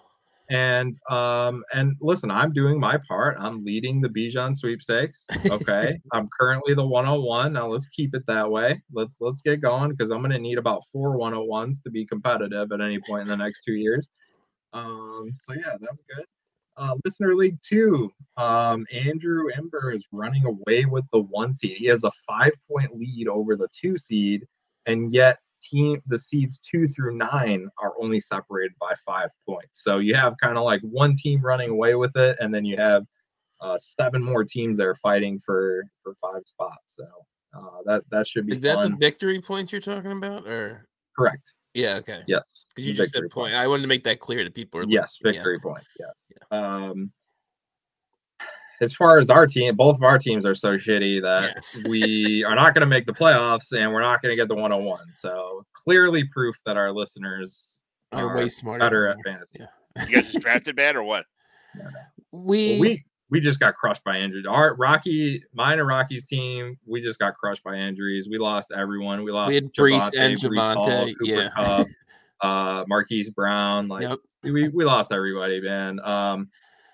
[0.51, 3.37] And um and listen, I'm doing my part.
[3.39, 5.25] I'm leading the Bijan sweepstakes.
[5.49, 5.97] Okay.
[6.13, 7.53] I'm currently the 101.
[7.53, 8.81] Now let's keep it that way.
[8.91, 12.81] Let's let's get going because I'm gonna need about four 101s to be competitive at
[12.81, 14.09] any point in the next two years.
[14.73, 16.25] Um, so yeah, that's good.
[16.75, 18.11] Uh, listener league two.
[18.35, 21.77] Um, Andrew Ember is running away with the one seed.
[21.77, 24.45] He has a five point lead over the two seed,
[24.85, 29.83] and yet team the seeds two through nine are only separated by five points.
[29.83, 32.77] So you have kind of like one team running away with it, and then you
[32.77, 33.05] have
[33.61, 36.95] uh, seven more teams that are fighting for for five spots.
[36.95, 37.05] So
[37.55, 38.91] uh, that that should be Is that fun.
[38.91, 40.47] the victory points you're talking about?
[40.47, 41.53] Or correct?
[41.73, 42.23] yeah, okay.
[42.27, 42.65] Yes.
[42.69, 43.51] Because you just said victory point.
[43.51, 43.57] points.
[43.57, 44.83] I wanted to make that clear to people.
[44.87, 45.39] Yes, listening, yeah.
[45.39, 45.93] victory points.
[45.99, 46.25] Yes.
[46.51, 46.57] Yeah.
[46.89, 47.11] Um,
[48.81, 51.79] as far as our team, both of our teams are so shitty that Yes.
[51.87, 54.55] we are not going to make the playoffs and we're not going to get the
[54.55, 55.07] 101.
[55.13, 57.79] So clearly proof that our listeners
[58.11, 58.79] Are are way smarter.
[58.79, 59.59] better at fantasy.
[59.59, 60.05] Yeah.
[60.07, 61.25] You guys just drafted bad or what?
[62.33, 64.45] We, Well, we we just got crushed by injuries.
[64.47, 68.29] Our Rocky, mine and Rocky's team, we just got crushed by injuries.
[68.29, 69.23] We lost everyone.
[69.23, 71.49] We lost we had Breece and Breece Hall, Cooper yeah.
[71.49, 71.87] Kupp,
[72.41, 73.89] uh, Marquise Brown.
[73.89, 74.19] Like yep.
[74.43, 75.99] we we lost everybody, man.
[76.01, 76.49] Um,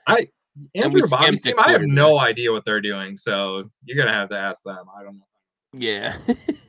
[0.07, 0.30] I And
[0.75, 4.29] Andrew and Bobby's team, I have no idea what they're doing, so you're gonna have
[4.29, 4.85] to ask them.
[4.97, 5.25] I don't know.
[5.73, 6.15] Yeah.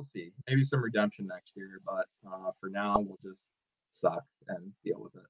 [0.00, 0.32] We'll see.
[0.48, 3.50] Maybe some redemption next year, but uh, for now, we'll just
[3.90, 5.28] suck and deal with it.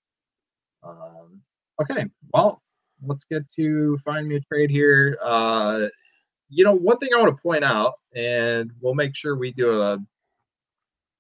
[0.85, 1.41] Um,
[1.83, 2.62] okay, well,
[3.05, 5.19] let's get to find me a trade here.
[5.25, 5.87] Uh,
[6.51, 9.83] you know, one thing I want to point out, and we'll make sure we do
[9.83, 9.99] a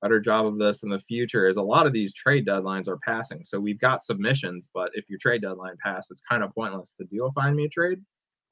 [0.02, 2.98] better job of this in the future, is a lot of these trade deadlines are
[2.98, 3.44] passing.
[3.44, 7.04] So we've got submissions, but if your trade deadline passed, it's kind of pointless to
[7.04, 8.00] do a find me a trade,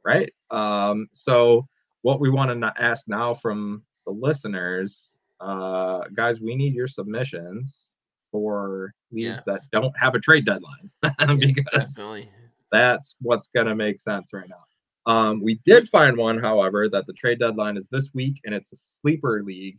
[0.04, 0.32] right?
[0.50, 1.66] Um, so
[2.02, 7.94] what we want to ask now from the listeners, uh, guys, we need your submissions
[8.30, 12.28] for leagues that don't have a trade deadline Yes, because definitely.
[12.70, 14.64] that's what's going to make sense right now.
[15.06, 18.72] Um, we did find one, however, that the trade deadline is this week and it's
[18.72, 19.78] a sleeper league.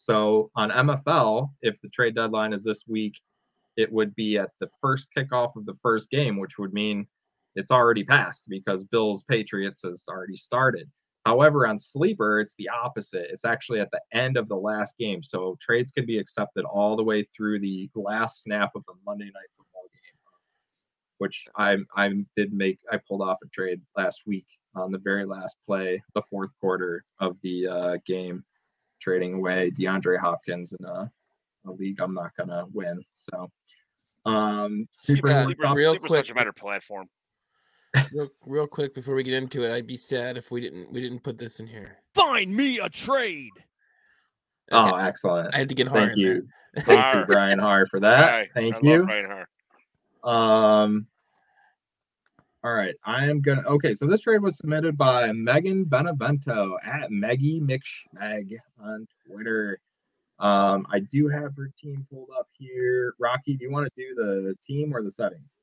[0.00, 3.20] So on MFL, if the trade deadline is this week,
[3.76, 7.06] it would be at the first kickoff of the first game, which would mean
[7.54, 10.90] it's already passed because Bills Patriots has already started.
[11.26, 13.28] However, on sleeper, it's the opposite.
[13.30, 15.22] It's actually at the end of the last game.
[15.22, 19.26] So trades can be accepted all the way through the last snap of the Monday
[19.26, 20.20] night football game
[21.20, 22.78] which I I did make.
[22.90, 27.04] I pulled off a trade last week on the very last play, the fourth quarter
[27.20, 28.42] of the uh, game,
[29.00, 31.10] trading away DeAndre Hopkins in a,
[31.66, 33.02] a league I'm not gonna win.
[33.14, 33.50] So,
[34.26, 37.06] um, super Yeah, really Sleeper's, real Sleeper's quick- such a better platform.
[38.12, 41.00] Real, real quick before we get into it, I'd be sad if we didn't we
[41.00, 41.96] didn't put this in here.
[42.14, 43.50] Find me a trade.
[44.70, 45.52] Oh, excellent!
[45.52, 46.10] I had to get hard.
[46.10, 46.46] Thank you,
[46.78, 48.32] thank you, Brian Har, for that.
[48.34, 48.98] Aye, Thank I you.
[48.98, 49.26] Love Brian
[50.22, 50.84] Hart.
[50.84, 51.06] Um.
[52.62, 53.62] All right, I am gonna.
[53.62, 59.78] Okay, so this trade was submitted by Megan Benevento at Meggie McSmeg on Twitter.
[60.38, 63.14] Um, I do have her team pulled up here.
[63.18, 65.54] Rocky, do you want to do the team or the settings?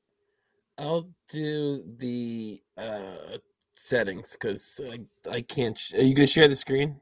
[0.76, 3.38] I'll do the uh
[3.74, 4.98] settings because I,
[5.30, 5.78] I can't.
[5.78, 6.96] Sh- Are you gonna share the screen?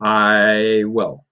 [0.00, 1.24] I will.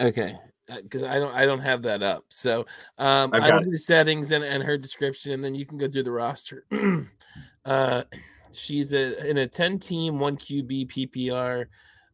[0.00, 0.36] Okay,
[0.66, 2.24] because I don't I don't have that up.
[2.28, 2.66] So
[2.98, 5.88] um, I've I got do settings and, and her description, and then you can go
[5.88, 6.64] through the roster.
[7.64, 8.04] uh,
[8.52, 11.66] she's a in a ten team, one QB PPR,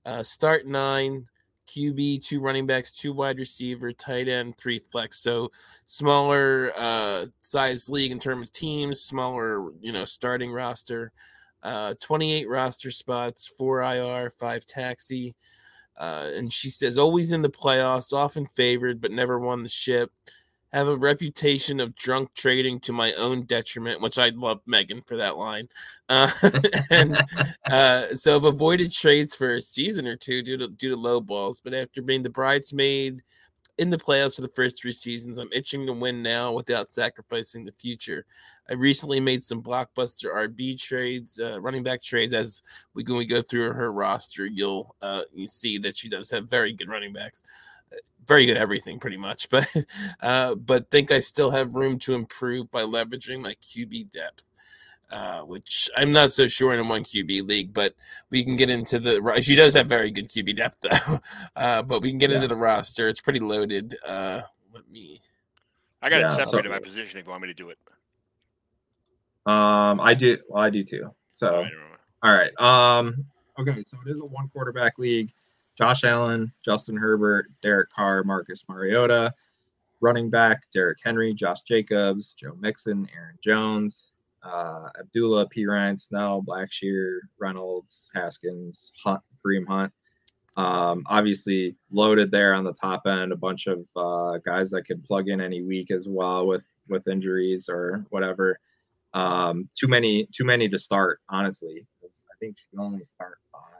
[0.06, 1.26] uh, start nine.
[1.68, 5.18] QB, two running backs, two wide receiver, tight end, three flex.
[5.18, 5.50] So
[5.84, 11.12] smaller uh size league in terms of teams, smaller, you know, starting roster.
[11.62, 15.36] Uh 28 roster spots, four IR, five taxi.
[15.98, 20.12] Uh, and she says always in the playoffs, often favored, but never won the ship.
[20.72, 25.16] have a reputation of drunk trading to my own detriment, which I love Megan for
[25.16, 25.68] that line.
[26.10, 26.30] Uh,
[26.90, 27.20] and
[27.70, 31.20] uh, so I've avoided trades for a season or two due to due to low
[31.20, 31.60] balls.
[31.62, 33.22] But after being the bridesmaid
[33.78, 37.64] in the playoffs for the first three seasons, I'm itching to win now without sacrificing
[37.64, 38.26] the future.
[38.68, 42.34] I recently made some blockbuster RB trades, uh, running back trades.
[42.34, 42.62] As
[42.94, 46.48] we when we go through her roster, you'll uh, you see that she does have
[46.48, 47.42] very good running backs
[48.26, 49.66] very good everything pretty much but
[50.20, 54.44] uh, but think i still have room to improve by leveraging my qb depth
[55.10, 57.94] uh, which i'm not so sure in a one qb league but
[58.30, 61.18] we can get into the she does have very good qb depth though.
[61.56, 62.36] Uh, but we can get yeah.
[62.36, 63.08] into the roster.
[63.08, 63.96] It's pretty loaded.
[64.06, 65.18] Uh, let me
[66.00, 67.78] i got yeah, it separated so, my position if you want me to do it.
[69.46, 71.54] Um i do well, i do too so.
[71.54, 71.72] All right,
[72.22, 73.24] all right um
[73.58, 75.32] okay so it is a one quarterback league.
[75.76, 79.32] Josh Allen, Justin Herbert, Derek Carr, Marcus Mariota,
[80.00, 87.20] running back Derrick Henry, Josh Jacobs, Joe Mixon, Aaron Jones, uh, Abdullah, Ryan, Snell, Blackshear,
[87.38, 89.92] Reynolds, Haskins, Hunt, Kareem Hunt.
[90.56, 95.04] Um, obviously loaded there on the top end, a bunch of uh, guys that could
[95.04, 98.58] plug in any week as well with with injuries or whatever.
[99.14, 101.20] Um, too many, too many to start.
[101.28, 103.78] Honestly, I think she can only start five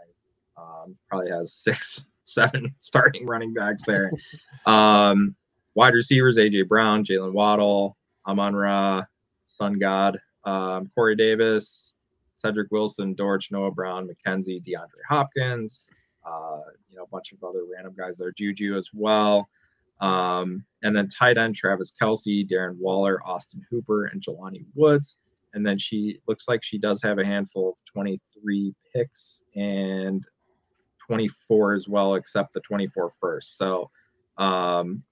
[0.58, 4.10] um, probably has six, seven starting running backs there.
[4.66, 5.34] um,
[5.74, 9.04] wide receivers: AJ Brown, Jalen Waddle, Amon Ra,
[9.46, 10.18] Sun God,
[10.48, 11.94] um, Corey Davis,
[12.34, 15.90] Cedric Wilson, Dortch, Noah Brown, McKenzie, DeAndre Hopkins.
[16.26, 16.60] Uh,
[16.90, 18.32] you know, a bunch of other random guys there.
[18.32, 19.48] Juju as well.
[20.00, 25.16] Um, and then tight end Travis Kelce, Darren Waller, Austin Hooper, and Jelani Woods.
[25.54, 30.26] And then she looks like she does have a handful of 23 picks and
[31.06, 33.56] 24 as well, except the 24 first.
[33.56, 33.90] So
[34.36, 35.02] um,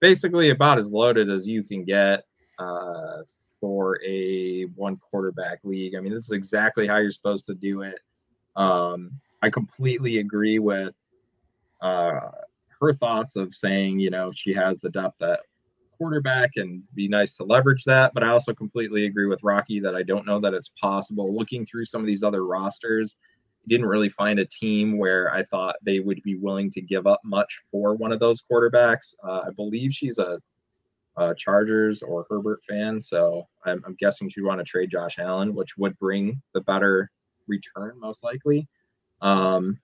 [0.00, 2.24] basically about as loaded as you can get
[2.58, 3.18] uh,
[3.66, 5.96] for a one quarterback league.
[5.96, 7.98] I mean, this is exactly how you're supposed to do it.
[8.54, 9.10] Um,
[9.42, 10.94] I completely agree with
[11.80, 12.30] uh,
[12.80, 15.40] her thoughts of saying, you know, she has the depth at
[15.98, 18.14] quarterback and be nice to leverage that.
[18.14, 21.36] But I also completely agree with Rocky that I don't know that it's possible.
[21.36, 23.16] Looking through some of these other rosters,
[23.66, 27.20] didn't really find a team where I thought they would be willing to give up
[27.24, 29.16] much for one of those quarterbacks.
[29.24, 30.40] Uh, I believe she's a,
[31.16, 35.54] a, Chargers or Herbert fan, so I'm, I'm guessing she'd want to trade Josh Allen,
[35.54, 37.10] which would bring the better
[37.46, 38.68] return most likely.
[39.20, 39.78] Um,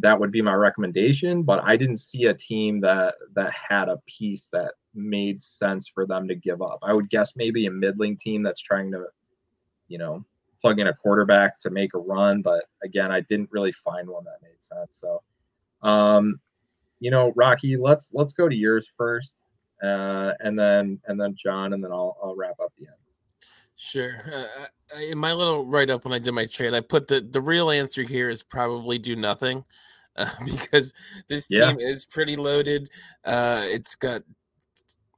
[0.00, 4.00] that would be my recommendation, but I didn't see a team that that had a
[4.06, 6.78] piece that made sense for them to give up.
[6.82, 9.06] I would guess maybe a middling team that's trying to,
[9.88, 10.24] you know,
[10.60, 12.42] plug in a quarterback to make a run.
[12.42, 14.96] But again, I didn't really find one that made sense.
[14.96, 15.22] So,
[15.86, 16.40] um,
[17.00, 19.44] you know, Rocky, let's let's go to yours first,
[19.82, 22.96] uh, and then and then John, and then I'll I'll wrap up the end.
[23.76, 24.22] Sure.
[24.32, 27.40] Uh, in my little write up when I did my trade, I put the the
[27.40, 29.64] real answer here is probably do nothing.
[30.14, 30.92] Uh, because
[31.30, 31.88] this team yeah.
[31.88, 32.86] is pretty loaded.
[33.24, 34.20] Uh, it's got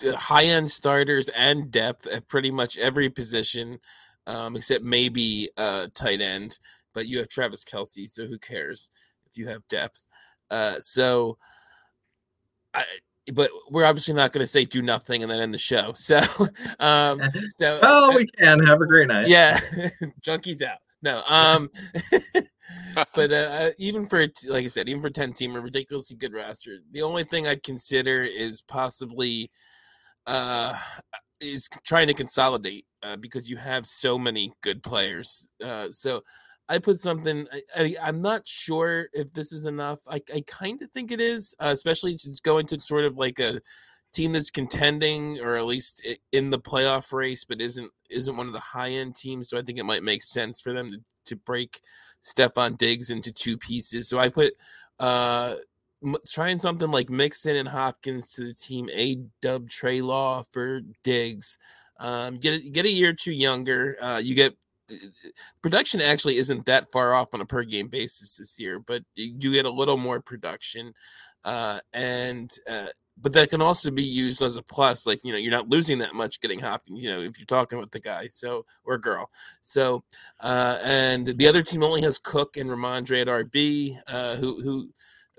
[0.05, 3.81] high end starters and depth at pretty much every position
[4.27, 6.59] um, except maybe uh, tight end.
[6.93, 8.91] But you have Travis Kelce, so who cares
[9.27, 10.05] if you have depth?
[10.51, 11.39] Uh, so,
[12.73, 12.85] I,
[13.33, 15.93] but we're obviously not going to say do nothing and then end the show.
[16.05, 16.19] So,
[16.81, 17.21] um,
[17.57, 19.27] so oh, we can have a great night.
[19.27, 19.59] Yeah,
[20.27, 20.79] junkies out.
[21.03, 21.71] No, um,
[23.15, 26.35] but uh, uh, even for like I said, even for ten team, a ridiculously good
[26.35, 26.79] roster.
[26.93, 29.51] The only thing I'd consider is possibly
[30.27, 30.75] uh
[31.41, 35.49] is trying to consolidate uh, because you have so many good players.
[35.63, 36.23] Uh, so
[36.69, 37.47] I put something.
[37.77, 40.01] I, am not sure if this is enough.
[40.09, 43.39] I, I kind of think it is, uh, especially it's going to sort of like
[43.39, 43.61] a
[44.15, 48.53] team that's contending or at least in the playoff race, but isn't isn't one of
[48.53, 49.49] the high end teams.
[49.49, 51.81] So I think it might make sense for them to, to break
[52.23, 54.09] Stefon Diggs into two pieces.
[54.09, 54.55] So I put
[55.01, 55.57] uh
[56.27, 61.59] trying something like Mixon and Hopkins to the team, A Dub Trey Law for Diggs.
[61.99, 63.97] Um, get get a year or two younger.
[64.01, 64.57] Uh, you get
[65.63, 69.33] production actually isn't that far off on a per game basis this year, but you
[69.33, 70.93] do get a little more production,
[71.45, 72.87] uh, and uh,
[73.17, 75.07] but that can also be used as a plus.
[75.07, 77.03] Like you know, you're not losing that much getting Hopkins.
[77.03, 79.31] You know, if you're talking with the guy, so or girl.
[79.63, 80.05] So
[80.41, 84.91] uh, and the other team only has Cook and Rhamondre at RB, uh, who who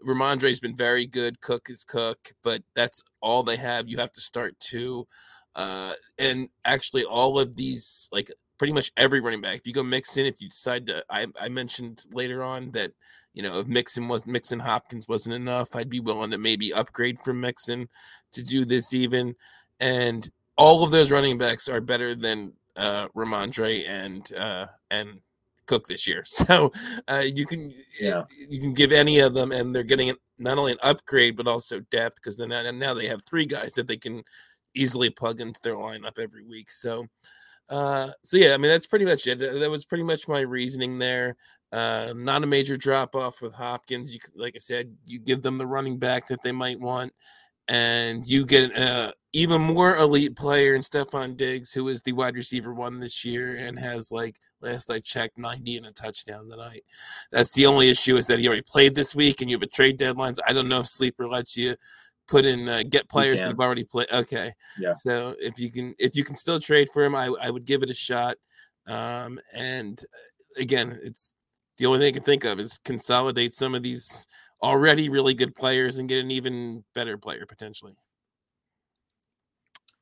[0.05, 1.41] Rhamondre's been very good.
[1.41, 3.89] Cook is Cook, but that's all they have.
[3.89, 5.07] You have to start two.
[5.55, 9.57] Uh, and actually, all of these, like pretty much every running back.
[9.57, 12.91] If you go Mixon, if you decide to, I, I mentioned later on that
[13.33, 17.19] you know if Mixon was Mixon Hopkins wasn't enough, I'd be willing to maybe upgrade
[17.19, 17.89] from Mixon
[18.33, 19.35] to do this even.
[19.79, 20.27] And
[20.57, 25.21] all of those running backs are better than uh, Rhamondre and uh, and
[25.65, 26.23] Cook this year.
[26.25, 26.71] So
[27.07, 28.23] uh, you can Yeah.
[28.49, 31.79] you can give any of them, and they're getting not only an upgrade but also
[31.91, 34.23] depth because then and now they have three guys that they can
[34.75, 36.69] easily plug into their lineup every week.
[36.69, 37.07] So.
[37.69, 39.39] Uh, so yeah, I mean that's pretty much it.
[39.39, 41.35] That was pretty much my reasoning there.
[41.71, 44.13] Uh, not a major drop off with Hopkins.
[44.13, 47.11] You, like I said, you give them the running back that they might want,
[47.67, 52.35] and you get uh, even more elite player in Stefon Diggs, who is the wide
[52.35, 56.83] receiver one this year and has like last I checked, ninety and a touchdown tonight.
[57.31, 59.67] That's the only issue is that he already played this week, and you have a
[59.67, 60.37] trade deadlines.
[60.47, 61.75] I don't know if Sleeper lets you
[62.27, 64.11] put in uh, get players that have already played.
[64.11, 64.93] Okay, Yeah.
[64.93, 67.83] So if you can, if you can still trade for him, I I would give
[67.83, 68.37] it a shot.
[68.87, 71.33] Um, and uh, again, it's
[71.77, 74.27] the only thing I can think of is consolidate some of these
[74.61, 77.93] already really good players and get an even better player potentially.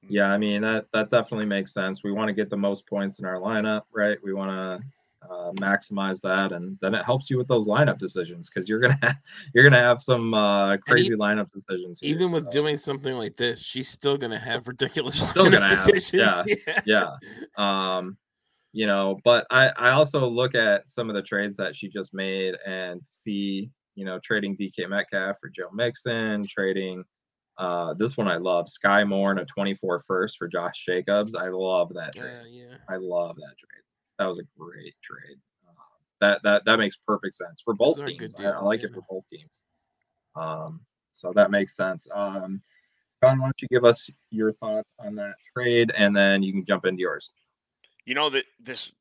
[0.07, 2.03] Yeah, I mean that that definitely makes sense.
[2.03, 4.17] We want to get the most points in our lineup, right?
[4.23, 4.85] We want to
[5.29, 8.97] uh, maximize that, and then it helps you with those lineup decisions because you're gonna
[9.01, 9.15] have,
[9.53, 11.99] you're gonna have some uh, crazy lineup decisions.
[11.99, 15.51] here, Even with so, doing something like this, she's still gonna have ridiculous Still lineup
[15.51, 16.63] gonna have, decisions.
[16.85, 17.15] yeah.
[17.57, 18.17] yeah, um,
[18.71, 22.13] you know, but I I also look at some of the trades that she just
[22.13, 27.03] made and see you know trading DK Metcalf for Joe Mixon, trading.
[27.57, 28.65] Uh, this one I love.
[28.65, 31.35] Skyy Moore and a 24 first for Josh Jacobs.
[31.35, 32.41] I love that trade.
[32.49, 32.75] Yeah, yeah.
[32.89, 33.83] I love that trade.
[34.19, 35.37] That was a great trade.
[35.67, 35.73] Uh,
[36.21, 38.19] that that that makes perfect sense for both are teams.
[38.19, 39.61] good I, I deals, like it for both teams.
[40.35, 40.81] Um,
[41.11, 42.07] so that makes sense.
[42.13, 42.61] Um,
[43.23, 46.65] John, why don't you give us your thoughts on that trade, and then you can
[46.65, 47.31] jump into yours.
[48.05, 48.91] You know that this.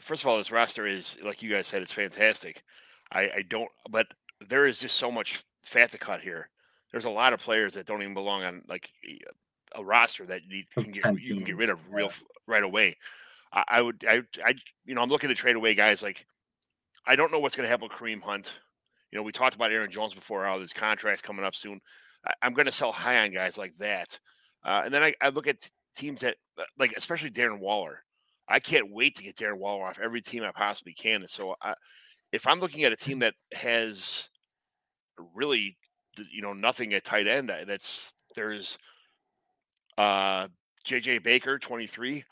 [0.00, 2.62] First of all, this roster is like you guys said, it's fantastic.
[3.10, 4.06] I, I don't, but
[4.46, 6.50] there is just so much fat to cut here.
[6.92, 8.90] There's a lot of players that don't even belong on like
[9.74, 12.26] a roster that you, need, you can get you can get rid of real yeah.
[12.46, 12.96] right away.
[13.52, 14.54] I, I would I I
[14.84, 16.26] you know I'm looking to trade away guys like
[17.06, 18.52] I don't know what's going to happen with Kareem Hunt.
[19.10, 21.80] You know we talked about Aaron Jones before how his contract's coming up soon.
[22.26, 24.18] I, I'm going to sell high on guys like that,
[24.64, 28.02] uh, and then I, I look at teams that uh, like especially Darren Waller.
[28.50, 31.20] I can't wait to get Darren Waller off every team I possibly can.
[31.20, 31.74] And so I,
[32.32, 34.30] if I'm looking at a team that has
[35.34, 35.76] really
[36.32, 38.78] you know nothing at tight end, that's there's
[39.96, 40.48] uh
[40.86, 42.24] JJ Baker 23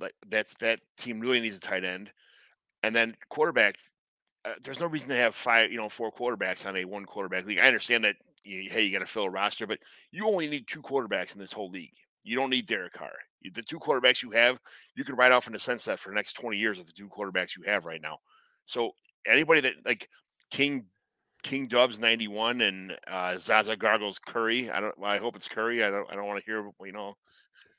[0.00, 2.12] like that's that team really needs a tight end.
[2.82, 3.76] And then quarterback
[4.44, 7.44] uh, there's no reason to have five, you know, four quarterbacks on a one quarterback
[7.46, 7.58] league.
[7.58, 9.78] I understand that you, hey, you got to fill a roster, but
[10.10, 11.92] you only need two quarterbacks in this whole league.
[12.24, 13.12] You don't need Derek Carr.
[13.52, 14.58] The two quarterbacks you have,
[14.96, 16.92] you can ride off in the sense that for the next 20 years with the
[16.92, 18.18] two quarterbacks you have right now.
[18.66, 18.92] So
[19.26, 20.08] anybody that like
[20.50, 20.84] King
[21.42, 24.70] King Dubs 91 and uh, Zaza Gargles Curry.
[24.70, 24.94] I don't.
[25.02, 25.84] I hope it's Curry.
[25.84, 26.10] I don't.
[26.10, 26.68] I don't want to hear.
[26.84, 27.14] You know,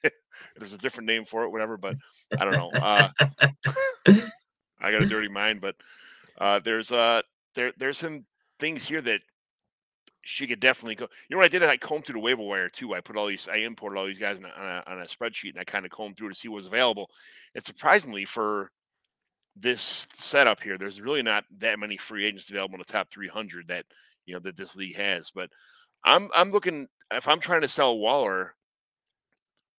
[0.57, 1.77] there's a different name for it, whatever.
[1.77, 1.95] But
[2.39, 2.71] I don't know.
[2.71, 3.09] Uh,
[4.81, 5.75] I got a dirty mind, but
[6.37, 7.21] uh, there's uh
[7.55, 8.25] there there's some
[8.59, 9.21] things here that
[10.21, 11.07] she could definitely go.
[11.27, 11.63] You know what I did?
[11.63, 12.93] I combed through the waiver wire too.
[12.93, 13.47] I put all these.
[13.47, 15.85] I imported all these guys on a, on a, on a spreadsheet, and I kind
[15.85, 17.09] of combed through to see what was available.
[17.55, 18.69] And surprisingly, for
[19.55, 23.67] this setup here, there's really not that many free agents available in the top 300
[23.67, 23.85] that
[24.25, 25.31] you know that this league has.
[25.31, 25.49] But
[26.03, 28.55] I'm I'm looking if I'm trying to sell Waller,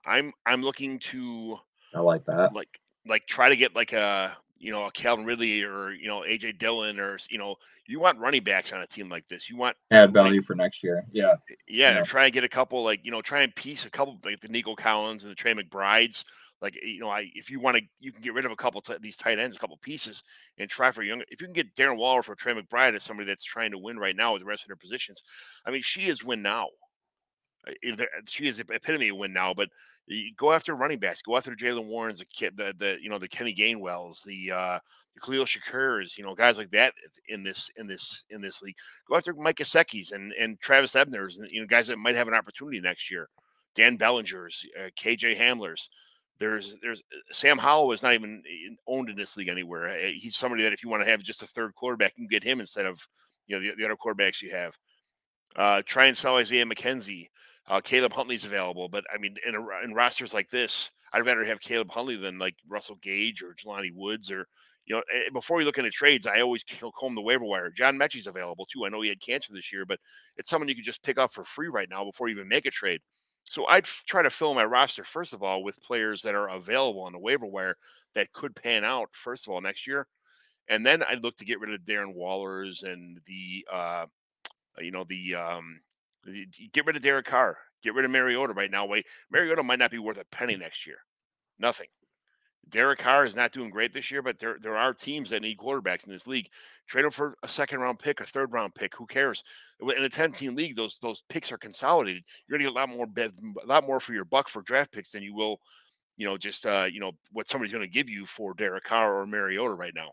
[0.06, 1.58] I'm I'm looking to
[1.94, 2.54] I like that.
[2.54, 6.20] like like try to get like a you know a Calvin Ridley or you know
[6.20, 7.56] AJ Dillon or you know
[7.86, 9.48] you want running backs on a team like this.
[9.48, 11.04] You want Add value for next year.
[11.12, 11.34] Yeah.
[11.66, 12.02] yeah, Yeah.
[12.02, 14.48] try and get a couple like you know try and piece a couple like the
[14.48, 16.24] Nico Collins and the Trey McBrides.
[16.62, 18.82] Like you know, I if you want to, you can get rid of a couple
[18.82, 20.22] t- these tight ends, a couple pieces,
[20.58, 21.22] and try for young.
[21.30, 23.98] If you can get Darren Waller for Trey McBride as somebody that's trying to win
[23.98, 25.22] right now with the rest of their positions,
[25.64, 26.66] I mean, she is win now.
[27.66, 27.94] Uh,
[28.28, 29.54] She is epitome of win now.
[29.54, 29.68] But
[30.36, 33.54] go after running backs, go after Jaylen Warren's, the the, the you know the Kenny
[33.54, 34.78] Gainwells, the uh,
[35.14, 36.94] the Khalil Shakir's, you know guys like that
[37.28, 38.76] in this in this in this league.
[39.08, 42.28] Go after Mike Gesicki's and and Travis Ebner's, and you know guys that might have
[42.28, 43.28] an opportunity next year.
[43.74, 45.88] Dan Bellinger's, uh, KJ Hamler's.
[46.38, 48.42] There's there's uh, Sam Howell is not even
[48.86, 49.88] owned in this league anywhere.
[49.90, 52.28] Uh, He's somebody that if you want to have just a third quarterback, you can
[52.28, 52.98] get him instead of
[53.46, 54.74] you know the, the other quarterbacks you have.
[55.56, 57.28] Uh, try and sell Isaiah McKenzie.
[57.70, 61.44] Uh, Caleb Huntley's available, but I mean, in, a, in rosters like this, I'd rather
[61.44, 64.46] have Caleb Huntley than like Russell Gage or Jelani Woods or
[64.86, 65.02] you know.
[65.14, 66.64] eh, Before you look into trades, I always
[66.98, 67.70] comb the waiver wire.
[67.70, 68.84] John Metchie's available too.
[68.84, 70.00] I know he had cancer this year, but
[70.36, 72.66] it's someone you could just pick up for free right now before you even make
[72.66, 73.00] a trade.
[73.44, 76.48] So I'd f- try to fill my roster first of all with players that are
[76.50, 77.76] available on the waiver wire
[78.16, 80.08] that could pan out first of all next year,
[80.68, 84.06] and then I'd look to get rid of Darren Wallers and the uh,
[84.78, 85.80] you know the um,
[86.72, 88.86] get rid of Derek Carr, get rid of Mariota right now.
[88.86, 90.98] Wait, Mariota might not be worth a penny next year,
[91.58, 91.86] nothing.
[92.68, 95.58] Derek Carr is not doing great this year, but there there are teams that need
[95.58, 96.48] quarterbacks in this league.
[96.86, 98.94] Trade him for a second round pick, a third round pick.
[98.96, 99.42] Who cares?
[99.80, 102.22] In a ten team league, those those picks are consolidated.
[102.46, 105.12] You're gonna get a lot more a lot more for your buck for draft picks
[105.12, 105.60] than you will,
[106.16, 109.26] you know, just uh, you know what somebody's gonna give you for Derek Carr or
[109.26, 110.10] Mariota right now.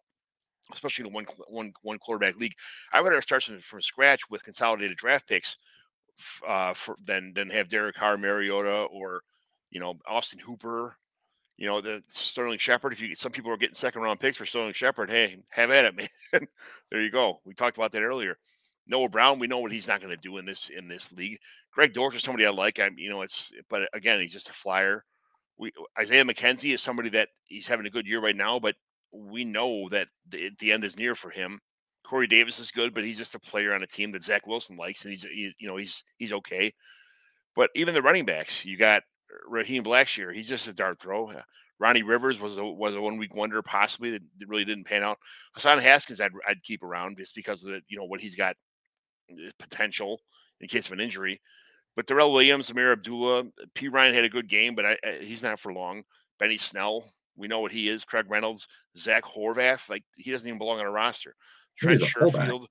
[0.73, 2.55] Especially in a one one one quarterback league,
[2.91, 5.57] I would rather start from, from scratch with consolidated draft picks
[6.47, 9.21] uh, for than than have Derek Carr, Mariota, or
[9.71, 10.97] you know Austin Hooper
[11.57, 12.93] you know, the Sterling Shepard.
[12.93, 15.85] If you some people are getting second round picks for Sterling Shepard, hey, have at
[15.85, 15.95] it,
[16.31, 16.47] man.
[16.91, 17.41] there you go.
[17.45, 18.37] We talked about that earlier.
[18.85, 21.39] Noah Brown, we know what he's not going to do in this in this league.
[21.73, 22.79] Greg Dortch is somebody I like.
[22.79, 25.03] I'm, you know, it's but again, he's just a flyer.
[25.57, 28.75] We Isaiah McKenzie is somebody that he's having a good year right now, but
[29.11, 31.59] we know that the, the end is near for him.
[32.07, 34.77] Corey Davis is good, but he's just a player on a team that Zach Wilson
[34.77, 36.73] likes, and he's he, you know he's he's okay.
[37.55, 39.03] But even the running backs, you got
[39.47, 41.29] Raheem Blackshear, he's just a dart throw.
[41.29, 41.41] Uh,
[41.79, 45.17] Ronnie Rivers was a was a one week wonder, possibly that really didn't pan out.
[45.53, 48.55] Hassan Haskins, I'd I'd keep around just because of the you know what he's got
[49.31, 50.21] uh, potential
[50.61, 51.41] in case of an injury.
[51.97, 53.89] But Darrel Williams, Ameer Abdullah, P.
[53.89, 56.03] Ryan had a good game, but I, I, he's not for long.
[56.39, 58.03] Benny Snell, we know what he is.
[58.03, 61.35] Craig Reynolds, Zach Horvath, like he doesn't even belong on a roster.
[61.77, 62.65] Trent Sherfield,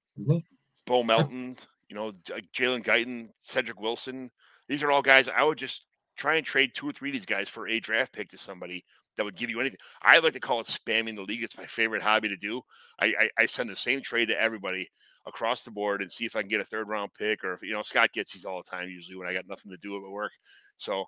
[0.87, 1.57] Bo Melton,
[1.89, 2.11] you know,
[2.55, 4.31] Jalen Guyton, Cedric Wilson.
[4.69, 7.27] These are all guys I would just try and trade two or three of these
[7.27, 8.85] guys for a draft pick to somebody
[9.17, 9.79] that would give you anything.
[10.03, 11.43] I like to call it spamming the league.
[11.43, 12.61] It's my favorite hobby to do.
[13.01, 14.89] I, I, I, send the same trade to everybody
[15.27, 17.63] across the board and see if I can get a third round pick or if
[17.63, 19.97] you know Scott gets these all the time usually when I got nothing to do
[19.97, 20.33] at work.
[20.77, 21.05] So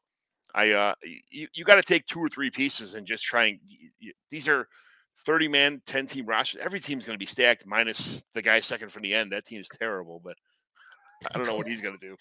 [0.55, 0.95] I uh
[1.31, 3.59] you, you got to take two or three pieces and just try and
[3.99, 4.67] you, these are
[5.25, 6.61] 30 man 10 team rosters.
[6.63, 9.33] Every team's going to be stacked minus the guy second from the end.
[9.33, 10.37] That team's terrible, but
[11.33, 12.17] I don't know what he's going to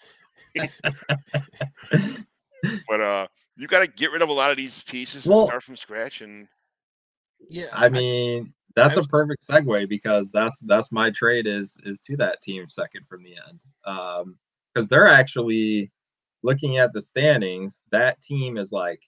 [0.54, 2.24] do.
[2.88, 3.26] but uh,
[3.56, 5.76] you got to get rid of a lot of these pieces well, and start from
[5.76, 6.20] scratch.
[6.20, 6.48] And
[7.48, 12.16] yeah, I mean that's a perfect segue because that's that's my trade is is to
[12.16, 13.60] that team second from the end.
[13.84, 14.36] Um,
[14.74, 15.90] because they're actually
[16.42, 17.82] looking at the standings.
[17.90, 19.02] That team is like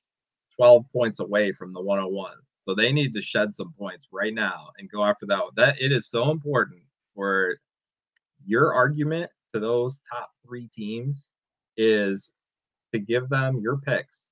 [0.56, 2.32] 12 points away from the 101.
[2.60, 5.42] So they need to shed some points right now and go after that.
[5.56, 6.82] That it is so important
[7.14, 7.56] for
[8.44, 11.32] your argument to those top three teams
[11.76, 12.30] is
[12.92, 14.30] to give them your picks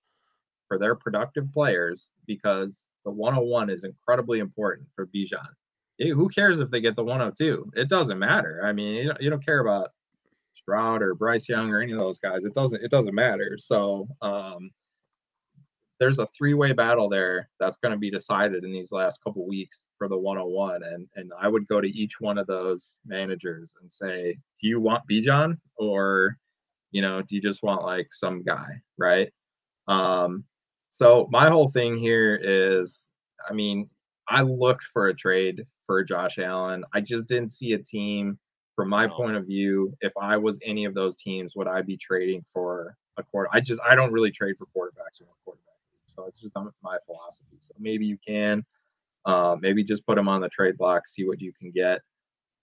[0.67, 5.49] for their productive players because the 101 is incredibly important for Bijan.
[5.99, 7.73] It, who cares if they get the 102?
[7.75, 8.61] It doesn't matter.
[8.65, 9.89] I mean, you don't, you don't care about
[10.53, 12.45] Stroud or Bryce Young or any of those guys.
[12.45, 13.57] It doesn't it doesn't matter.
[13.59, 14.71] So um,
[16.01, 19.89] there's a three-way battle there that's going to be decided in these last couple weeks
[19.97, 23.91] for the 101 and and I would go to each one of those managers and
[23.91, 26.39] say, "Do you want Bijan or
[26.91, 29.31] you know, do you just want like some guy, right?
[29.89, 30.45] Um,
[30.91, 33.11] so my whole thing here is,
[33.49, 33.89] I mean,
[34.29, 36.85] I looked for a trade for Josh Allen.
[36.95, 38.39] I just didn't see a team
[38.77, 39.95] from my point of view.
[40.01, 43.49] If I was any of those teams, would I be trading for a quarter?
[43.53, 45.68] I just I don't really trade for quarterbacks or a quarterback
[46.09, 47.59] so it's just my philosophy.
[47.61, 48.65] So maybe you can,
[49.25, 52.01] uh, maybe just put them on the trade block, see what you can get.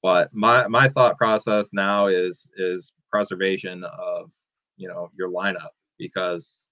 [0.01, 4.31] But my my thought process now is is preservation of
[4.77, 6.67] you know your lineup because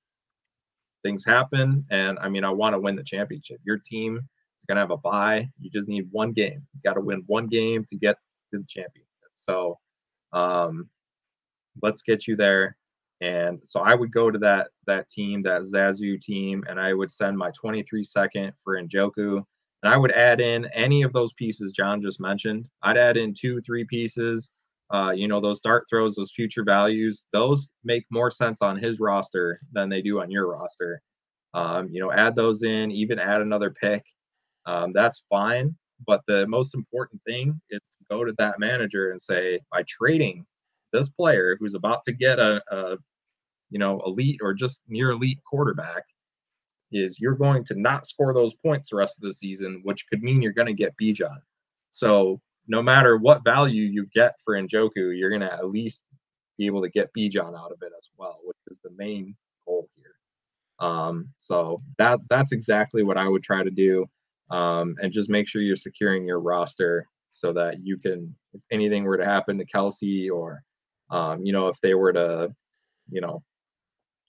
[1.03, 1.85] things happen.
[1.89, 3.59] And i mean i want to win the championship.
[3.63, 5.49] Your team is going to have a bye.
[5.59, 6.65] You just need one game.
[6.73, 8.17] You got to win one game to get
[8.51, 9.07] to the championship.
[9.35, 9.79] So
[10.31, 10.89] um
[11.81, 12.77] let's get you there
[13.23, 17.11] and so i would go to that that team that zazu team and i would
[17.11, 19.37] send my 23 second for njoku
[19.83, 23.33] and i would add in any of those pieces john just mentioned i'd add in
[23.33, 24.51] two three pieces
[24.93, 28.99] uh, you know, those dart throws, those future values, those make more sense on his
[28.99, 31.01] roster than they do on your roster.
[31.55, 34.03] Um, you know, add those in, even add another pick.
[34.67, 35.75] Um, that's fine.
[36.05, 40.45] But the most important thing is to go to that manager and say, by trading
[40.91, 42.97] this player who's about to get a, a
[43.73, 46.03] you know, elite or just near elite quarterback,
[46.91, 50.21] is you're going to not score those points the rest of the season, which could
[50.21, 51.39] mean you're going to get Bijan.
[51.89, 56.03] So no matter what value you get for Njoku, you're going to at least
[56.59, 59.35] be able to get Bijan out of it as well, which is the main
[59.65, 60.13] goal here.
[60.87, 64.05] Um, so that that's exactly what I would try to do,
[64.51, 69.03] um, and just make sure you're securing your roster so that you can, if anything
[69.03, 70.61] were to happen to Kelce or
[71.09, 72.53] um, you know, if they were to,
[73.09, 73.43] you know,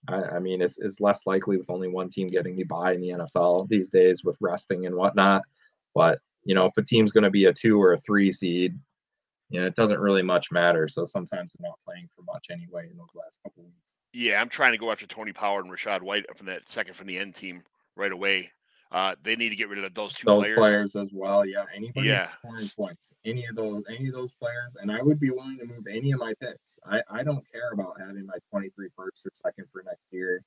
[0.09, 3.01] I, I mean, it's, it's less likely with only one team getting the bye in
[3.01, 5.43] the NFL these days with resting and whatnot.
[5.95, 8.79] But you know, if a team's going to be a two or a three seed,
[9.51, 10.89] you know, it doesn't really much matter.
[10.89, 13.97] So sometimes they're not playing for much anyway in those last couple weeks.
[14.13, 17.07] Yeah, I'm trying to go after Tony Pollard and Rachaad White from that second from
[17.07, 17.63] the end team
[17.97, 18.51] right away.
[18.95, 20.57] Uh, they need to get rid of those two those players.
[20.57, 20.95] players.
[20.97, 21.45] as well.
[21.45, 22.29] Yeah, anybody Yeah.
[22.29, 25.65] scoring points, any of those, any of those players, and I would be willing to
[25.67, 26.79] move any of my picks.
[26.87, 30.43] I I don't care about having my 23 first or second for next year.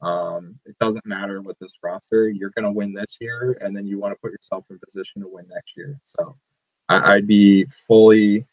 [0.00, 2.30] Um, it doesn't matter with this roster.
[2.30, 5.20] You're going to win this year, and then you want to put yourself in position
[5.20, 6.00] to win next year.
[6.06, 6.38] So
[6.88, 8.46] I, I'd be fully,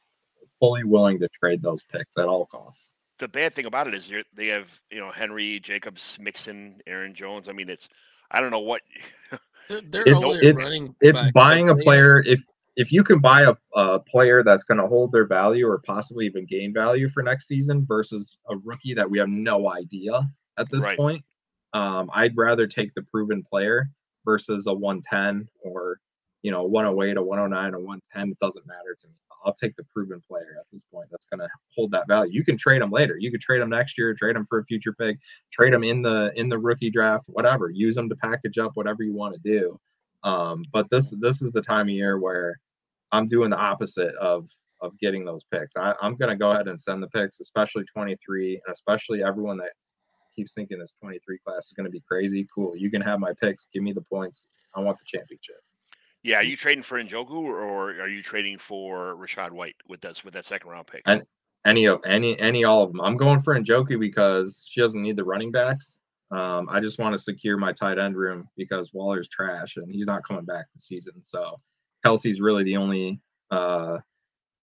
[0.60, 2.92] fully willing to trade those picks at all costs.
[3.20, 7.48] The bad thing about it is they have you know Henry, Jacobs, Mixon, Aaron Jones.
[7.48, 7.88] I mean, it's
[8.32, 8.82] I don't know what.
[9.70, 12.44] They're, they're It's- it's- running It's back, buying a player if
[12.76, 16.28] if you can buy a, a player that's going to hold their value or possibly
[16.28, 20.30] even gain value for next season versus a rookie that we have no idea
[20.60, 20.96] at this Right.
[20.96, 21.26] point.
[21.74, 23.90] Um, I'd rather take the proven player
[24.26, 26.00] versus a 110 or
[26.44, 28.30] you know 108, a 109, a 110.
[28.32, 29.14] It doesn't matter to me.
[29.46, 31.08] I'll take the proven player at this point.
[31.12, 32.32] That's going to hold that value.
[32.34, 33.18] You can trade them later.
[33.18, 35.18] You could trade them next year, trade them for a future pick,
[35.52, 37.70] trade them in the in the rookie draft, whatever.
[37.70, 39.80] Use them to package up whatever you want to do.
[40.24, 42.60] Um, but this this is the time of year where
[43.12, 44.50] I'm doing the opposite of
[44.82, 45.76] of getting those picks.
[45.76, 49.58] I, I'm going to go ahead and send the picks, especially 23, and especially everyone
[49.58, 49.72] that
[50.36, 52.48] keeps thinking this 23 class is going to be crazy.
[52.54, 53.68] Cool, you can have my picks.
[53.74, 54.46] Give me the points.
[54.76, 55.56] I want the championship.
[56.28, 60.22] Yeah, are you trading for Njoku or, are you trading for Rachaad White with that
[60.26, 61.04] with that second round pick?
[61.06, 61.24] And-
[61.66, 63.00] Any of any any all of them.
[63.00, 66.00] I'm going for Njoku because she doesn't need the running backs.
[66.32, 70.06] Um, I just want to secure my tight end room because Waller's trash and he's
[70.06, 71.14] not coming back this season.
[71.24, 71.62] So
[72.06, 74.00] Kelce's really the only uh,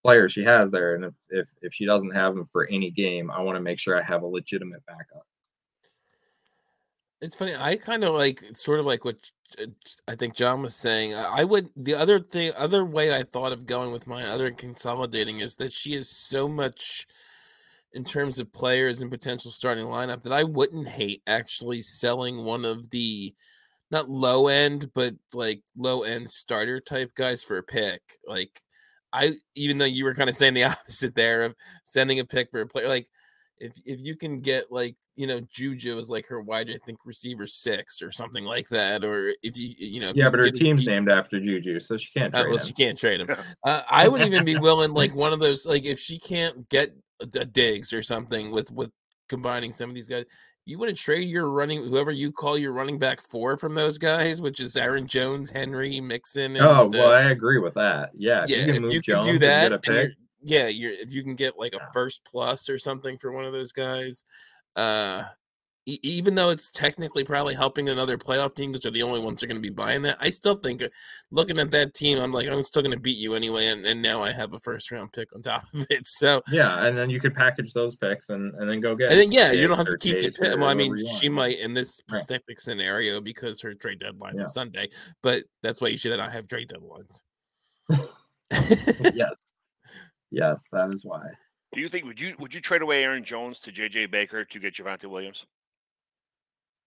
[0.03, 0.97] player she has there.
[0.97, 3.79] And if, if if she doesn't have him for any game, I want to make
[3.79, 5.27] sure I have a legitimate backup.
[7.25, 7.55] It's funny.
[7.59, 9.17] I kind of like sort of like what
[10.07, 11.15] I think John was saying.
[11.15, 15.41] I would the other thing, other way I thought of going with mine, other consolidating,
[15.41, 17.07] is that she is so much
[17.95, 22.67] in terms of players and potential starting lineup that I wouldn't hate actually selling one
[22.67, 23.35] of the
[23.91, 28.03] not low end, but like low end starter type guys for a pick.
[28.27, 28.61] Like
[29.15, 31.55] I, even though you were kind of saying the opposite there of
[31.87, 33.07] sending a pick for a player, like
[33.59, 36.99] if if you can get like you know Juju is like her wide, I think
[37.05, 40.81] receiver six or something like that, or if you you know Yeah, but her team's
[40.81, 42.59] decent- named after Juju, so she can't uh, well, him.
[42.65, 43.29] she can't trade him.
[43.65, 46.91] Uh, I would even be willing, like one of those, like if she can't get
[47.23, 48.91] a, a Diggs or something with with
[49.29, 50.25] combining some of these guys,
[50.67, 53.99] you want to trade your running whoever you call your running back four from those
[53.99, 56.57] guys, which is Aaron Jones, Henry, Mixon.
[56.57, 58.11] And, Oh well, uh, I agree with that.
[58.15, 60.17] Yeah, if yeah, you can if move you Jones can do and that,
[60.47, 60.81] get a and pick.
[60.81, 63.45] you're- yeah, you're if you can get like a first plus or something for one
[63.45, 64.25] of those guys,
[64.77, 65.23] uh,
[65.87, 69.41] e- even though it's technically probably helping another playoff team because they're the only ones
[69.41, 70.89] that are going to be buying that, I still think uh,
[71.31, 74.01] looking at that team, I'm like, I'm still going to beat you anyway, and, and
[74.03, 76.07] now I have a first round pick on top of it.
[76.07, 79.11] So, Yeah, and then you could package those picks and, and then go get.
[79.13, 80.57] and then yeah, you don't have to keep Chase pick.
[80.59, 82.21] Well, I mean, she might in this Right.
[82.23, 84.43] specific scenario because her trade deadline Yeah.
[84.45, 84.89] is Sunday,
[85.23, 87.23] but that's why you should not have trade deadlines.
[89.15, 89.37] yes,
[90.35, 91.23] yes, that is why.
[91.73, 94.59] Do you think would you would you trade away Aaron Jones to JJ Baker to
[94.59, 95.47] get Javonte Williams?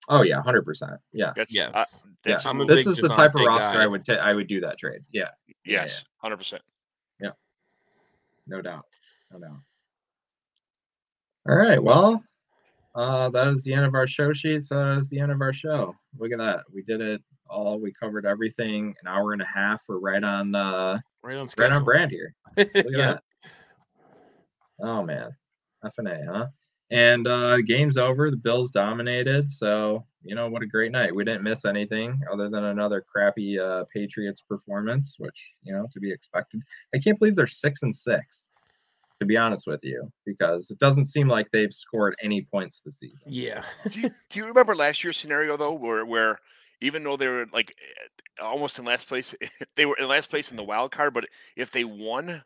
[0.09, 0.93] Oh yeah, hundred percent.
[1.11, 1.71] Yeah, That's Yes.
[1.73, 1.83] uh,
[2.23, 3.83] that's I'm a who- this big is the type of roster guy.
[3.83, 5.01] I would ta- I would do that trade.
[5.11, 5.29] Yeah,
[5.65, 6.61] yeah, yes, hundred percent.
[7.19, 7.31] Yeah,
[8.47, 8.85] no doubt,
[9.33, 9.57] no doubt.
[11.49, 12.23] All right, well,
[12.95, 14.63] uh, that is the end of our show sheet.
[14.63, 15.95] So that is the end of our show.
[16.17, 17.79] Look at that, we did it all.
[17.79, 18.95] We covered everything.
[19.01, 19.81] An hour and a half.
[19.87, 22.33] We're right on, uh, right on right on brand here.
[22.57, 22.97] Look at yeah.
[22.97, 23.23] that.
[24.81, 25.35] Oh man,
[25.85, 26.47] F and A, huh?
[26.89, 28.31] And uh game's over.
[28.31, 29.51] The Bills dominated.
[29.51, 31.15] So you know what a great night.
[31.15, 35.99] We didn't miss anything other than another crappy uh Patriots performance, which you know to
[35.99, 36.61] be expected.
[36.93, 38.49] I can't believe they're six and six.
[39.19, 42.99] To be honest with you, because it doesn't seem like they've scored any points this
[42.99, 43.25] season.
[43.25, 43.63] Yeah.
[43.89, 46.37] do, you, do you remember last year's scenario though, where where
[46.81, 49.35] even though they were like eh, almost in last place,
[49.75, 52.43] they were in last place in the wild card, but if they won,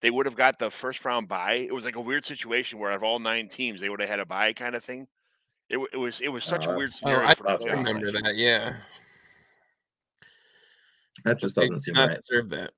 [0.00, 1.54] they would have got the first round bye.
[1.66, 4.08] It was like a weird situation where out of all nine teams, they would have
[4.08, 5.06] had a bye kind of thing.
[5.68, 7.48] It, it was it was such Oh, a weird that's- Oh, scenario I for the
[7.50, 8.36] that's playoffs remember that.
[8.36, 8.76] Yeah.
[11.24, 12.16] That just doesn't did seem not right.
[12.16, 12.70] deserve that.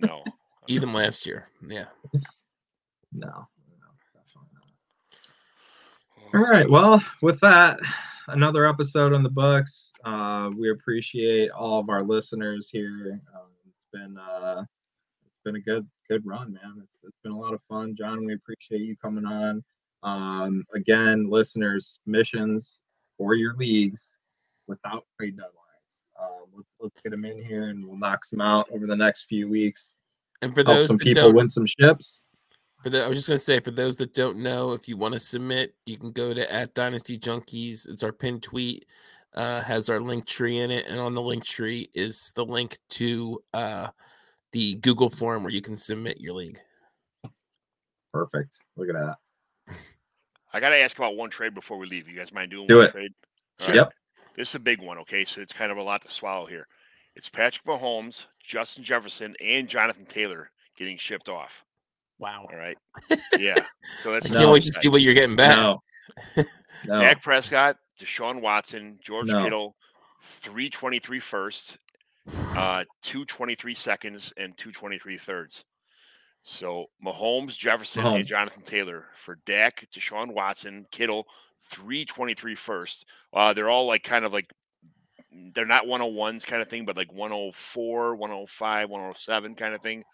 [0.00, 0.22] No,
[0.68, 1.48] Even last year.
[1.68, 1.86] Yeah.
[3.14, 4.48] No, no, definitely
[6.32, 6.40] not.
[6.40, 6.70] All right.
[6.70, 7.78] Well, with that,
[8.28, 9.92] another episode on the books.
[10.02, 13.20] Uh, we appreciate all of our listeners here.
[13.34, 14.70] Um, it's been uh, it's
[15.42, 16.80] been a good good run, man.
[16.82, 18.24] It's it's been a lot of fun, John.
[18.24, 19.62] We appreciate you coming on.
[20.02, 22.80] Um, again, listeners, missions
[23.16, 24.18] for your leagues
[24.66, 26.20] without trade deadlines.
[26.20, 29.24] Um, let's let's get them in here and we'll knock some out over the next
[29.24, 29.94] few weeks.
[30.40, 32.22] And for those some people win some ships.
[32.82, 35.14] for the, I was just gonna say, for those that don't know, if you want
[35.14, 37.88] to submit, you can go to at Dynasty Junkies.
[37.88, 38.86] It's our pinned tweet.
[39.34, 42.78] Uh, has our link tree in it, and on the link tree is the link
[42.90, 43.88] to uh,
[44.52, 46.58] the Google form where you can submit your league.
[48.12, 48.60] Perfect.
[48.76, 49.76] Look at that.
[50.52, 52.08] I got to ask about one trade before we leave.
[52.08, 52.90] You guys mind doing Do one it.
[52.92, 53.12] trade?
[53.60, 53.70] Sure.
[53.70, 53.92] All Yep.
[54.36, 55.24] This is a big one, okay?
[55.24, 56.66] So it's kind of a lot to swallow here.
[57.16, 61.64] It's Patrick Mahomes, Justin Jefferson, and Jonathan Taylor getting shipped off.
[62.18, 62.46] Wow!
[62.50, 62.78] All right.
[63.38, 63.56] Yeah.
[64.02, 64.52] So that's I the can't No.
[64.52, 65.56] wait to see what you're getting back.
[65.56, 65.82] No.
[66.86, 66.98] no.
[66.98, 69.42] Dak Prescott, Deshaun Watson, George No.
[69.42, 69.76] Kittle,
[70.22, 71.78] 323 first,
[72.28, 75.64] uh, 223 seconds, and 223 thirds.
[76.42, 81.26] So Mahomes, Jefferson, and Jonathan Taylor for Dak, Deshaun Watson, Kittle,
[81.70, 83.06] 323 first.
[83.32, 84.50] Uh, they're all like kind of like
[85.54, 90.04] they're not 101s kind of thing, but like 104, 105, 107 kind of thing.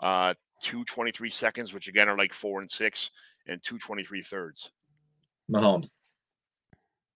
[0.00, 3.10] Uh, 223 seconds, which again are like four and six,
[3.46, 4.70] and 223 thirds.
[5.50, 5.92] Mahomes.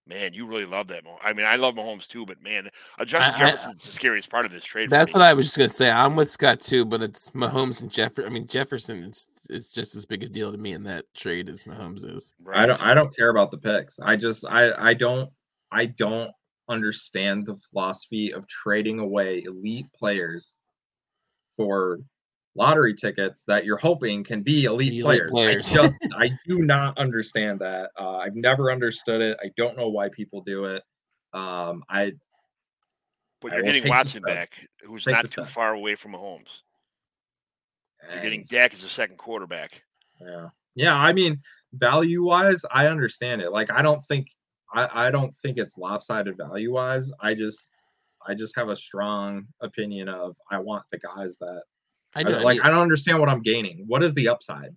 [0.05, 1.05] Man, you really love that.
[1.05, 2.69] Mo- I mean, I love Mahomes too, but man,
[2.99, 4.89] uh, Justin I- I- Jefferson's the scariest part of this trade.
[4.89, 5.89] That's what I was just gonna say.
[5.89, 8.29] I'm with Scott too, but it's Mahomes and Jefferson.
[8.29, 11.47] I mean, Jefferson is is just as big a deal to me in that trade
[11.47, 12.33] as Mahomes is.
[12.51, 13.97] I don't I don't care about the picks.
[14.01, 15.31] I just I I don't
[15.71, 16.31] I don't
[16.67, 20.57] understand the philosophy of trading away elite players
[21.55, 21.99] for
[22.55, 25.31] lottery tickets that you're hoping can be elite, Elite players.
[25.31, 25.75] players.
[25.77, 27.91] I just I do not understand that.
[27.97, 29.37] Uh, I've never understood it.
[29.43, 30.83] I don't know why people do it.
[31.33, 32.13] Um, I
[33.41, 34.53] But you're will getting Watson back,
[34.83, 35.47] who's Take not too step.
[35.47, 36.61] far away from Mahomes.
[38.11, 39.81] You're getting and- Dak as a second quarterback.
[40.21, 40.49] Yeah.
[40.75, 40.95] Yeah.
[40.95, 41.41] I mean,
[41.73, 43.51] value wise, I understand it.
[43.51, 44.27] Like, I don't think,
[44.73, 47.11] I, I don't think it's lopsided value wise.
[47.19, 47.69] I just,
[48.27, 51.63] I just have a strong opinion of I want the guys that,
[52.15, 52.39] I I do.
[52.39, 53.83] like, I don't understand what I'm gaining.
[53.87, 54.75] What is the upside?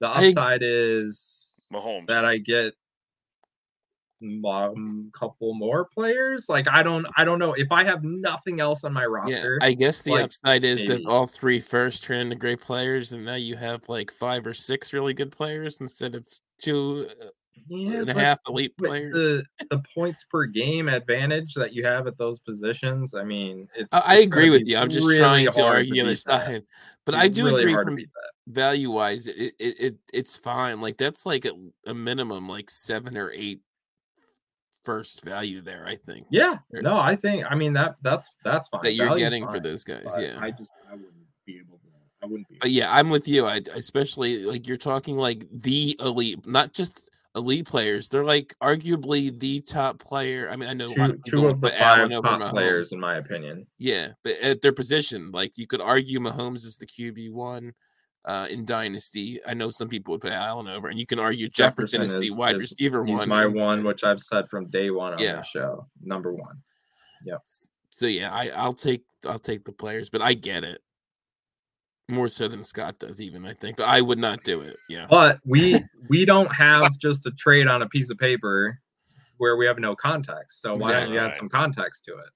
[0.00, 2.06] The I- upside is Mahomes.
[2.08, 2.74] that I get
[4.44, 6.48] um, couple more players.
[6.48, 9.32] Like, I don't, I don't know if I have nothing else on my roster.
[9.32, 9.58] yeah, roster.
[9.62, 13.24] I guess the like, upside is that all three first turn into great players, and
[13.24, 16.26] now you have like five or six really good players instead of
[16.58, 17.26] two uh,
[17.66, 19.12] yeah, and a half elite players.
[19.14, 23.88] the the points per game advantage that you have at those positions, I mean, it's.
[23.92, 24.76] I, it's agree with you.
[24.76, 26.64] I'm just really trying to argue the other side,
[27.04, 27.98] but I do really agree from
[28.48, 30.80] value wise, it, it it it's fine.
[30.80, 31.52] Like that's like a,
[31.86, 33.60] a minimum like seven or eight
[34.82, 35.84] first value there.
[35.86, 38.80] I think Yeah, Or- no, I think I mean that that's that's fine.
[38.82, 40.16] that you're Value's getting for those guys.
[40.18, 41.12] Yeah, I just I wouldn't
[41.46, 41.84] be able to.
[42.22, 42.70] I wouldn't be.
[42.70, 43.46] Yeah, I'm with you.
[43.46, 48.08] I especially like you're talking like the elite, not just elite players.
[48.08, 50.48] They're like arguably the top player.
[50.50, 52.50] I mean, I know a lot two of two of the five top Mahomes.
[52.50, 53.66] players, in my opinion.
[53.78, 57.72] Yeah, but at their position, like you could argue Mahomes is the QB one
[58.24, 59.40] uh, in Dynasty.
[59.46, 62.30] I know some people would put Allen over, and you can argue Jefferson, is, the
[62.32, 63.28] wide receiver he's one.
[63.28, 65.36] my one, which I've said from day one on Yeah.
[65.36, 65.86] the show.
[66.02, 66.56] Number one.
[67.24, 67.38] Yeah.
[67.90, 70.80] So yeah, I, I'll take I'll take the players, but I get it
[72.08, 73.20] more so than Scott does.
[73.20, 74.76] Even I think, but I would not do it.
[74.88, 75.06] Yeah.
[75.08, 75.76] But we
[76.08, 78.78] we don't have just a trade on a piece of paper
[79.38, 80.60] where we have no context.
[80.60, 82.28] So why don't you add some context to it?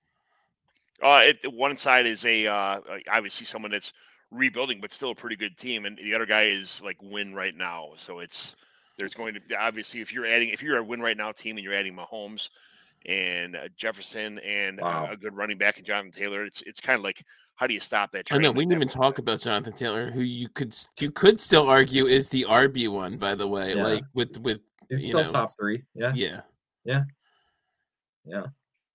[1.03, 2.81] Uh, it, one side is a uh,
[3.11, 3.93] obviously someone that's
[4.31, 7.57] rebuilding, but still a pretty good team, and the other guy is like win right
[7.57, 7.91] now.
[7.97, 8.55] So it's
[8.97, 11.57] there's going to be obviously if you're adding if you're a win right now team
[11.57, 12.51] and you're adding Mahomes
[13.07, 16.99] and uh, Jefferson and uh, a good running back in Jonathan Taylor, it's it's kind
[16.99, 17.23] of like
[17.57, 18.27] how do you stop that?
[18.31, 21.11] I Train know we didn't even one talk about Jonathan Taylor, who you could you
[21.11, 23.75] could still argue is the RB one, by the way.
[23.75, 23.83] Yeah.
[23.83, 25.83] Like with with He's you still know, top three.
[25.95, 26.41] Yeah, yeah.
[26.85, 27.03] yeah,
[28.25, 28.43] yeah.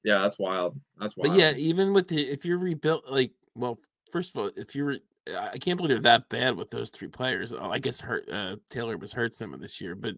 [0.03, 0.21] yeah.
[0.21, 0.79] That's wild.
[0.99, 1.33] That's wild.
[1.33, 3.79] But yeah, even with the if you're rebuilt, like well,
[4.11, 4.97] first of all, if you're
[5.29, 7.53] I I can't believe they're that bad with those three players.
[7.53, 10.15] I guess hurt uh, Taylor was hurt some of this year, but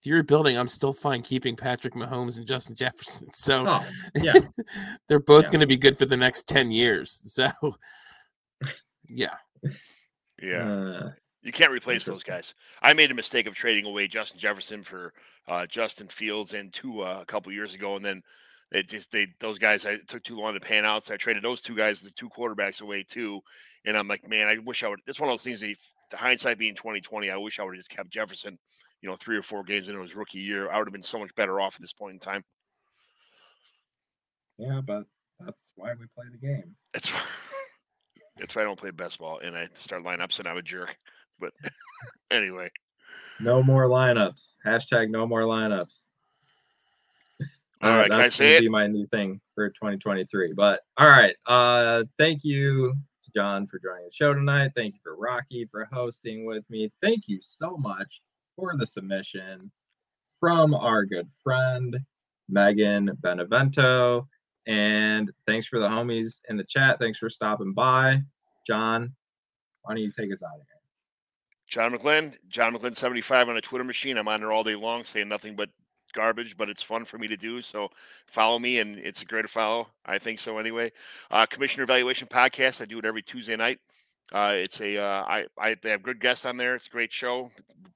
[0.00, 3.28] if you're rebuilding, I'm still fine keeping Patrick Mahomes and Justin Jefferson.
[3.34, 4.34] So Oh, yeah.
[5.08, 5.50] they're both Yeah.
[5.50, 7.22] going to be good for the next ten years.
[7.24, 7.48] So
[9.08, 9.34] yeah,
[10.42, 10.70] Yeah.
[10.70, 11.10] Uh,
[11.42, 12.54] You can't replace those guys.
[12.82, 15.12] I made a mistake of trading away Justin Jefferson for
[15.48, 18.22] uh, Justin Fields and Tua a couple years ago, and then
[18.72, 21.04] it just they those guys I took too long to pan out.
[21.04, 23.40] So I traded those two guys, the two quarterbacks away too.
[23.84, 24.98] And I'm like, man, I wish I would.
[25.06, 25.60] It's one of those things.
[25.60, 25.76] That,
[26.10, 28.58] the hindsight being 2020, I wish I would have just kept Jefferson.
[29.02, 31.18] You know, three or four games into his rookie year, I would have been so
[31.18, 32.44] much better off at this point in time.
[34.58, 35.04] yeah, but
[35.38, 36.74] that's why we play the game.
[36.92, 37.20] That's why,
[38.38, 40.96] that's why I don't play best ball and I start lineups and I'm a jerk.
[41.38, 41.52] But
[42.30, 42.70] anyway,
[43.38, 44.54] No more lineups.
[44.64, 46.06] Hashtag no more lineups.
[47.82, 48.60] All Uh, right, can I that's say gonna it?
[48.62, 50.54] be my new thing for 2023.
[50.54, 52.94] But all right, uh, thank you
[53.24, 54.72] to John for joining the show tonight.
[54.74, 56.90] Thank you for Rocky for hosting with me.
[57.02, 58.22] Thank you so much
[58.56, 59.70] for the submission
[60.40, 61.96] from our good friend
[62.48, 64.26] Megan Benevento,
[64.66, 66.98] and thanks for the homies in the chat.
[66.98, 68.20] Thanks for stopping by,
[68.66, 69.14] John.
[69.82, 70.76] Why don't you take us out of here?
[71.68, 74.18] John McGlynn, John McGlynn 75 on a Twitter machine.
[74.18, 75.68] I'm on there all day long saying nothing but
[76.14, 77.60] garbage, but it's fun for me to do.
[77.60, 77.90] So
[78.26, 79.88] follow me, and it's a great follow.
[80.04, 80.92] I think so anyway.
[81.30, 82.80] Uh, Commissioner Evaluation Podcast.
[82.80, 83.78] I do it every Tuesday night.
[84.32, 86.74] Uh, it's a uh, I, I they have good guests on there.
[86.74, 87.50] It's a great show.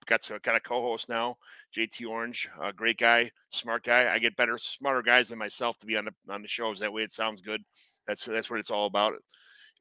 [0.07, 1.37] Got to, got a co-host now,
[1.77, 4.13] JT Orange, a great guy, smart guy.
[4.13, 6.79] I get better, smarter guys than myself to be on the on the shows.
[6.79, 7.63] That way, it sounds good.
[8.07, 9.15] That's that's what it's all about.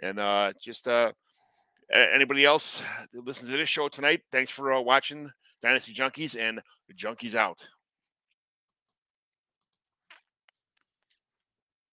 [0.02, 1.12] And uh, just uh,
[1.92, 2.82] anybody else
[3.14, 5.30] that listens to this show tonight, thanks for uh, watching
[5.62, 6.62] Dynasty Junkies and
[6.96, 7.64] Junkies out.